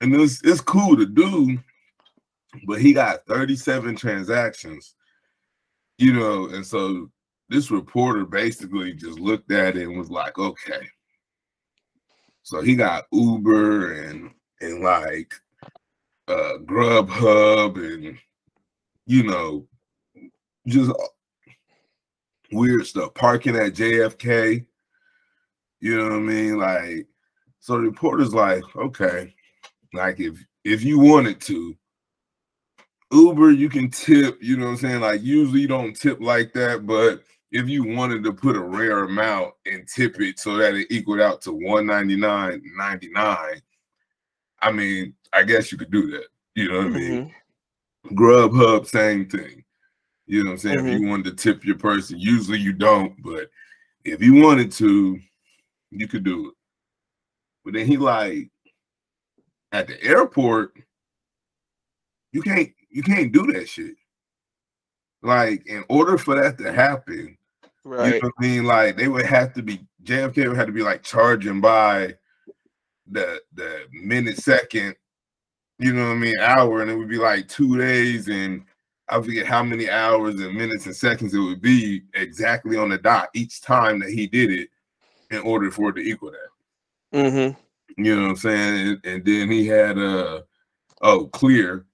And 0.00 0.14
it's 0.14 0.42
it's 0.42 0.60
cool 0.60 0.96
to 0.96 1.06
do, 1.06 1.58
but 2.66 2.80
he 2.80 2.92
got 2.92 3.26
37 3.26 3.96
transactions, 3.96 4.94
you 5.98 6.12
know, 6.12 6.48
and 6.48 6.66
so 6.66 7.10
this 7.48 7.70
reporter 7.70 8.24
basically 8.24 8.94
just 8.94 9.18
looked 9.18 9.52
at 9.52 9.76
it 9.76 9.86
and 9.86 9.98
was 9.98 10.10
like, 10.10 10.38
okay. 10.38 10.88
So 12.42 12.60
he 12.62 12.74
got 12.74 13.04
Uber 13.12 14.02
and 14.02 14.30
and 14.60 14.82
like 14.82 15.34
uh 16.28 16.58
Grubhub 16.64 17.76
and 17.76 18.18
you 19.06 19.24
know 19.24 19.66
just 20.66 20.90
weird 22.54 22.86
stuff, 22.86 23.12
parking 23.14 23.56
at 23.56 23.74
JFK. 23.74 24.64
You 25.80 25.98
know 25.98 26.04
what 26.04 26.12
I 26.12 26.20
mean? 26.20 26.58
Like, 26.58 27.06
so 27.60 27.74
the 27.74 27.80
reporter's 27.80 28.34
like, 28.34 28.62
okay, 28.76 29.34
like 29.92 30.20
if 30.20 30.42
if 30.64 30.82
you 30.82 30.98
wanted 30.98 31.40
to, 31.42 31.76
Uber, 33.12 33.50
you 33.50 33.68
can 33.68 33.90
tip, 33.90 34.38
you 34.40 34.56
know 34.56 34.66
what 34.66 34.72
I'm 34.72 34.76
saying? 34.78 35.00
Like, 35.00 35.22
usually 35.22 35.60
you 35.60 35.68
don't 35.68 35.94
tip 35.94 36.20
like 36.20 36.52
that, 36.54 36.86
but 36.86 37.22
if 37.52 37.68
you 37.68 37.84
wanted 37.84 38.24
to 38.24 38.32
put 38.32 38.56
a 38.56 38.60
rare 38.60 39.04
amount 39.04 39.52
and 39.66 39.86
tip 39.86 40.20
it 40.20 40.38
so 40.38 40.56
that 40.56 40.74
it 40.74 40.86
equaled 40.90 41.20
out 41.20 41.42
to 41.42 41.52
199.99, 41.52 43.60
I 44.60 44.72
mean, 44.72 45.14
I 45.34 45.42
guess 45.42 45.72
you 45.72 45.78
could 45.78 45.90
do 45.90 46.10
that. 46.12 46.26
You 46.54 46.70
know 46.70 46.78
what 46.78 46.86
I 46.86 46.90
mean? 46.90 47.34
Mhm. 48.06 48.16
Grubhub, 48.16 48.86
same 48.86 49.28
thing. 49.28 49.64
You 50.26 50.44
know 50.44 50.50
what 50.50 50.52
I'm 50.52 50.58
saying? 50.58 50.78
Mhm. 50.78 50.94
If 50.94 51.00
you 51.00 51.08
wanted 51.08 51.24
to 51.24 51.42
tip 51.42 51.64
your 51.64 51.78
person, 51.78 52.18
usually 52.18 52.58
you 52.58 52.72
don't, 52.72 53.20
but 53.22 53.50
if 54.04 54.22
you 54.22 54.34
wanted 54.34 54.70
to, 54.72 55.18
you 55.90 56.08
could 56.08 56.24
do 56.24 56.48
it. 56.48 56.54
But 57.64 57.74
then 57.74 57.86
he 57.86 57.96
like 57.96 58.50
at 59.72 59.88
the 59.88 60.02
airport, 60.02 60.76
you 62.32 62.42
can't 62.42 62.72
you 62.90 63.02
can't 63.02 63.32
do 63.32 63.50
that 63.52 63.68
shit. 63.68 63.96
Like, 65.22 65.66
in 65.66 65.84
order 65.88 66.18
for 66.18 66.34
that 66.34 66.58
to 66.58 66.70
happen, 66.72 67.36
right? 67.82 68.14
You 68.14 68.20
know 68.20 68.30
I 68.38 68.42
mean? 68.42 68.64
Like, 68.64 68.96
they 68.96 69.08
would 69.08 69.24
have 69.26 69.54
to 69.54 69.62
be 69.62 69.84
JFK 70.04 70.46
would 70.46 70.56
have 70.56 70.66
to 70.66 70.72
be 70.72 70.82
like 70.82 71.02
charging 71.02 71.60
by 71.60 72.14
the 73.10 73.42
the 73.54 73.86
minute 73.92 74.36
second, 74.36 74.94
you 75.78 75.92
know 75.92 76.08
what 76.08 76.14
I 76.14 76.18
mean, 76.18 76.38
hour, 76.40 76.82
and 76.82 76.90
it 76.90 76.96
would 76.96 77.08
be 77.08 77.18
like 77.18 77.48
two 77.48 77.78
days 77.78 78.28
and 78.28 78.64
I 79.08 79.20
forget 79.20 79.46
how 79.46 79.62
many 79.62 79.90
hours 79.90 80.40
and 80.40 80.56
minutes 80.56 80.86
and 80.86 80.96
seconds 80.96 81.34
it 81.34 81.38
would 81.38 81.60
be 81.60 82.02
exactly 82.14 82.76
on 82.76 82.88
the 82.88 82.98
dot 82.98 83.28
each 83.34 83.60
time 83.60 83.98
that 84.00 84.10
he 84.10 84.26
did 84.26 84.50
it 84.50 84.70
in 85.30 85.38
order 85.38 85.70
for 85.70 85.90
it 85.90 85.94
to 85.94 86.00
equal 86.00 86.30
that. 86.30 87.18
Mm-hmm. 87.18 88.02
You 88.02 88.16
know 88.16 88.22
what 88.22 88.30
I'm 88.30 88.36
saying? 88.36 88.88
And, 88.88 89.00
and 89.04 89.24
then 89.24 89.50
he 89.50 89.66
had 89.66 89.98
uh 89.98 90.42
oh 91.02 91.26
clear 91.26 91.84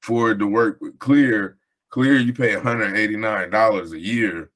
for 0.00 0.32
it 0.32 0.38
to 0.38 0.46
work 0.46 0.80
with 0.80 0.98
clear. 0.98 1.58
Clear, 1.88 2.16
you 2.16 2.32
pay 2.32 2.54
$189 2.54 3.92
a 3.92 4.00
year 4.00 4.50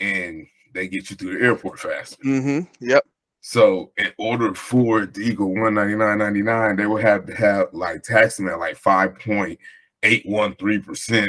and 0.00 0.44
they 0.74 0.88
get 0.88 1.08
you 1.08 1.14
through 1.14 1.38
the 1.38 1.44
airport 1.44 1.78
faster. 1.78 2.16
Mm-hmm. 2.24 2.60
Yep. 2.84 3.06
So 3.40 3.92
in 3.96 4.12
order 4.18 4.54
for 4.54 5.04
it 5.04 5.14
to 5.14 5.22
equal 5.22 5.48
199.99, 5.48 6.76
they 6.76 6.86
would 6.86 7.02
have 7.02 7.24
to 7.26 7.34
have 7.34 7.68
like 7.72 8.02
taxing 8.02 8.46
at 8.48 8.58
like 8.58 8.78
5.813% 8.80 11.28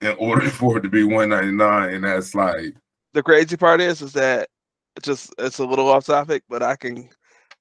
in 0.00 0.16
order 0.18 0.50
for 0.50 0.78
it 0.78 0.82
to 0.82 0.88
be 0.88 1.02
199. 1.02 1.94
And 1.94 2.04
that's 2.04 2.34
like 2.34 2.76
the 3.12 3.22
crazy 3.22 3.56
part 3.56 3.80
is 3.80 4.02
is 4.02 4.12
that 4.12 4.48
it's 4.96 5.06
just 5.06 5.34
it's 5.38 5.58
a 5.58 5.66
little 5.66 5.88
off 5.88 6.06
topic, 6.06 6.44
but 6.48 6.62
I 6.62 6.76
can 6.76 7.08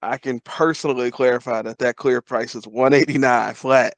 I 0.04 0.17
can 0.17 0.39
personally 0.41 1.10
clarify 1.10 1.63
that 1.63 1.80
that 1.80 1.96
clear 1.96 2.22
price 2.22 2.54
is 2.56 2.67
189 2.67 3.54
flat. 3.56 3.96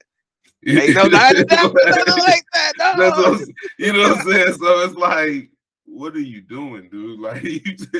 Ain't 0.67 0.95
no 0.95 1.03
99 1.03 1.45
like 1.49 2.43
that. 2.53 2.73
No. 2.97 3.39
you 3.77 3.93
know 3.93 4.09
what 4.09 4.19
I'm 4.19 4.25
saying? 4.25 4.53
So 4.59 4.79
it's 4.81 4.95
like, 4.95 5.51
what 5.85 6.15
are 6.15 6.19
you 6.19 6.41
doing, 6.41 6.89
dude? 6.89 7.19
Like 7.19 7.43
you 7.43 7.59
just 7.59 7.91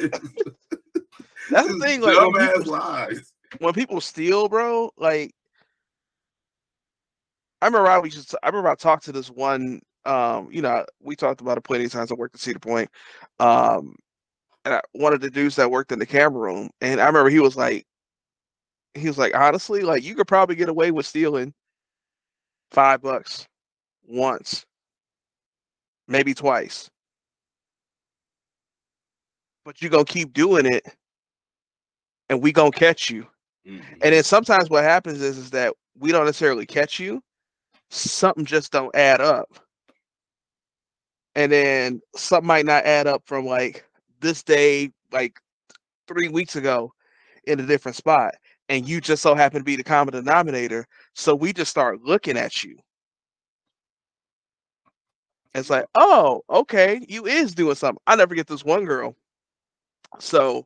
That's 1.50 1.68
the 1.68 1.80
thing, 1.80 2.02
like 2.02 2.20
when 2.20 2.48
people, 2.48 2.72
lies. 2.72 3.32
when 3.60 3.74
people 3.74 4.02
steal, 4.02 4.50
bro, 4.50 4.92
like 4.98 5.34
I 7.62 7.68
remember 7.68 7.90
I 7.90 7.98
was 8.00 8.14
just 8.14 8.36
I 8.44 8.48
remember 8.48 8.70
I 8.70 8.76
talked 8.76 9.06
to 9.06 9.12
this 9.12 9.30
one 9.30 9.82
um, 10.06 10.50
you 10.52 10.62
know, 10.62 10.86
we 11.02 11.16
talked 11.16 11.42
about 11.42 11.58
it 11.58 11.64
plenty 11.64 11.86
of 11.86 11.92
times. 11.92 12.12
I 12.12 12.16
worked 12.16 12.36
at 12.36 12.42
Cedar 12.42 12.60
Point. 12.60 12.90
Um, 13.40 13.96
and 14.64 14.76
I, 14.76 14.82
one 14.94 15.14
of 15.14 15.22
the 15.22 15.30
dudes 15.30 15.56
that 15.56 15.72
worked 15.72 15.92
in 15.92 16.00
the 16.00 16.06
camera 16.06 16.40
room, 16.40 16.70
and 16.82 17.02
I 17.02 17.08
remember 17.08 17.30
he 17.30 17.40
was 17.40 17.58
like, 17.58 17.86
he 18.94 19.08
was 19.08 19.18
like, 19.18 19.36
honestly, 19.36 19.82
like 19.82 20.04
you 20.04 20.16
could 20.16 20.28
probably 20.28 20.56
get 20.56 20.70
away 20.70 20.92
with 20.92 21.06
stealing 21.06 21.54
five 22.72 23.02
bucks 23.02 23.48
once, 24.08 24.66
maybe 26.08 26.34
twice. 26.34 26.90
But 29.66 29.82
you're 29.82 29.92
gonna 29.92 30.06
keep 30.06 30.34
doing 30.34 30.66
it 30.66 30.86
and 32.30 32.42
we 32.42 32.52
gonna 32.52 32.72
catch 32.72 33.10
you. 33.10 33.28
Mm-hmm. 33.68 33.94
And 34.02 34.14
then 34.14 34.24
sometimes 34.24 34.70
what 34.70 34.84
happens 34.84 35.22
is, 35.22 35.38
is 35.38 35.50
that 35.52 35.74
we 35.98 36.12
don't 36.12 36.26
necessarily 36.26 36.66
catch 36.66 37.00
you. 37.00 37.22
Something 37.90 38.46
just 38.46 38.72
don't 38.72 38.96
add 38.96 39.22
up. 39.22 39.60
And 41.36 41.52
then 41.52 42.02
something 42.16 42.48
might 42.48 42.66
not 42.66 42.86
add 42.86 43.08
up 43.08 43.24
from 43.26 43.46
like 43.46 43.86
this 44.22 44.44
day, 44.44 44.92
like 45.12 45.40
three 46.08 46.30
weeks 46.30 46.56
ago 46.56 46.94
in 47.46 47.60
a 47.60 47.66
different 47.66 47.96
spot 47.96 48.36
and 48.70 48.88
you 48.88 49.02
just 49.02 49.22
so 49.22 49.36
happen 49.36 49.60
to 49.60 49.64
be 49.64 49.76
the 49.76 49.84
common 49.84 50.14
denominator. 50.14 50.88
So 51.14 51.36
we 51.36 51.54
just 51.54 51.72
start 51.72 52.02
looking 52.04 52.38
at 52.38 52.64
you. 52.64 52.78
It's 55.54 55.70
like, 55.70 55.86
oh, 55.96 56.42
okay, 56.50 57.00
you 57.08 57.26
is 57.26 57.56
doing 57.56 57.76
something. 57.76 58.02
I 58.08 58.16
never 58.16 58.36
get 58.36 58.48
this 58.48 58.66
one 58.66 58.86
girl. 58.86 59.16
So, 60.20 60.66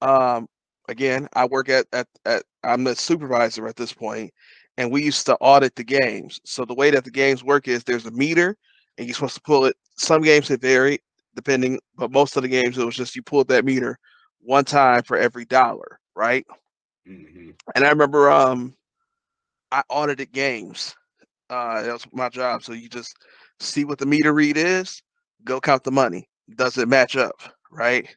um, 0.00 0.48
again, 0.88 1.28
I 1.34 1.46
work 1.46 1.68
at, 1.68 1.86
at 1.92 2.06
at 2.24 2.44
I'm 2.62 2.84
the 2.84 2.94
supervisor 2.96 3.66
at 3.66 3.76
this 3.76 3.92
point, 3.92 4.32
and 4.76 4.90
we 4.90 5.02
used 5.02 5.26
to 5.26 5.36
audit 5.36 5.74
the 5.76 5.84
games. 5.84 6.40
So 6.44 6.64
the 6.64 6.74
way 6.74 6.90
that 6.90 7.04
the 7.04 7.10
games 7.10 7.44
work 7.44 7.68
is 7.68 7.84
there's 7.84 8.06
a 8.06 8.10
meter, 8.10 8.56
and 8.98 9.06
you're 9.06 9.14
supposed 9.14 9.36
to 9.36 9.42
pull 9.42 9.64
it. 9.66 9.76
Some 9.96 10.22
games 10.22 10.50
it 10.50 10.60
vary 10.60 10.98
depending, 11.34 11.78
but 11.96 12.10
most 12.10 12.36
of 12.36 12.42
the 12.42 12.48
games 12.48 12.78
it 12.78 12.84
was 12.84 12.96
just 12.96 13.16
you 13.16 13.22
pulled 13.22 13.48
that 13.48 13.64
meter 13.64 13.98
one 14.40 14.64
time 14.64 15.02
for 15.02 15.16
every 15.16 15.44
dollar, 15.44 15.98
right? 16.14 16.46
Mm-hmm. 17.08 17.50
And 17.74 17.84
I 17.84 17.88
remember 17.90 18.30
um 18.30 18.74
I 19.72 19.82
audited 19.88 20.32
games. 20.32 20.94
Uh 21.50 21.82
that 21.82 21.92
was 21.92 22.06
my 22.12 22.28
job. 22.28 22.62
So 22.62 22.72
you 22.72 22.88
just 22.88 23.16
see 23.60 23.84
what 23.84 23.98
the 23.98 24.06
meter 24.06 24.32
read 24.32 24.56
is, 24.56 25.02
go 25.44 25.60
count 25.60 25.84
the 25.84 25.90
money. 25.92 26.28
Does 26.56 26.78
it 26.78 26.88
match 26.88 27.16
up? 27.16 27.34
Right. 27.70 28.14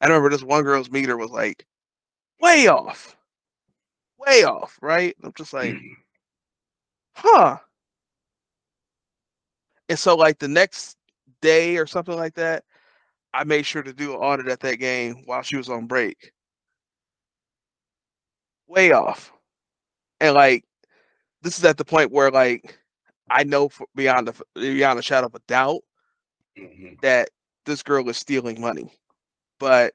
I 0.00 0.06
remember 0.06 0.30
this 0.30 0.42
one 0.42 0.64
girl's 0.64 0.90
meter 0.90 1.16
was 1.16 1.30
like 1.30 1.66
way 2.44 2.68
off. 2.68 3.16
Way 4.18 4.44
off, 4.44 4.78
right? 4.80 5.16
I'm 5.22 5.32
just 5.36 5.52
like, 5.52 5.74
mm-hmm. 5.74 5.92
huh. 7.14 7.58
And 9.88 9.98
so 9.98 10.14
like 10.16 10.38
the 10.38 10.48
next 10.48 10.96
day 11.42 11.76
or 11.76 11.86
something 11.86 12.16
like 12.16 12.34
that, 12.34 12.64
I 13.34 13.44
made 13.44 13.66
sure 13.66 13.82
to 13.82 13.92
do 13.92 14.12
an 14.12 14.20
audit 14.20 14.48
at 14.48 14.60
that 14.60 14.76
game 14.76 15.22
while 15.26 15.42
she 15.42 15.56
was 15.56 15.68
on 15.68 15.86
break 15.86 16.32
way 18.68 18.92
off. 18.92 19.32
And 20.20 20.34
like 20.34 20.64
this 21.42 21.58
is 21.58 21.64
at 21.64 21.76
the 21.76 21.84
point 21.84 22.12
where 22.12 22.30
like 22.30 22.78
I 23.30 23.44
know 23.44 23.70
beyond 23.94 24.28
the 24.28 24.42
beyond 24.54 24.98
a 24.98 25.02
shadow 25.02 25.26
of 25.26 25.34
a 25.34 25.40
doubt 25.48 25.80
mm-hmm. 26.58 26.94
that 27.02 27.30
this 27.66 27.82
girl 27.82 28.08
is 28.08 28.16
stealing 28.16 28.60
money. 28.60 28.92
But 29.58 29.94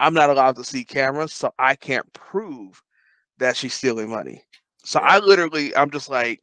I'm 0.00 0.14
not 0.14 0.30
allowed 0.30 0.56
to 0.56 0.64
see 0.64 0.84
cameras, 0.84 1.32
so 1.32 1.52
I 1.58 1.74
can't 1.74 2.10
prove 2.12 2.82
that 3.38 3.56
she's 3.56 3.74
stealing 3.74 4.10
money. 4.10 4.42
So 4.84 5.00
I 5.00 5.18
literally 5.18 5.74
I'm 5.76 5.90
just 5.90 6.08
like 6.10 6.40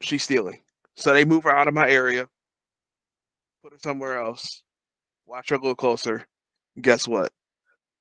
she's 0.00 0.22
stealing. 0.22 0.60
So 0.96 1.12
they 1.12 1.24
move 1.24 1.44
her 1.44 1.56
out 1.56 1.68
of 1.68 1.74
my 1.74 1.88
area, 1.88 2.26
put 3.62 3.72
her 3.72 3.78
somewhere 3.82 4.18
else, 4.20 4.62
watch 5.26 5.50
her 5.50 5.56
a 5.56 5.58
little 5.58 5.74
closer. 5.74 6.26
Guess 6.80 7.08
what? 7.08 7.32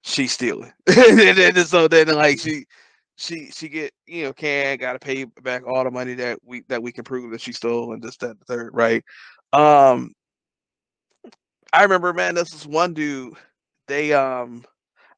she's 0.07 0.31
stealing. 0.31 0.71
and 0.87 1.37
then 1.37 1.65
so 1.65 1.87
then 1.87 2.07
like 2.07 2.39
she 2.39 2.65
she 3.17 3.49
she 3.51 3.69
get 3.69 3.93
you 4.05 4.23
know 4.23 4.33
can 4.33 4.77
gotta 4.77 4.99
pay 4.99 5.25
back 5.43 5.67
all 5.67 5.83
the 5.83 5.91
money 5.91 6.13
that 6.15 6.39
we 6.43 6.63
that 6.69 6.81
we 6.81 6.91
can 6.91 7.03
prove 7.03 7.31
that 7.31 7.41
she 7.41 7.51
stole 7.51 7.93
and 7.93 8.01
this 8.01 8.17
that 8.17 8.39
the 8.39 8.45
third 8.45 8.71
right. 8.73 9.03
Um, 9.53 10.13
I 11.73 11.83
remember 11.83 12.13
man, 12.13 12.35
this 12.35 12.53
is 12.53 12.65
one 12.65 12.93
dude. 12.93 13.33
They 13.87 14.13
um, 14.13 14.65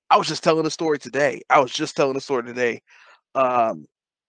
I 0.09 0.17
was 0.17 0.27
just 0.27 0.43
telling 0.43 0.63
the 0.63 0.71
story 0.71 0.99
today. 0.99 1.41
I 1.49 1.59
was 1.59 1.71
just 1.71 1.95
telling 1.95 2.13
the 2.13 2.21
story 2.21 2.43
today. 2.43 2.81
Um, 3.35 3.87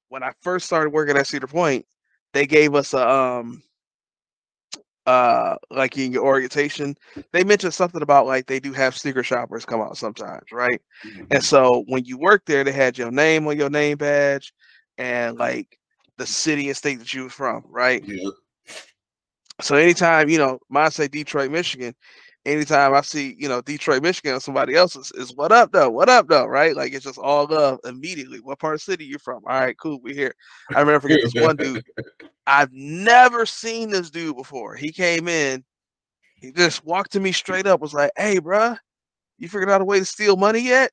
when 0.09 0.22
I 0.22 0.33
first 0.42 0.66
started 0.66 0.90
working 0.90 1.16
at 1.16 1.26
Cedar 1.26 1.46
Point, 1.46 1.87
they 2.33 2.46
gave 2.46 2.74
us 2.74 2.94
a 2.94 3.09
um 3.09 3.62
uh 5.07 5.57
like 5.70 5.96
in 5.96 6.12
your 6.12 6.24
orientation 6.24 6.94
they 7.33 7.42
mentioned 7.42 7.72
something 7.72 8.03
about 8.03 8.26
like 8.26 8.46
they 8.46 8.61
do 8.61 8.72
have 8.72 8.96
sticker 8.96 9.22
shoppers 9.22 9.64
come 9.64 9.81
out 9.81 9.96
sometimes 9.96 10.44
right 10.53 10.81
mm-hmm. 11.07 11.24
and 11.31 11.42
so 11.42 11.85
when 11.88 12.05
you 12.05 12.18
work 12.18 12.42
there 12.44 12.62
they 12.64 12.72
had 12.72 12.98
your 12.98 13.11
name 13.11 13.46
on 13.48 13.59
your 13.59 13.70
name 13.70 13.96
badge 13.96 14.53
and 14.98 15.38
like 15.38 15.79
the 16.18 16.26
city 16.26 16.68
and 16.68 16.76
state 16.76 16.98
that 16.98 17.14
you 17.14 17.24
were 17.24 17.31
from 17.31 17.64
right 17.66 18.05
yeah. 18.07 18.29
so 19.62 19.74
anytime 19.74 20.29
you 20.29 20.37
know 20.37 20.59
mine 20.68 20.90
say 20.90 21.09
detroit 21.09 21.50
michigan 21.50 21.94
anytime 22.46 22.94
I 22.94 23.00
see, 23.03 23.37
you 23.38 23.48
know, 23.48 23.61
Detroit, 23.61 24.03
Michigan 24.03 24.35
or 24.35 24.40
somebody 24.40 24.74
else 24.74 24.96
is, 24.96 25.12
is 25.12 25.35
what 25.35 25.53
up 25.53 25.72
though? 25.72 25.90
What 25.90 26.09
up 26.09 26.29
though? 26.29 26.46
Right? 26.46 26.74
Like 26.74 26.92
it's 26.92 27.05
just 27.05 27.18
all 27.18 27.46
love 27.46 27.81
immediately. 27.85 28.40
What 28.40 28.59
part 28.59 28.74
of 28.74 28.83
city 28.83 29.05
you 29.05 29.18
from? 29.18 29.42
All 29.46 29.61
right, 29.61 29.76
cool. 29.79 30.00
We 30.03 30.14
here. 30.14 30.35
I 30.74 30.81
remember 30.81 31.00
forget 31.00 31.20
this 31.22 31.35
one 31.35 31.57
dude. 31.57 31.85
I've 32.46 32.72
never 32.72 33.46
seen 33.46 33.90
this 33.90 34.11
dude 34.11 34.37
before. 34.37 34.74
He 34.74 34.90
came 34.90 35.29
in, 35.29 35.64
he 36.37 36.53
just 36.53 36.85
walked 36.85 37.12
to 37.12 37.20
me 37.20 37.33
straight 37.33 37.66
up, 37.66 37.81
was 37.81 37.94
like, 37.94 38.11
Hey, 38.16 38.38
bruh, 38.40 38.76
you 39.38 39.48
figured 39.48 39.70
out 39.70 39.83
a 39.83 39.85
way 39.85 39.98
to 39.98 40.05
steal 40.05 40.37
money 40.37 40.61
yet? 40.61 40.90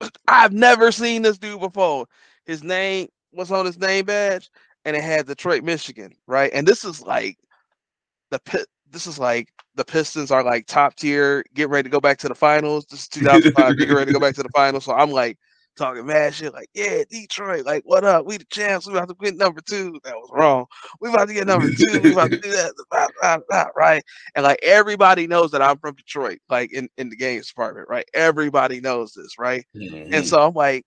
I've 0.28 0.52
never 0.52 0.92
seen 0.92 1.22
this 1.22 1.38
dude 1.38 1.60
before. 1.60 2.06
His 2.46 2.62
name 2.62 3.08
was 3.32 3.50
on 3.50 3.66
his 3.66 3.78
name 3.78 4.04
badge 4.04 4.50
and 4.84 4.96
it 4.96 5.02
had 5.02 5.26
Detroit, 5.26 5.64
Michigan, 5.64 6.12
right? 6.26 6.50
And 6.52 6.66
this 6.66 6.84
is 6.84 7.00
like 7.00 7.38
the 8.30 8.66
this 8.94 9.06
is 9.06 9.18
like 9.18 9.48
the 9.74 9.84
Pistons 9.84 10.30
are 10.30 10.42
like 10.42 10.66
top 10.66 10.94
tier, 10.94 11.44
get 11.52 11.68
ready 11.68 11.82
to 11.84 11.92
go 11.92 12.00
back 12.00 12.16
to 12.18 12.28
the 12.28 12.34
finals. 12.34 12.86
This 12.86 13.00
is 13.00 13.08
2005, 13.08 13.76
get 13.76 13.90
ready 13.90 14.06
to 14.06 14.12
go 14.12 14.20
back 14.20 14.36
to 14.36 14.42
the 14.42 14.48
finals. 14.50 14.84
So 14.84 14.94
I'm 14.94 15.10
like 15.10 15.36
talking 15.76 16.06
mad 16.06 16.32
shit 16.32 16.52
like, 16.52 16.68
yeah, 16.72 17.02
Detroit, 17.10 17.66
like, 17.66 17.82
what 17.84 18.04
up? 18.04 18.24
We 18.24 18.36
the 18.36 18.44
champs. 18.46 18.86
We 18.86 18.92
about 18.94 19.08
to 19.08 19.16
get 19.20 19.36
number 19.36 19.60
two. 19.60 19.98
That 20.04 20.14
was 20.14 20.30
wrong. 20.32 20.66
We 21.00 21.08
about 21.08 21.28
to 21.28 21.34
get 21.34 21.48
number 21.48 21.68
two. 21.70 22.00
We 22.00 22.12
about 22.12 22.30
to 22.30 22.38
do 22.38 22.50
that, 22.50 23.72
right? 23.76 24.02
And 24.34 24.44
like 24.44 24.60
everybody 24.62 25.26
knows 25.26 25.50
that 25.50 25.62
I'm 25.62 25.78
from 25.78 25.96
Detroit, 25.96 26.38
like 26.48 26.72
in, 26.72 26.88
in 26.96 27.10
the 27.10 27.16
games 27.16 27.48
department, 27.48 27.88
right? 27.88 28.06
Everybody 28.14 28.80
knows 28.80 29.12
this, 29.12 29.38
right? 29.38 29.66
Mm-hmm. 29.74 30.14
And 30.14 30.26
so 30.26 30.46
I'm 30.46 30.54
like, 30.54 30.84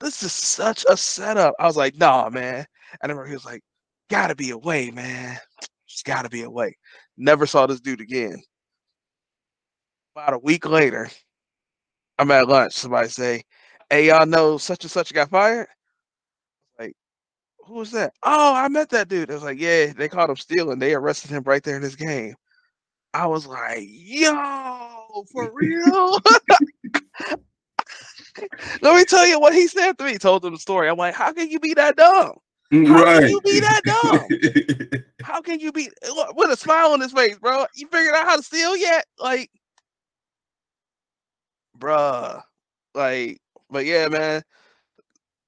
this 0.00 0.22
is 0.22 0.32
such 0.32 0.84
a 0.88 0.96
setup. 0.96 1.54
I 1.58 1.66
was 1.66 1.76
like, 1.76 1.96
nah, 1.96 2.30
man. 2.30 2.66
I 3.02 3.06
remember 3.06 3.26
he 3.26 3.34
was 3.34 3.44
like, 3.44 3.62
gotta 4.08 4.36
be 4.36 4.50
away, 4.50 4.90
man. 4.92 5.36
Just 5.88 6.04
gotta 6.04 6.28
be 6.28 6.42
away. 6.42 6.76
Never 7.16 7.46
saw 7.46 7.66
this 7.66 7.80
dude 7.80 8.00
again. 8.00 8.42
About 10.16 10.34
a 10.34 10.38
week 10.38 10.66
later, 10.66 11.08
I'm 12.18 12.30
at 12.30 12.48
lunch. 12.48 12.72
Somebody 12.74 13.08
say, 13.08 13.42
Hey, 13.90 14.06
y'all 14.08 14.26
know 14.26 14.58
such 14.58 14.84
and 14.84 14.90
such 14.90 15.12
got 15.12 15.30
fired? 15.30 15.68
Like, 16.78 16.94
who 17.58 17.74
was 17.74 17.90
that? 17.92 18.14
Oh, 18.22 18.54
I 18.54 18.68
met 18.68 18.90
that 18.90 19.08
dude. 19.08 19.30
It 19.30 19.34
was 19.34 19.42
like, 19.42 19.60
yeah, 19.60 19.92
they 19.92 20.08
caught 20.08 20.30
him 20.30 20.36
stealing. 20.36 20.78
They 20.78 20.94
arrested 20.94 21.30
him 21.30 21.42
right 21.44 21.62
there 21.62 21.76
in 21.76 21.82
this 21.82 21.96
game. 21.96 22.34
I 23.12 23.26
was 23.26 23.46
like, 23.46 23.84
yo, 23.84 25.24
for 25.30 25.52
real? 25.54 26.18
Let 28.82 28.96
me 28.96 29.04
tell 29.04 29.26
you 29.26 29.38
what 29.38 29.54
he 29.54 29.68
said 29.68 29.96
to 29.98 30.04
me. 30.04 30.12
He 30.12 30.18
told 30.18 30.44
him 30.44 30.52
the 30.52 30.58
story. 30.58 30.88
I'm 30.88 30.96
like, 30.96 31.14
how 31.14 31.32
can 31.32 31.48
you 31.48 31.60
be 31.60 31.74
that 31.74 31.96
dumb? 31.96 32.32
How 32.82 33.04
right. 33.04 33.20
can 33.20 33.28
you 33.28 33.40
be 33.42 33.60
that 33.60 33.82
dumb? 33.84 35.02
how 35.22 35.40
can 35.40 35.60
you 35.60 35.72
be 35.72 35.88
with 36.34 36.50
a 36.50 36.56
smile 36.56 36.92
on 36.92 37.00
his 37.00 37.12
face, 37.12 37.38
bro? 37.38 37.66
You 37.74 37.86
figured 37.88 38.14
out 38.14 38.26
how 38.26 38.36
to 38.36 38.42
steal 38.42 38.76
yet? 38.76 39.06
Like, 39.18 39.50
bruh, 41.78 42.42
like, 42.94 43.40
but 43.70 43.84
yeah, 43.84 44.08
man. 44.08 44.42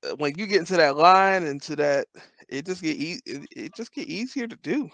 Uh, 0.05 0.15
when 0.17 0.35
you 0.37 0.47
get 0.47 0.61
into 0.61 0.77
that 0.77 0.97
line, 0.97 1.45
into 1.45 1.75
that, 1.77 2.07
it 2.49 2.67
just 2.67 2.83
get 2.83 2.97
e- 2.97 3.21
it, 3.25 3.47
it 3.57 3.75
just 3.75 3.93
get 3.93 4.09
easier 4.09 4.47
to 4.47 4.57
do. 4.57 4.89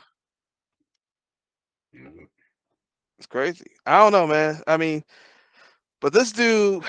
It's 3.19 3.27
crazy. 3.29 3.73
I 3.87 3.99
don't 3.99 4.13
know, 4.13 4.27
man. 4.27 4.63
I 4.67 4.77
mean, 4.77 5.03
but 6.01 6.13
this 6.13 6.33
dude, 6.33 6.85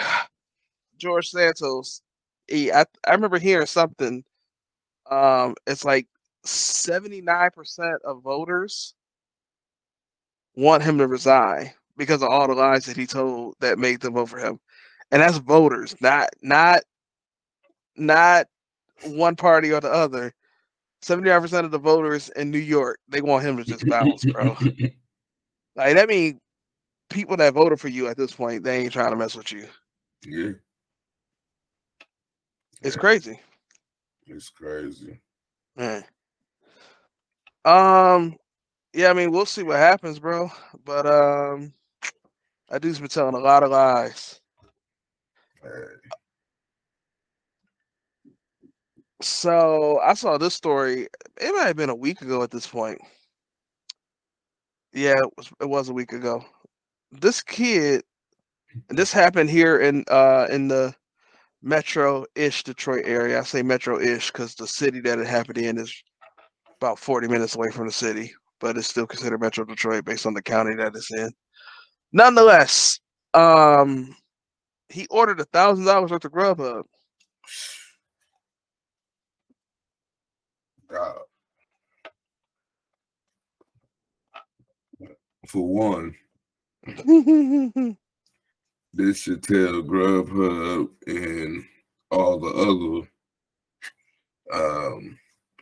George 0.97 1.27
Santos, 1.29 2.01
he, 2.47 2.71
I, 2.71 2.85
I 3.07 3.11
remember 3.11 3.39
hearing 3.39 3.67
something. 3.67 4.23
Um, 5.13 5.55
it's 5.67 5.85
like 5.85 6.07
79% 6.45 7.97
of 8.03 8.23
voters 8.23 8.95
want 10.55 10.83
him 10.83 10.97
to 10.97 11.07
resign 11.07 11.71
because 11.97 12.21
of 12.21 12.29
all 12.29 12.47
the 12.47 12.55
lies 12.55 12.85
that 12.85 12.97
he 12.97 13.05
told 13.05 13.55
that 13.59 13.77
made 13.77 14.01
them 14.01 14.13
vote 14.13 14.29
for 14.29 14.39
him. 14.39 14.59
And 15.11 15.21
that's 15.21 15.37
voters, 15.37 15.95
not 16.01 16.29
not 16.41 16.81
not 17.95 18.47
one 19.05 19.35
party 19.35 19.71
or 19.71 19.79
the 19.79 19.91
other. 19.91 20.33
75% 21.03 21.65
of 21.65 21.71
the 21.71 21.77
voters 21.77 22.29
in 22.29 22.49
New 22.49 22.57
York, 22.59 22.97
they 23.09 23.21
want 23.21 23.45
him 23.45 23.57
to 23.57 23.65
just 23.65 23.85
bounce, 23.87 24.23
bro. 24.23 24.55
like 25.75 25.95
that 25.95 26.07
means 26.07 26.39
people 27.09 27.35
that 27.37 27.53
voted 27.53 27.79
for 27.79 27.89
you 27.89 28.07
at 28.07 28.15
this 28.15 28.33
point, 28.33 28.63
they 28.63 28.79
ain't 28.79 28.93
trying 28.93 29.11
to 29.11 29.17
mess 29.17 29.35
with 29.35 29.51
you. 29.51 29.67
Yeah. 30.25 30.53
It's 32.81 32.95
yeah. 32.95 33.01
crazy. 33.01 33.39
It's 34.27 34.49
crazy. 34.49 35.21
Man. 35.75 36.03
Um, 37.65 38.35
yeah, 38.93 39.09
I 39.09 39.13
mean, 39.13 39.31
we'll 39.31 39.45
see 39.45 39.63
what 39.63 39.77
happens, 39.77 40.19
bro. 40.19 40.49
But 40.85 41.05
um, 41.05 41.73
that 42.69 42.81
dude's 42.81 42.99
been 42.99 43.09
telling 43.09 43.35
a 43.35 43.39
lot 43.39 43.63
of 43.63 43.71
lies. 43.71 44.41
So 49.21 49.99
I 50.01 50.13
saw 50.13 50.37
this 50.37 50.53
story. 50.53 51.07
It 51.39 51.53
might 51.55 51.67
have 51.67 51.77
been 51.77 51.89
a 51.89 51.95
week 51.95 52.21
ago 52.21 52.43
at 52.43 52.51
this 52.51 52.67
point. 52.67 52.99
Yeah, 54.93 55.17
it 55.17 55.29
was, 55.37 55.51
it 55.61 55.69
was 55.69 55.89
a 55.89 55.93
week 55.93 56.13
ago. 56.13 56.45
This 57.11 57.41
kid, 57.41 58.03
this 58.89 59.13
happened 59.13 59.49
here 59.49 59.77
in 59.79 60.03
uh 60.09 60.47
in 60.49 60.67
the 60.67 60.93
metro-ish 61.63 62.63
Detroit 62.63 63.03
area. 63.05 63.39
I 63.39 63.43
say 63.43 63.63
metro-ish 63.63 64.31
because 64.31 64.53
the 64.55 64.67
city 64.67 64.99
that 65.01 65.19
it 65.19 65.25
happened 65.27 65.57
in 65.57 65.79
is 65.79 66.03
about 66.79 66.99
40 66.99 67.27
minutes 67.29 67.55
away 67.55 67.71
from 67.71 67.87
the 67.87 67.93
city, 67.93 68.33
but 68.59 68.77
it's 68.77 68.87
still 68.87 69.07
considered 69.07 69.41
Metro 69.41 69.63
Detroit 69.63 70.05
based 70.05 70.25
on 70.25 70.33
the 70.33 70.41
county 70.41 70.75
that 70.75 70.95
it's 70.95 71.11
in. 71.11 71.31
Nonetheless, 72.11 72.99
um, 73.33 74.15
he 74.89 75.07
ordered 75.09 75.39
a 75.39 75.45
thousand 75.45 75.85
dollars 75.85 76.11
worth 76.11 76.25
of 76.25 76.31
Grubhub. 76.31 76.83
God. 80.89 81.17
For 85.47 85.67
one, 85.67 86.15
this 88.93 89.19
should 89.19 89.43
tell 89.43 89.81
Grubhub 89.81 90.89
and 91.07 91.65
all 92.11 92.39
the 92.39 92.49
other 92.49 93.09
um, 94.53 95.17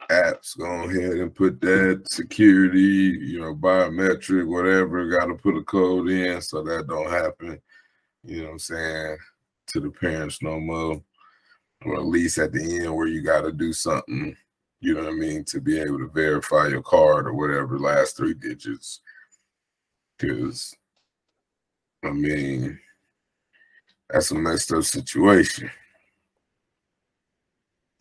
apps 0.09 0.57
go 0.57 0.83
ahead 0.83 1.13
and 1.13 1.33
put 1.33 1.61
that 1.61 2.03
security, 2.09 2.79
you 2.79 3.39
know, 3.39 3.55
biometric, 3.55 4.45
whatever, 4.45 5.07
got 5.07 5.27
to 5.27 5.35
put 5.35 5.55
a 5.55 5.63
code 5.63 6.09
in 6.09 6.41
so 6.41 6.61
that 6.61 6.87
don't 6.87 7.09
happen. 7.09 7.61
You 8.23 8.41
know 8.41 8.45
what 8.47 8.51
I'm 8.53 8.59
saying? 8.59 9.17
To 9.67 9.79
the 9.79 9.91
parents 9.91 10.41
no 10.41 10.59
more. 10.59 11.01
Or 11.85 11.95
at 11.95 12.05
least 12.05 12.37
at 12.37 12.51
the 12.51 12.81
end 12.81 12.93
where 12.93 13.07
you 13.07 13.21
got 13.21 13.41
to 13.41 13.51
do 13.51 13.73
something, 13.73 14.35
you 14.81 14.93
know 14.93 15.03
what 15.03 15.13
I 15.13 15.15
mean, 15.15 15.43
to 15.45 15.61
be 15.61 15.79
able 15.79 15.99
to 15.99 16.11
verify 16.13 16.67
your 16.67 16.83
card 16.83 17.25
or 17.27 17.33
whatever, 17.33 17.79
last 17.79 18.17
three 18.17 18.33
digits. 18.33 18.99
Because, 20.19 20.75
I 22.03 22.11
mean, 22.11 22.79
that's 24.11 24.31
a 24.31 24.35
messed 24.35 24.71
up 24.73 24.83
situation. 24.83 25.69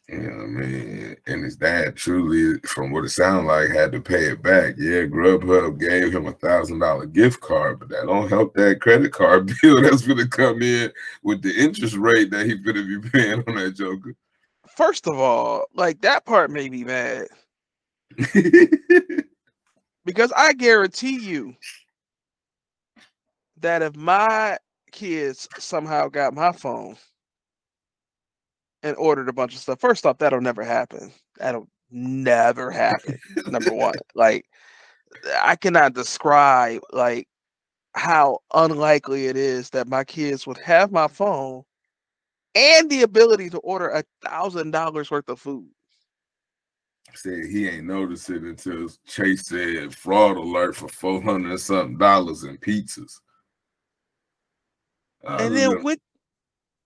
You 0.08 0.18
know 0.18 0.36
what 0.38 0.42
I 0.42 0.46
mean? 0.46 1.16
And 1.28 1.44
his 1.44 1.56
dad 1.56 1.94
truly, 1.94 2.58
from 2.60 2.90
what 2.90 3.04
it 3.04 3.10
sounded 3.10 3.46
like, 3.46 3.70
had 3.70 3.92
to 3.92 4.00
pay 4.00 4.24
it 4.24 4.42
back. 4.42 4.74
Yeah, 4.76 5.04
Grubhub 5.04 5.78
gave 5.78 6.12
him 6.12 6.26
a 6.26 6.32
thousand 6.32 6.80
dollar 6.80 7.06
gift 7.06 7.40
card, 7.40 7.78
but 7.78 7.90
that 7.90 8.06
don't 8.06 8.28
help 8.28 8.54
that 8.54 8.80
credit 8.80 9.12
card 9.12 9.52
bill 9.62 9.80
that's 9.80 10.04
gonna 10.04 10.26
come 10.26 10.62
in 10.62 10.92
with 11.22 11.42
the 11.42 11.54
interest 11.56 11.94
rate 11.94 12.32
that 12.32 12.46
he's 12.46 12.58
gonna 12.58 12.82
be 12.82 12.98
paying 13.10 13.44
on 13.46 13.54
that 13.54 13.76
joker. 13.76 14.16
First 14.76 15.06
of 15.06 15.16
all, 15.16 15.66
like 15.74 16.00
that 16.00 16.26
part 16.26 16.50
made 16.50 16.72
me 16.72 16.82
mad. 16.82 17.28
because 20.04 20.32
I 20.36 20.54
guarantee 20.54 21.20
you 21.20 21.54
that 23.60 23.82
if 23.82 23.94
my 23.94 24.58
kids 24.90 25.48
somehow 25.58 26.08
got 26.08 26.34
my 26.34 26.52
phone 26.52 26.96
and 28.82 28.96
ordered 28.96 29.28
a 29.28 29.32
bunch 29.32 29.54
of 29.54 29.60
stuff. 29.60 29.80
First 29.80 30.06
off, 30.06 30.18
that'll 30.18 30.40
never 30.40 30.64
happen. 30.64 31.12
That'll 31.38 31.68
never 31.90 32.70
happen. 32.70 33.18
number 33.46 33.72
one, 33.72 33.94
like 34.14 34.46
I 35.40 35.56
cannot 35.56 35.94
describe 35.94 36.80
like 36.92 37.28
how 37.94 38.38
unlikely 38.54 39.26
it 39.26 39.36
is 39.36 39.70
that 39.70 39.88
my 39.88 40.04
kids 40.04 40.46
would 40.46 40.58
have 40.58 40.92
my 40.92 41.08
phone 41.08 41.62
and 42.54 42.90
the 42.90 43.02
ability 43.02 43.50
to 43.50 43.58
order 43.58 43.88
a 43.88 44.04
thousand 44.24 44.70
dollars 44.70 45.10
worth 45.10 45.28
of 45.28 45.40
food. 45.40 45.68
Said 47.14 47.46
he 47.46 47.68
ain't 47.68 47.86
noticed 47.86 48.30
it 48.30 48.42
until 48.42 48.88
Chase 49.04 49.46
said 49.46 49.94
fraud 49.94 50.36
alert 50.36 50.76
for 50.76 50.88
four 50.88 51.20
hundred 51.20 51.58
something 51.58 51.98
dollars 51.98 52.44
in 52.44 52.56
pizzas. 52.58 53.20
And 55.24 55.56
then 55.56 55.82
with 55.82 55.98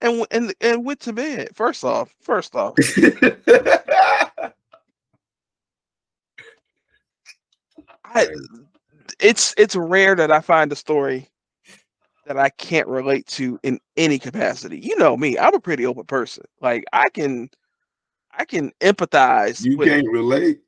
and 0.01 0.25
and 0.31 0.53
and 0.61 0.85
went 0.85 0.99
to 1.01 1.13
bed. 1.13 1.49
First 1.53 1.83
off, 1.83 2.13
first 2.21 2.55
off. 2.55 2.75
I, 8.05 8.27
it's 9.19 9.53
it's 9.57 9.75
rare 9.75 10.15
that 10.15 10.31
I 10.31 10.39
find 10.41 10.71
a 10.71 10.75
story 10.75 11.29
that 12.25 12.37
I 12.37 12.49
can't 12.49 12.87
relate 12.87 13.27
to 13.27 13.59
in 13.63 13.79
any 13.97 14.19
capacity. 14.19 14.79
You 14.79 14.97
know 14.97 15.17
me, 15.17 15.37
I'm 15.37 15.53
a 15.53 15.59
pretty 15.59 15.85
open 15.85 16.05
person. 16.05 16.45
Like 16.61 16.85
I 16.93 17.09
can 17.09 17.49
I 18.37 18.45
can 18.45 18.71
empathize. 18.81 19.63
You 19.63 19.77
with, 19.77 19.87
can't 19.89 20.09
relate. 20.09 20.61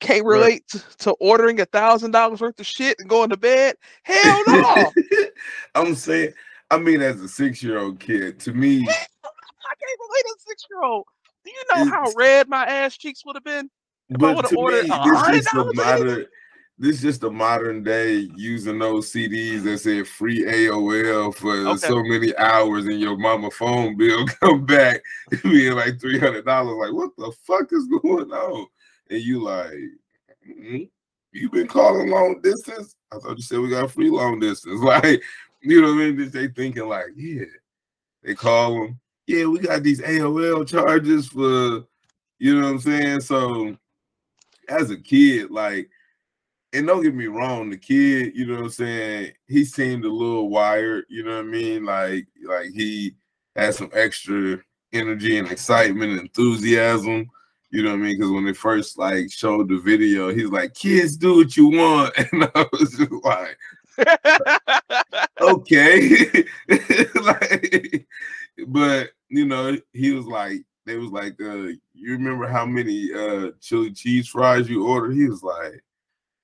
Can't 0.00 0.24
relate 0.24 0.64
right. 0.74 0.82
to, 0.82 0.96
to, 0.98 1.10
ordering 1.20 1.60
a 1.60 1.66
thousand 1.66 2.12
dollars 2.12 2.40
worth 2.40 2.58
of 2.58 2.66
shit 2.66 2.96
and 2.98 3.08
going 3.08 3.30
to 3.30 3.36
bed. 3.36 3.76
Hell 4.02 4.42
no. 4.48 4.90
I'm 5.74 5.94
saying 5.94 6.32
I 6.70 6.78
mean, 6.78 7.02
as 7.02 7.20
a 7.20 7.28
six 7.28 7.62
year 7.62 7.78
old 7.78 7.98
kid, 7.98 8.38
to 8.40 8.52
me, 8.52 8.80
I 8.80 8.84
can't 8.84 10.00
relate 10.00 10.24
a 10.24 10.40
six 10.46 10.66
year 10.70 10.82
old. 10.82 11.04
Do 11.44 11.50
you 11.50 11.62
know 11.74 11.90
how 11.90 12.10
red 12.16 12.48
my 12.48 12.64
ass 12.64 12.96
cheeks 12.96 13.24
would 13.24 13.36
have 13.36 13.44
been 13.44 13.68
if 14.10 14.22
I 14.22 14.34
would 14.34 14.44
have 14.44 14.56
ordered 14.56 14.88
me, 14.88 14.96
this 15.32 15.46
is 15.46 15.52
a 15.54 15.74
matter. 15.74 16.26
this 16.78 16.96
is 16.96 17.02
just 17.02 17.20
the 17.22 17.30
modern 17.30 17.82
day 17.82 18.28
using 18.36 18.78
those 18.78 19.12
CDs 19.12 19.62
that 19.64 19.78
said 19.78 20.06
free 20.06 20.44
AOL 20.44 21.34
for 21.34 21.54
okay. 21.54 21.78
so 21.78 22.02
many 22.02 22.36
hours 22.36 22.86
and 22.86 23.00
your 23.00 23.16
mama 23.16 23.50
phone 23.50 23.96
bill 23.96 24.26
come 24.40 24.64
back 24.66 25.00
being 25.42 25.74
like 25.74 26.00
three 26.00 26.18
hundred 26.18 26.44
dollars. 26.44 26.76
Like, 26.76 26.92
what 26.92 27.16
the 27.16 27.32
fuck 27.42 27.72
is 27.72 27.86
going 28.02 28.30
on? 28.30 28.66
And 29.10 29.20
you 29.20 29.42
like, 29.42 29.72
mm-hmm. 30.48 30.84
you 31.32 31.50
been 31.50 31.66
calling 31.68 32.08
long 32.10 32.40
distance? 32.42 32.96
I 33.12 33.18
thought 33.18 33.36
you 33.36 33.42
said 33.42 33.60
we 33.60 33.70
got 33.70 33.90
free 33.90 34.10
long 34.10 34.40
distance. 34.40 34.80
Like, 34.84 35.22
you 35.62 35.82
know 35.82 35.88
what 35.88 36.02
I 36.02 36.10
mean? 36.12 36.30
They 36.30 36.48
thinking 36.48 36.88
like, 36.88 37.08
yeah. 37.16 37.44
They 38.22 38.34
call 38.34 38.74
them, 38.74 39.00
yeah, 39.26 39.44
we 39.44 39.58
got 39.58 39.82
these 39.82 40.00
AOL 40.00 40.66
charges 40.66 41.28
for, 41.28 41.84
you 42.38 42.54
know 42.54 42.62
what 42.62 42.72
I'm 42.72 42.80
saying? 42.80 43.20
So 43.20 43.76
as 44.68 44.90
a 44.90 44.96
kid, 44.96 45.50
like 45.50 45.90
and 46.72 46.86
don't 46.86 47.02
get 47.02 47.14
me 47.14 47.26
wrong, 47.26 47.70
the 47.70 47.76
kid, 47.76 48.32
you 48.34 48.46
know 48.46 48.54
what 48.54 48.64
I'm 48.64 48.70
saying, 48.70 49.32
he 49.48 49.64
seemed 49.64 50.04
a 50.04 50.10
little 50.10 50.48
wired, 50.48 51.04
you 51.08 51.24
know 51.24 51.36
what 51.36 51.46
I 51.46 51.48
mean? 51.48 51.84
Like, 51.84 52.26
like 52.46 52.70
he 52.70 53.16
had 53.56 53.74
some 53.74 53.90
extra 53.92 54.58
energy 54.92 55.38
and 55.38 55.50
excitement 55.50 56.12
and 56.12 56.20
enthusiasm, 56.20 57.28
you 57.70 57.82
know 57.82 57.90
what 57.90 57.96
I 57.96 58.02
mean? 58.02 58.18
Because 58.18 58.32
when 58.32 58.44
they 58.44 58.52
first 58.52 58.98
like 58.98 59.30
showed 59.30 59.68
the 59.68 59.78
video, 59.78 60.34
he's 60.34 60.48
like, 60.50 60.74
kids 60.74 61.16
do 61.16 61.36
what 61.36 61.56
you 61.56 61.68
want. 61.68 62.14
And 62.32 62.50
I 62.54 62.66
was 62.72 62.96
just 62.96 63.12
like, 63.24 63.58
okay. 65.40 66.44
like, 67.22 68.06
but 68.66 69.10
you 69.28 69.46
know, 69.46 69.76
he 69.92 70.12
was 70.12 70.26
like, 70.26 70.62
they 70.86 70.96
was 70.96 71.10
like, 71.10 71.40
uh, 71.40 71.68
you 71.94 72.12
remember 72.12 72.46
how 72.46 72.66
many 72.66 73.12
uh 73.12 73.50
chili 73.60 73.92
cheese 73.92 74.28
fries 74.28 74.68
you 74.68 74.86
ordered? 74.86 75.14
He 75.14 75.28
was 75.28 75.42
like, 75.42 75.82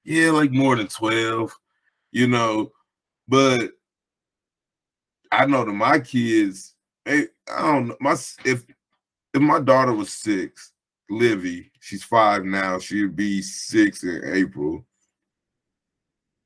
yeah, 0.04 0.30
like 0.30 0.52
more 0.52 0.76
than 0.76 0.86
12, 0.86 1.52
you 2.12 2.28
know. 2.28 2.70
But 3.26 3.72
I 5.32 5.46
know 5.46 5.64
that 5.64 5.72
my 5.72 5.98
kids, 5.98 6.74
hey, 7.04 7.26
I 7.52 7.62
don't 7.62 7.88
know, 7.88 7.96
my 8.00 8.12
if 8.44 8.64
if 9.34 9.42
my 9.42 9.58
daughter 9.58 9.92
was 9.92 10.12
six, 10.12 10.72
Livy, 11.08 11.70
she's 11.80 12.02
five 12.02 12.44
now, 12.44 12.78
She'll 12.78 13.08
be 13.08 13.42
six 13.42 14.02
in 14.02 14.22
April. 14.24 14.84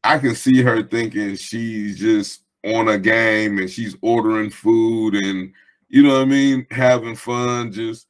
I 0.02 0.18
can 0.18 0.34
see 0.34 0.62
her 0.62 0.82
thinking 0.82 1.36
she's 1.36 1.98
just 1.98 2.42
on 2.64 2.88
a 2.88 2.98
game 2.98 3.58
and 3.58 3.70
she's 3.70 3.96
ordering 4.02 4.50
food 4.50 5.14
and 5.14 5.52
you 5.88 6.02
know 6.02 6.14
what 6.14 6.22
I 6.22 6.24
mean, 6.26 6.66
having 6.70 7.16
fun. 7.16 7.72
Just 7.72 8.06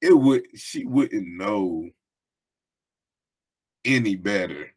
it 0.00 0.12
would 0.12 0.42
she 0.58 0.84
wouldn't 0.84 1.28
know 1.36 1.88
any 3.84 4.16
better 4.16 4.72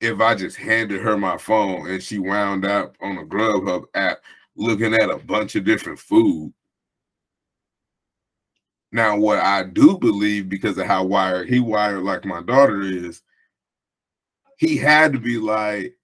if 0.00 0.20
I 0.20 0.34
just 0.34 0.56
handed 0.56 1.00
her 1.00 1.16
my 1.16 1.36
phone 1.36 1.88
and 1.88 2.02
she 2.02 2.18
wound 2.18 2.64
up 2.64 2.96
on 3.00 3.18
a 3.18 3.24
Grubhub 3.24 3.84
app 3.94 4.18
looking 4.56 4.94
at 4.94 5.10
a 5.10 5.18
bunch 5.18 5.56
of 5.56 5.64
different 5.64 5.98
food. 5.98 6.52
Now, 8.94 9.16
what 9.16 9.40
I 9.40 9.64
do 9.64 9.98
believe 9.98 10.48
because 10.48 10.78
of 10.78 10.86
how 10.86 11.02
wired 11.02 11.48
he 11.48 11.58
wired 11.58 12.04
like 12.04 12.24
my 12.24 12.40
daughter 12.40 12.80
is, 12.80 13.22
he 14.56 14.76
had 14.76 15.12
to 15.14 15.18
be 15.18 15.36
like, 15.36 15.96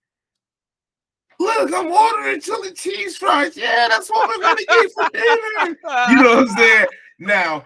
look, 1.38 1.72
I'm 1.72 1.86
ordering 1.86 2.40
chili 2.40 2.72
cheese 2.72 3.16
fries. 3.16 3.56
Yeah, 3.56 3.86
that's 3.88 4.10
what 4.10 4.28
we're 4.28 4.42
gonna 4.42 4.60
eat 4.60 4.90
for 4.92 5.08
dinner. 5.10 5.76
You 6.10 6.16
know 6.16 6.34
what 6.34 6.38
I'm 6.38 6.48
saying? 6.48 6.86
Now, 7.20 7.64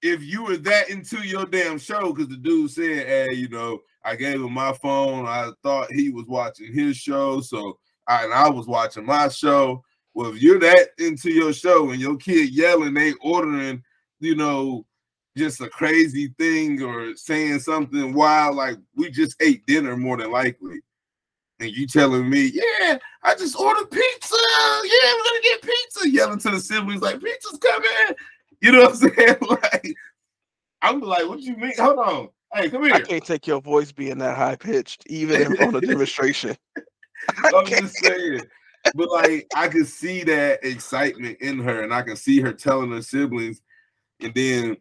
if 0.00 0.22
you 0.22 0.44
were 0.44 0.56
that 0.56 0.88
into 0.88 1.18
your 1.18 1.44
damn 1.44 1.78
show, 1.78 2.14
because 2.14 2.28
the 2.28 2.38
dude 2.38 2.70
said, 2.70 3.06
hey, 3.06 3.34
you 3.34 3.50
know, 3.50 3.80
I 4.04 4.16
gave 4.16 4.36
him 4.36 4.52
my 4.52 4.72
phone. 4.72 5.26
I 5.26 5.50
thought 5.62 5.92
he 5.92 6.08
was 6.08 6.24
watching 6.28 6.72
his 6.72 6.96
show, 6.96 7.42
so 7.42 7.78
I, 8.08 8.24
and 8.24 8.32
I 8.32 8.48
was 8.48 8.66
watching 8.66 9.04
my 9.04 9.28
show. 9.28 9.84
Well, 10.14 10.30
if 10.34 10.40
you're 10.40 10.60
that 10.60 10.92
into 10.96 11.30
your 11.30 11.52
show 11.52 11.90
and 11.90 12.00
your 12.00 12.16
kid 12.16 12.54
yelling, 12.54 12.94
they 12.94 13.12
ordering, 13.20 13.82
you 14.20 14.34
know, 14.34 14.84
just 15.36 15.60
a 15.60 15.68
crazy 15.68 16.32
thing 16.38 16.82
or 16.82 17.14
saying 17.14 17.60
something 17.60 18.14
wild, 18.14 18.56
like 18.56 18.78
we 18.94 19.10
just 19.10 19.36
ate 19.40 19.66
dinner 19.66 19.96
more 19.96 20.16
than 20.16 20.30
likely. 20.30 20.80
And 21.60 21.70
you 21.70 21.86
telling 21.86 22.28
me, 22.28 22.50
yeah, 22.52 22.98
I 23.22 23.34
just 23.34 23.58
ordered 23.58 23.90
pizza. 23.90 24.36
Yeah, 24.84 25.12
we're 25.14 25.24
gonna 25.24 25.42
get 25.42 25.62
pizza. 25.62 26.10
Yelling 26.10 26.38
to 26.40 26.50
the 26.50 26.60
siblings 26.60 27.02
like 27.02 27.20
pizza's 27.20 27.58
coming. 27.58 28.16
You 28.60 28.72
know 28.72 28.82
what 28.82 28.90
I'm 28.90 28.96
saying? 29.16 29.36
like, 29.48 29.94
I'm 30.82 31.00
like, 31.00 31.26
what 31.26 31.38
do 31.38 31.44
you 31.44 31.56
mean? 31.56 31.72
Hold 31.78 31.98
on. 31.98 32.28
Hey, 32.54 32.70
come 32.70 32.84
here. 32.84 32.94
I 32.94 33.00
can't 33.00 33.24
take 33.24 33.46
your 33.46 33.60
voice 33.60 33.92
being 33.92 34.18
that 34.18 34.36
high 34.36 34.56
pitched, 34.56 35.04
even 35.08 35.58
on 35.58 35.74
a 35.74 35.80
demonstration. 35.86 36.56
I'm 37.54 37.66
just 37.66 37.96
saying. 37.96 38.42
But 38.94 39.10
like 39.10 39.46
I 39.54 39.68
can 39.68 39.84
see 39.84 40.22
that 40.24 40.64
excitement 40.64 41.38
in 41.40 41.58
her, 41.60 41.82
and 41.82 41.92
I 41.92 42.02
can 42.02 42.16
see 42.16 42.40
her 42.40 42.52
telling 42.52 42.92
her 42.92 43.02
siblings, 43.02 43.60
and 44.20 44.34
then 44.34 44.76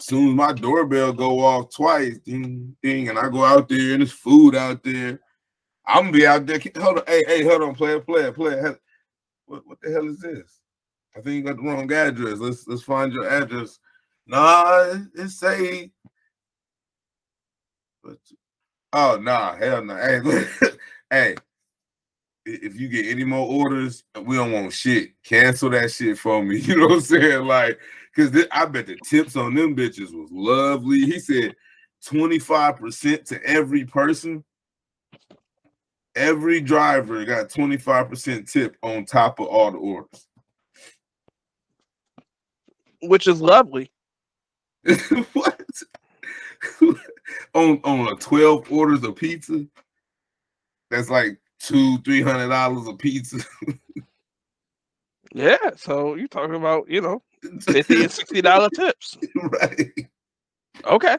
soon 0.00 0.30
as 0.30 0.34
my 0.34 0.52
doorbell 0.52 1.12
go 1.12 1.40
off 1.40 1.74
twice, 1.74 2.18
ding 2.18 2.76
ding, 2.82 3.08
and 3.08 3.18
I 3.18 3.28
go 3.28 3.44
out 3.44 3.68
there 3.68 3.92
and 3.92 4.00
there's 4.00 4.12
food 4.12 4.54
out 4.54 4.82
there. 4.82 5.20
I'm 5.86 6.04
gonna 6.04 6.12
be 6.12 6.26
out 6.26 6.46
there. 6.46 6.60
Hold 6.76 6.98
on, 6.98 7.04
hey, 7.06 7.24
hey, 7.26 7.44
hold 7.44 7.62
on, 7.62 7.74
player, 7.74 8.00
player, 8.00 8.32
player. 8.32 8.78
What, 9.46 9.66
what 9.66 9.80
the 9.80 9.90
hell 9.90 10.08
is 10.08 10.20
this? 10.20 10.60
I 11.16 11.20
think 11.20 11.36
you 11.36 11.42
got 11.42 11.56
the 11.56 11.62
wrong 11.62 11.90
address. 11.90 12.38
Let's 12.38 12.66
let's 12.68 12.82
find 12.82 13.12
your 13.12 13.28
address. 13.28 13.78
Nah, 14.26 14.94
it 15.14 15.30
say 15.30 15.90
but 18.08 18.18
oh 18.92 19.18
nah, 19.20 19.56
hell 19.56 19.84
no. 19.84 19.94
Nah. 19.94 20.00
Hey, 20.00 20.44
hey, 21.10 21.34
if 22.44 22.78
you 22.80 22.88
get 22.88 23.06
any 23.06 23.24
more 23.24 23.46
orders, 23.46 24.04
we 24.22 24.36
don't 24.36 24.52
want 24.52 24.72
shit. 24.72 25.10
Cancel 25.22 25.70
that 25.70 25.90
shit 25.90 26.18
for 26.18 26.42
me. 26.42 26.58
You 26.60 26.76
know 26.76 26.86
what 26.86 26.94
I'm 26.94 27.00
saying? 27.00 27.44
Like, 27.44 27.78
cause 28.18 28.46
I 28.50 28.66
bet 28.66 28.86
the 28.86 28.96
tips 29.04 29.36
on 29.36 29.54
them 29.54 29.76
bitches 29.76 30.12
was 30.12 30.28
lovely. 30.32 31.00
He 31.00 31.20
said 31.20 31.54
25% 32.04 33.24
to 33.26 33.44
every 33.44 33.84
person. 33.84 34.44
Every 36.16 36.60
driver 36.60 37.24
got 37.24 37.48
25% 37.48 38.50
tip 38.50 38.76
on 38.82 39.04
top 39.04 39.38
of 39.38 39.46
all 39.46 39.70
the 39.70 39.78
orders. 39.78 40.26
Which 43.02 43.28
is 43.28 43.40
lovely. 43.40 43.92
what? 45.32 45.62
on 47.54 47.80
on 47.84 48.12
a 48.12 48.16
12 48.16 48.72
orders 48.72 49.04
of 49.04 49.14
pizza, 49.14 49.64
that's 50.90 51.08
like 51.08 51.38
two, 51.60 51.98
three 51.98 52.22
hundred 52.22 52.48
dollars 52.48 52.88
a 52.88 52.94
pizza. 52.94 53.38
yeah, 55.34 55.70
so 55.76 56.16
you're 56.16 56.26
talking 56.26 56.56
about, 56.56 56.88
you 56.90 57.00
know, 57.00 57.22
50 57.60 58.02
and 58.02 58.12
60 58.12 58.42
dollar 58.42 58.70
tips. 58.70 59.18
Right. 59.34 60.08
Okay. 60.84 61.16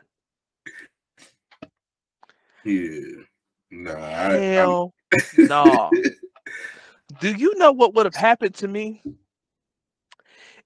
Yeah. 2.63 3.23
Nah. 3.71 4.39
Hell 4.39 4.93
no. 5.37 5.91
Do 7.19 7.33
you 7.33 7.57
know 7.57 7.71
what 7.71 7.95
would 7.95 8.05
have 8.05 8.15
happened 8.15 8.55
to 8.55 8.67
me 8.67 9.01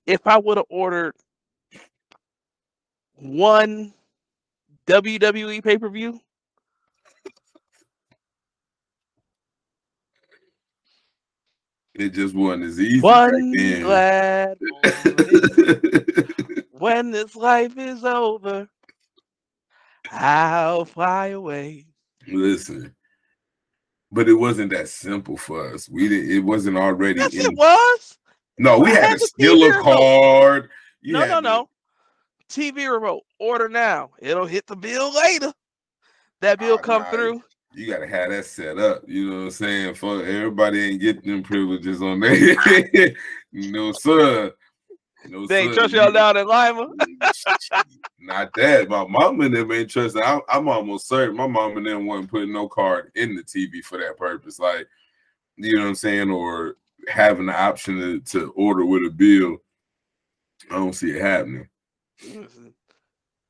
if 0.06 0.28
I 0.28 0.38
would 0.38 0.58
have 0.58 0.66
ordered 0.70 1.16
one 3.16 3.94
WWE 4.88 5.64
pay 5.64 5.78
per 5.78 5.90
view? 5.90 6.20
It 11.96 12.10
just 12.10 12.34
wasn't 12.34 12.64
as 12.64 12.80
easy. 12.80 13.02
One 13.02 13.52
glad 13.82 14.58
when 16.72 17.12
this 17.12 17.36
life 17.36 17.78
is 17.78 18.04
over, 18.04 18.68
I'll 20.12 20.86
fly 20.86 21.28
away. 21.28 21.86
Listen, 22.28 22.96
but 24.12 24.28
it 24.28 24.34
wasn't 24.34 24.72
that 24.72 24.90
simple 24.90 25.38
for 25.38 25.72
us. 25.74 25.88
We 25.88 26.10
didn't. 26.10 26.32
It 26.32 26.40
wasn't 26.40 26.78
already. 26.78 27.20
Yes, 27.20 27.34
in, 27.36 27.42
it 27.42 27.56
was. 27.56 28.18
No, 28.58 28.80
we 28.80 28.92
I 28.92 28.96
had, 28.96 29.04
had 29.04 29.20
to 29.20 29.28
steal 29.28 29.64
a 29.64 29.82
card. 29.82 30.70
You 31.02 31.14
no, 31.14 31.28
no, 31.28 31.40
no. 31.40 31.70
TV 32.50 32.92
remote, 32.92 33.24
order 33.40 33.70
now. 33.70 34.12
It'll 34.20 34.46
hit 34.46 34.66
the 34.68 34.76
bill 34.76 35.14
later. 35.14 35.54
That 36.42 36.60
ah, 36.60 36.66
bill 36.66 36.76
oh, 36.76 36.78
come 36.78 37.06
through. 37.06 37.44
You 37.76 37.92
gotta 37.92 38.08
have 38.08 38.30
that 38.30 38.46
set 38.46 38.78
up. 38.78 39.04
You 39.08 39.30
know 39.30 39.38
what 39.38 39.44
I'm 39.44 39.52
saying? 39.52 39.96
For 39.96 40.24
everybody 40.24 40.82
ain't 40.82 41.02
getting 41.02 41.30
them 41.30 41.44
privileges 41.44 42.02
on 42.02 42.20
there. 42.20 43.16
no 43.52 43.92
sir. 43.92 44.54
No, 45.26 45.48
they 45.48 45.64
ain't 45.64 45.74
trust 45.74 45.94
y'all 45.94 46.12
down 46.12 46.38
in 46.38 46.48
Lima. 46.48 46.90
Not 48.20 48.54
that. 48.56 48.90
My 48.90 49.06
mom 49.08 49.42
and 49.42 49.56
them 49.56 49.72
ain't 49.72 49.90
trusting. 49.90 50.22
I'm, 50.22 50.42
I'm 50.50 50.68
almost 50.68 51.08
certain 51.08 51.36
my 51.36 51.48
mom 51.48 51.78
and 51.78 51.86
them 51.86 52.06
wasn't 52.06 52.30
putting 52.30 52.54
no 52.54 52.68
card 52.68 53.12
in 53.16 53.36
the 53.36 53.44
TV 53.44 53.84
for 53.84 53.98
that 53.98 54.18
purpose. 54.18 54.60
Like, 54.60 54.88
you 55.58 55.76
know 55.76 55.82
what 55.82 55.90
I'm 55.90 55.96
saying? 55.96 56.30
Or 56.30 56.78
having 57.08 57.48
the 57.48 57.60
option 57.60 58.00
to, 58.00 58.20
to 58.22 58.52
order 58.52 58.86
with 58.86 59.04
a 59.08 59.12
bill. 59.12 59.58
I 60.72 60.76
don't 60.76 60.94
see 60.94 61.12
it 61.12 61.22
happening. 61.22 61.68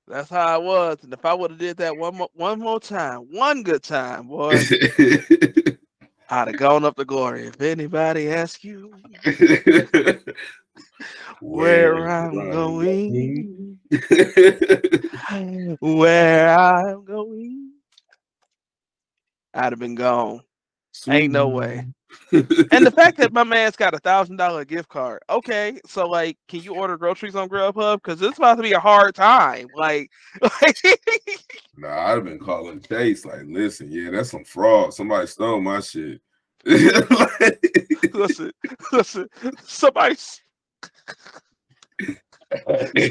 That's 0.08 0.30
how 0.30 0.46
I 0.46 0.58
was. 0.58 0.98
And 1.04 1.14
if 1.14 1.26
I 1.26 1.34
would 1.34 1.52
have 1.52 1.60
did 1.60 1.78
that 1.78 1.96
one 1.98 2.16
more 2.16 2.30
one 2.34 2.60
more 2.60 2.80
time, 2.80 3.22
one 3.32 3.64
good 3.64 3.84
time, 3.84 4.28
boy, 4.28 4.54
I'd 6.30 6.48
have 6.48 6.58
gone 6.58 6.86
up 6.86 6.96
to 6.98 7.06
glory. 7.06 7.48
If 7.48 7.62
anybody 7.62 8.32
asks 8.32 8.64
you 8.64 8.94
where 11.42 12.08
I'm 12.10 12.50
going, 12.50 13.80
where 15.80 16.60
I'm 16.60 17.06
going, 17.06 17.72
I'd 19.54 19.72
have 19.72 19.80
been 19.80 19.96
gone. 19.96 20.42
Ain't 21.08 21.34
no 21.34 21.50
way. 21.50 21.88
and 22.32 22.86
the 22.86 22.94
fact 22.96 23.18
that 23.18 23.34
my 23.34 23.44
man's 23.44 23.76
got 23.76 23.94
a 23.94 24.00
thousand 24.00 24.38
dollar 24.38 24.66
gift 24.66 24.90
card. 24.90 25.22
Okay, 25.30 25.80
so 25.86 26.08
like, 26.08 26.38
can 26.48 26.62
you 26.62 26.76
order 26.76 26.98
groceries 26.98 27.36
on 27.36 27.50
Grubhub? 27.50 27.98
Because 27.98 28.22
it's 28.22 28.38
about 28.38 28.56
to 28.56 28.64
be 28.64 28.74
a 28.74 28.80
hard 28.80 29.16
time. 29.16 29.68
Like, 29.76 30.10
like 30.42 30.78
nah, 31.78 32.08
I'd 32.08 32.16
have 32.16 32.24
been 32.26 32.40
calling 32.40 32.82
Chase. 32.82 33.26
Like, 33.26 33.44
listen, 33.46 33.92
yeah, 33.92 34.10
that's 34.12 34.32
some 34.32 34.44
fraud. 34.44 34.94
Somebody 34.94 35.28
stole 35.28 35.62
my 35.62 35.80
shit. 35.80 36.22
listen, 36.66 38.52
listen, 38.92 39.30
somebody. 39.64 40.16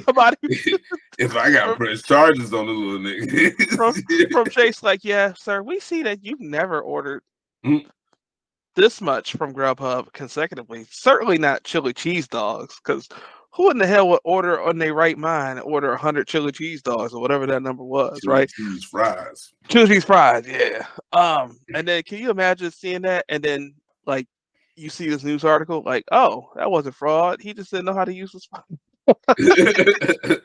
Somebody, 0.04 0.36
if 1.18 1.36
I 1.36 1.50
got 1.50 1.76
press 1.76 2.02
charges 2.02 2.54
on 2.54 2.66
the 2.66 2.72
little 2.72 3.00
nigga 3.00 3.76
from, 3.76 3.94
from 4.30 4.48
Chase, 4.50 4.82
like, 4.82 5.04
yeah, 5.04 5.32
sir, 5.34 5.62
we 5.62 5.80
see 5.80 6.04
that 6.04 6.24
you've 6.24 6.40
never 6.40 6.80
ordered 6.80 7.22
mm 7.64 7.84
this 8.74 9.00
much 9.00 9.32
from 9.34 9.54
Grubhub 9.54 10.12
consecutively. 10.12 10.86
Certainly 10.90 11.38
not 11.38 11.64
chili 11.64 11.92
cheese 11.92 12.28
dogs, 12.28 12.80
because 12.82 13.08
who 13.52 13.70
in 13.70 13.78
the 13.78 13.86
hell 13.86 14.08
would 14.08 14.20
order 14.24 14.60
on 14.62 14.78
their 14.78 14.94
right 14.94 15.18
mind 15.18 15.60
order 15.60 15.94
hundred 15.96 16.26
chili 16.26 16.52
cheese 16.52 16.82
dogs 16.82 17.12
or 17.12 17.20
whatever 17.20 17.46
that 17.46 17.62
number 17.62 17.84
was, 17.84 18.20
chili 18.20 18.34
right? 18.34 18.48
Cheese 18.48 18.84
fries. 18.84 19.52
Chili 19.68 19.88
cheese 19.88 20.04
fries, 20.04 20.46
yeah. 20.46 20.86
Um, 21.12 21.58
and 21.74 21.86
then 21.86 22.02
can 22.02 22.18
you 22.18 22.30
imagine 22.30 22.70
seeing 22.70 23.02
that 23.02 23.24
and 23.28 23.42
then 23.42 23.74
like 24.06 24.26
you 24.76 24.88
see 24.90 25.08
this 25.08 25.24
news 25.24 25.44
article, 25.44 25.82
like, 25.84 26.04
oh, 26.12 26.50
that 26.56 26.70
wasn't 26.70 26.94
fraud. 26.94 27.40
He 27.40 27.54
just 27.54 27.70
didn't 27.70 27.86
know 27.86 27.94
how 27.94 28.04
to 28.04 28.14
use 28.14 28.32
this 28.32 28.46
phone. 28.46 28.78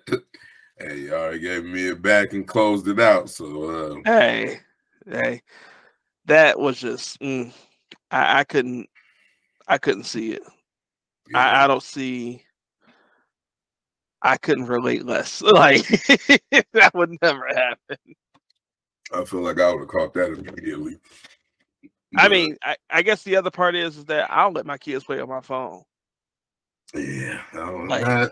hey, 0.78 1.00
you 1.00 1.14
already 1.14 1.40
gave 1.40 1.64
me 1.64 1.90
it 1.90 2.02
back 2.02 2.34
and 2.34 2.48
closed 2.48 2.88
it 2.88 3.00
out. 3.00 3.30
So 3.30 3.92
um... 3.92 4.02
hey, 4.06 4.60
hey, 5.10 5.42
that 6.26 6.60
was 6.60 6.80
just 6.80 7.20
mm, 7.20 7.54
I, 8.12 8.40
I 8.40 8.44
couldn't 8.44 8.90
I 9.68 9.78
couldn't 9.78 10.06
see 10.06 10.32
it. 10.32 10.44
Yeah. 11.30 11.40
I, 11.40 11.64
I 11.64 11.68
don't 11.68 11.84
see 11.84 12.44
I 14.22 14.38
couldn't 14.38 14.66
relate 14.66 15.06
less. 15.06 15.42
Like 15.42 15.88
that 16.74 16.92
would 16.94 17.18
never 17.22 17.48
happen. 17.48 17.98
I 19.14 19.24
feel 19.24 19.42
like 19.42 19.60
I 19.60 19.72
would 19.72 19.80
have 19.80 19.88
caught 19.88 20.14
that 20.14 20.34
immediately. 20.34 20.98
I 22.18 22.28
mean, 22.28 22.58
I, 22.64 22.76
I, 22.90 23.02
guess 23.02 23.24
the 23.24 23.36
other 23.36 23.52
part 23.52 23.76
is, 23.76 23.98
is 23.98 24.06
that 24.06 24.32
I 24.32 24.44
don't 24.44 24.54
let 24.54 24.66
my 24.66 24.78
kids 24.78 25.04
play 25.04 25.20
on 25.20 25.30
my 25.30 25.42
phone. 25.42 25.84
Yeah, 26.94 27.42
I 27.54 27.58
don't 27.58 27.88
like, 27.88 28.06
that. 28.06 28.32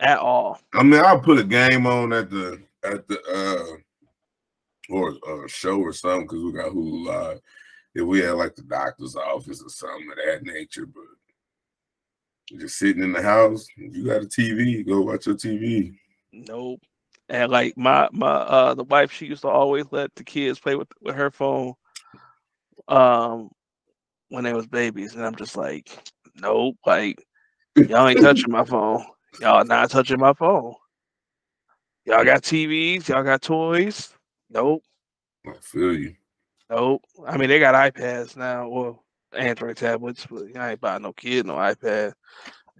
at 0.00 0.18
all. 0.18 0.60
I 0.74 0.82
mean, 0.82 1.00
I'll 1.00 1.20
put 1.20 1.38
a 1.38 1.44
game 1.44 1.86
on 1.86 2.12
at 2.12 2.30
the 2.30 2.60
at 2.84 3.06
the 3.08 3.20
uh 3.32 4.92
or 4.92 5.10
a 5.10 5.48
show 5.48 5.78
or 5.78 5.92
something 5.92 6.22
because 6.22 6.42
we 6.42 6.52
got 6.52 6.72
Hulu 6.72 7.06
Live 7.06 7.40
if 7.98 8.04
we 8.04 8.20
had 8.20 8.32
like 8.32 8.54
the 8.54 8.62
doctor's 8.62 9.16
office 9.16 9.62
or 9.62 9.68
something 9.68 10.10
of 10.10 10.16
that 10.24 10.44
nature, 10.44 10.86
but 10.86 11.02
just 12.58 12.78
sitting 12.78 13.02
in 13.02 13.12
the 13.12 13.22
house, 13.22 13.66
you 13.76 14.06
got 14.06 14.22
a 14.22 14.26
TV, 14.26 14.86
go 14.86 15.00
watch 15.00 15.26
your 15.26 15.34
TV. 15.34 15.94
Nope. 16.32 16.80
And 17.28 17.50
like 17.50 17.76
my 17.76 18.08
my 18.12 18.30
uh 18.30 18.74
the 18.74 18.84
wife, 18.84 19.12
she 19.12 19.26
used 19.26 19.42
to 19.42 19.48
always 19.48 19.86
let 19.90 20.14
the 20.14 20.24
kids 20.24 20.58
play 20.58 20.76
with 20.76 20.88
with 21.02 21.16
her 21.16 21.30
phone 21.30 21.74
um 22.86 23.50
when 24.28 24.44
they 24.44 24.54
was 24.54 24.66
babies, 24.66 25.14
and 25.14 25.26
I'm 25.26 25.34
just 25.34 25.56
like, 25.56 25.90
nope, 26.36 26.76
like 26.86 27.22
y'all 27.76 28.06
ain't 28.06 28.20
touching 28.20 28.52
my 28.52 28.64
phone. 28.64 29.04
Y'all 29.40 29.64
not 29.64 29.90
touching 29.90 30.20
my 30.20 30.32
phone. 30.32 30.74
Y'all 32.04 32.24
got 32.24 32.42
TVs, 32.42 33.08
y'all 33.08 33.24
got 33.24 33.42
toys. 33.42 34.14
Nope. 34.48 34.82
I 35.46 35.52
feel 35.60 35.94
you. 35.94 36.14
Nope. 36.70 37.02
I 37.26 37.36
mean, 37.36 37.48
they 37.48 37.58
got 37.58 37.74
iPads 37.74 38.36
now, 38.36 38.66
or 38.66 39.00
Android 39.32 39.76
tablets, 39.76 40.26
but 40.30 40.44
I 40.56 40.72
ain't 40.72 40.80
buying 40.80 41.02
no 41.02 41.12
kid 41.12 41.46
no 41.46 41.54
iPad. 41.54 42.12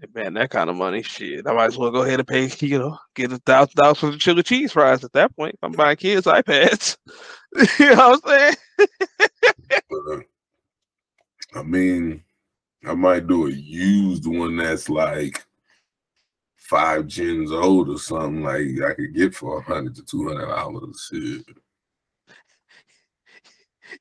Hey, 0.00 0.06
man, 0.14 0.34
that 0.34 0.50
kind 0.50 0.70
of 0.70 0.76
money, 0.76 1.02
shit. 1.02 1.46
I 1.46 1.52
might 1.52 1.66
as 1.66 1.78
well 1.78 1.90
go 1.90 2.02
ahead 2.02 2.20
and 2.20 2.28
pay, 2.28 2.50
you 2.60 2.78
know, 2.78 2.98
get 3.14 3.32
a 3.32 3.38
thousand 3.38 3.74
dollars 3.76 3.98
for 3.98 4.10
the 4.10 4.18
chili 4.18 4.42
cheese 4.42 4.72
fries 4.72 5.04
at 5.04 5.12
that 5.14 5.34
point. 5.36 5.58
I'm 5.62 5.72
buying 5.72 5.96
kids 5.96 6.26
iPads. 6.26 6.96
you 7.78 7.94
know 7.94 8.10
what 8.10 8.20
I'm 8.24 8.30
saying? 8.30 8.56
Uh, 9.90 10.18
I 11.54 11.62
mean, 11.62 12.22
I 12.86 12.94
might 12.94 13.26
do 13.26 13.46
a 13.46 13.50
used 13.50 14.26
one 14.26 14.56
that's 14.56 14.88
like 14.88 15.44
five 16.56 17.06
gens 17.06 17.50
old 17.50 17.88
or 17.88 17.98
something 17.98 18.42
like 18.42 18.66
I 18.84 18.94
could 18.94 19.14
get 19.14 19.34
for 19.34 19.58
a 19.58 19.62
hundred 19.62 19.94
to 19.96 20.02
two 20.04 20.28
hundred 20.28 20.46
dollars. 20.46 21.08
Shit 21.10 21.44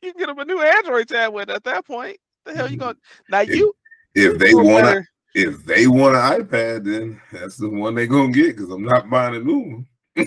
you 0.02 0.14
can 0.14 0.20
get 0.20 0.28
them 0.28 0.40
a 0.40 0.46
new 0.46 0.62
Android 0.62 1.08
tablet 1.08 1.50
at 1.50 1.64
that 1.64 1.86
point. 1.86 2.18
The 2.46 2.56
hell 2.56 2.70
you 2.70 2.78
going 2.78 2.96
now 3.30 3.42
you 3.42 3.74
if 4.16 4.38
they 4.40 4.54
want 4.54 5.06
if 5.36 5.66
they 5.66 5.88
want 5.88 6.16
an 6.16 6.42
iPad, 6.42 6.86
then 6.86 7.22
that's 7.32 7.58
the 7.58 7.70
one 7.70 7.94
they're 7.96 8.08
gonna 8.08 8.32
get 8.32 8.56
because 8.56 8.72
I'm 8.72 8.84
not 8.84 9.10
buying 9.10 9.36
a 9.36 9.40
new 9.40 9.60
one. 9.60 9.86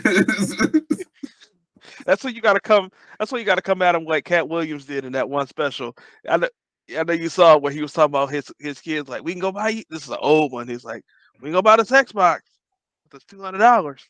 that's 2.06 2.22
what 2.22 2.34
you 2.34 2.40
gotta 2.40 2.60
come 2.60 2.90
that's 3.18 3.32
what 3.32 3.38
you 3.38 3.44
gotta 3.44 3.62
come 3.62 3.82
at 3.82 3.94
him 3.94 4.04
like 4.04 4.24
Katt 4.24 4.48
Williams 4.48 4.84
did 4.84 5.04
in 5.04 5.12
that 5.12 5.28
one 5.28 5.46
special. 5.46 5.96
I 6.28 6.36
know, 6.36 6.48
I 6.96 7.02
know 7.02 7.12
you 7.12 7.28
saw 7.28 7.58
where 7.58 7.72
he 7.72 7.82
was 7.82 7.92
talking 7.92 8.12
about 8.12 8.30
his 8.30 8.52
his 8.58 8.80
kids 8.80 9.08
like 9.08 9.24
we 9.24 9.32
can 9.32 9.40
go 9.40 9.50
buy 9.52 9.82
this 9.90 10.04
is 10.04 10.10
an 10.10 10.18
old 10.20 10.52
one. 10.52 10.68
He's 10.68 10.84
like, 10.84 11.02
we 11.40 11.46
can 11.46 11.52
go 11.52 11.62
buy 11.62 11.76
this 11.76 11.90
Xbox. 11.90 12.40
That's 13.10 13.24
two 13.24 13.42
hundred 13.42 13.58
dollars. 13.58 14.02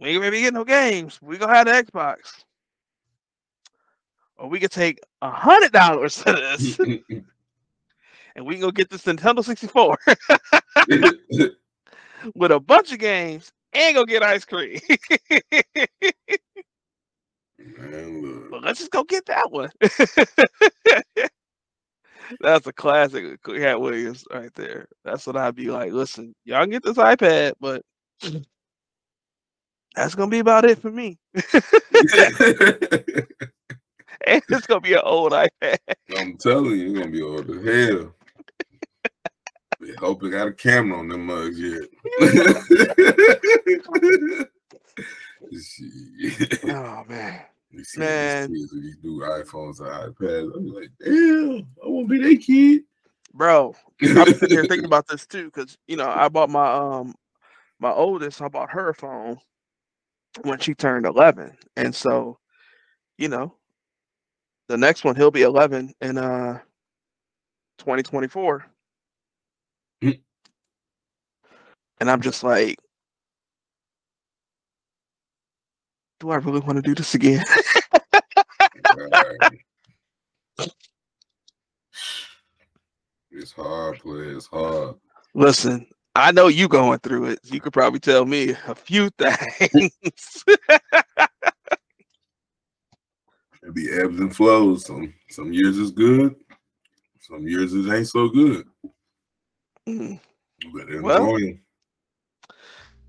We 0.00 0.08
ain't 0.08 0.22
maybe 0.22 0.40
get 0.40 0.54
no 0.54 0.64
games. 0.64 1.20
We 1.22 1.38
gonna 1.38 1.54
have 1.54 1.66
the 1.66 1.72
Xbox 1.72 2.44
or 4.36 4.48
we 4.48 4.60
could 4.60 4.70
take 4.70 5.00
a 5.22 5.30
hundred 5.30 5.72
dollars 5.72 6.16
to 6.16 6.32
this, 6.32 6.78
and 8.36 8.44
we 8.44 8.54
can 8.54 8.60
go 8.60 8.70
get 8.70 8.90
this 8.90 9.04
Nintendo 9.04 9.44
64 9.44 9.98
with 12.34 12.50
a 12.52 12.60
bunch 12.60 12.92
of 12.92 12.98
games 12.98 13.52
and 13.72 13.94
go 13.94 14.04
get 14.04 14.22
ice 14.22 14.44
cream. 14.44 14.80
but 18.50 18.62
let's 18.62 18.78
just 18.78 18.90
go 18.90 19.04
get 19.04 19.26
that 19.26 19.50
one. 19.50 19.70
That's 22.40 22.66
a 22.66 22.72
classic 22.72 23.42
Katt 23.42 23.78
Williams 23.80 24.24
right 24.32 24.52
there. 24.54 24.88
That's 25.04 25.26
what 25.26 25.36
I'd 25.36 25.54
be 25.54 25.70
like. 25.70 25.92
Listen, 25.92 26.34
y'all 26.44 26.62
can 26.62 26.70
get 26.70 26.82
this 26.82 26.96
iPad, 26.96 27.52
but 27.60 27.82
that's 29.94 30.14
gonna 30.16 30.30
be 30.30 30.38
about 30.40 30.64
it 30.64 30.78
for 30.78 30.90
me 30.90 31.18
it's 34.48 34.66
gonna 34.66 34.80
be 34.80 34.94
an 34.94 35.02
old 35.04 35.32
iPad. 35.32 35.76
I'm 36.16 36.36
telling 36.36 36.78
you, 36.78 36.90
it's 36.90 36.98
gonna 36.98 37.10
be 37.10 37.22
old 37.22 37.50
as 37.50 37.64
hell. 37.64 38.14
I 39.82 39.92
hope 39.98 40.22
it 40.24 40.30
got 40.30 40.48
a 40.48 40.52
camera 40.52 40.98
on 40.98 41.08
them 41.08 41.26
mugs 41.26 41.60
yet. 41.60 41.88
oh 46.64 47.04
man. 47.08 47.42
Man, 47.96 48.52
these 48.52 48.72
new 49.02 49.20
iPhones 49.20 49.80
and 49.80 50.14
iPads. 50.14 50.56
I'm 50.56 50.72
like, 50.72 50.90
damn, 51.04 51.66
I 51.84 51.88
won't 51.88 52.08
be 52.08 52.18
that 52.18 52.40
kid. 52.40 52.84
Bro, 53.34 53.74
I'm 54.02 54.32
sitting 54.34 54.50
here 54.50 54.64
thinking 54.64 54.84
about 54.84 55.08
this 55.08 55.26
too, 55.26 55.46
because 55.46 55.76
you 55.88 55.96
know, 55.96 56.08
I 56.08 56.28
bought 56.28 56.50
my 56.50 56.72
um 56.72 57.16
my 57.80 57.90
oldest, 57.90 58.40
I 58.40 58.46
bought 58.48 58.70
her 58.70 58.94
phone 58.94 59.38
when 60.42 60.58
she 60.58 60.74
turned 60.74 61.06
11. 61.06 61.56
And 61.76 61.94
so, 61.94 62.38
you 63.18 63.28
know, 63.28 63.54
the 64.68 64.76
next 64.76 65.04
one 65.04 65.16
he'll 65.16 65.30
be 65.30 65.42
11 65.42 65.94
in 66.00 66.18
uh 66.18 66.58
2024 67.78 68.66
mm. 70.02 70.20
and 72.00 72.10
i'm 72.10 72.20
just 72.20 72.42
like 72.42 72.76
do 76.20 76.30
i 76.30 76.36
really 76.36 76.60
want 76.60 76.76
to 76.76 76.82
do 76.82 76.94
this 76.94 77.14
again? 77.14 77.44
It's 83.36 83.50
hard 83.50 83.98
play 83.98 84.28
it's 84.28 84.46
hard. 84.46 84.94
Listen 85.34 85.88
i 86.14 86.30
know 86.30 86.46
you 86.48 86.68
going 86.68 86.98
through 87.00 87.26
it. 87.26 87.40
You 87.44 87.60
could 87.60 87.72
probably 87.72 88.00
tell 88.00 88.24
me 88.24 88.54
a 88.66 88.74
few 88.74 89.10
things 89.18 90.44
it 93.64 93.74
be 93.74 93.90
ebbs 93.92 94.20
and 94.20 94.34
flows. 94.34 94.86
Some 94.86 95.12
some 95.30 95.52
years 95.52 95.78
is 95.78 95.90
good, 95.90 96.34
some 97.20 97.46
years 97.46 97.72
it 97.72 97.90
ain't 97.92 98.08
so 98.08 98.28
good. 98.28 98.66
Mm. 99.88 100.20
But 100.72 101.02
well, 101.02 101.36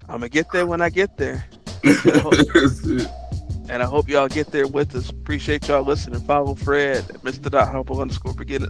I'm 0.07 0.19
gonna 0.19 0.29
get 0.29 0.51
there 0.51 0.65
when 0.65 0.81
I 0.81 0.89
get 0.89 1.17
there. 1.17 1.45
and 1.83 3.81
I 3.81 3.85
hope 3.85 4.07
y'all 4.09 4.27
get 4.27 4.51
there 4.51 4.67
with 4.67 4.95
us. 4.95 5.09
Appreciate 5.09 5.67
y'all 5.67 5.83
listening. 5.83 6.21
Follow 6.21 6.55
Fred 6.55 6.97
at 7.09 7.21
Mr. 7.21 7.49
Dot 7.49 7.69
Humble 7.69 8.01
underscore 8.01 8.33
beginner. 8.33 8.69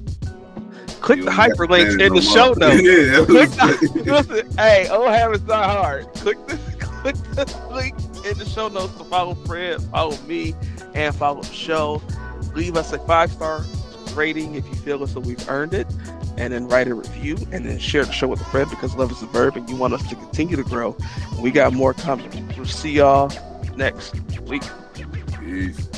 Click 1.01 1.23
the 1.23 1.31
hyperlinks 1.31 2.01
in 2.01 2.13
the 2.13 2.21
show 2.21 2.53
notes. 2.53 2.81
Yeah, 2.85 3.25
Click 3.25 3.49
the, 3.51 4.03
listen, 4.27 4.57
hey, 4.57 4.87
old 4.89 5.09
habits 5.09 5.43
not 5.43 5.65
hard. 5.65 6.05
Click 6.15 6.37
the 6.47 6.57
click 6.79 7.15
the 7.35 7.45
link 7.71 7.95
in 8.25 8.37
the 8.37 8.45
show 8.45 8.69
notes 8.69 8.97
to 8.97 9.03
follow 9.03 9.35
Fred, 9.35 9.81
follow 9.83 10.17
me, 10.23 10.55
and 10.95 11.15
follow 11.15 11.41
the 11.41 11.53
show. 11.53 12.01
Leave 12.53 12.75
us 12.75 12.91
a 12.93 12.99
five 12.99 13.31
star 13.31 13.63
rating 14.13 14.55
if 14.55 14.65
you 14.67 14.75
feel 14.75 15.03
as 15.03 15.13
though 15.13 15.19
we've 15.19 15.49
earned 15.49 15.73
it, 15.73 15.87
and 16.37 16.53
then 16.53 16.67
write 16.67 16.87
a 16.87 16.95
review, 16.95 17.37
and 17.51 17.65
then 17.65 17.77
share 17.77 18.05
the 18.05 18.11
show 18.11 18.27
with 18.27 18.41
a 18.41 18.45
friend 18.45 18.69
because 18.69 18.95
love 18.95 19.11
is 19.11 19.21
a 19.21 19.25
verb, 19.27 19.57
and 19.57 19.69
you 19.69 19.75
want 19.75 19.93
us 19.93 20.07
to 20.09 20.15
continue 20.15 20.55
to 20.55 20.63
grow. 20.63 20.95
We 21.39 21.51
got 21.51 21.73
more 21.73 21.93
coming. 21.93 22.53
We'll 22.55 22.65
see 22.65 22.93
y'all 22.93 23.31
next 23.75 24.15
week. 24.41 24.63
Peace. 25.39 25.89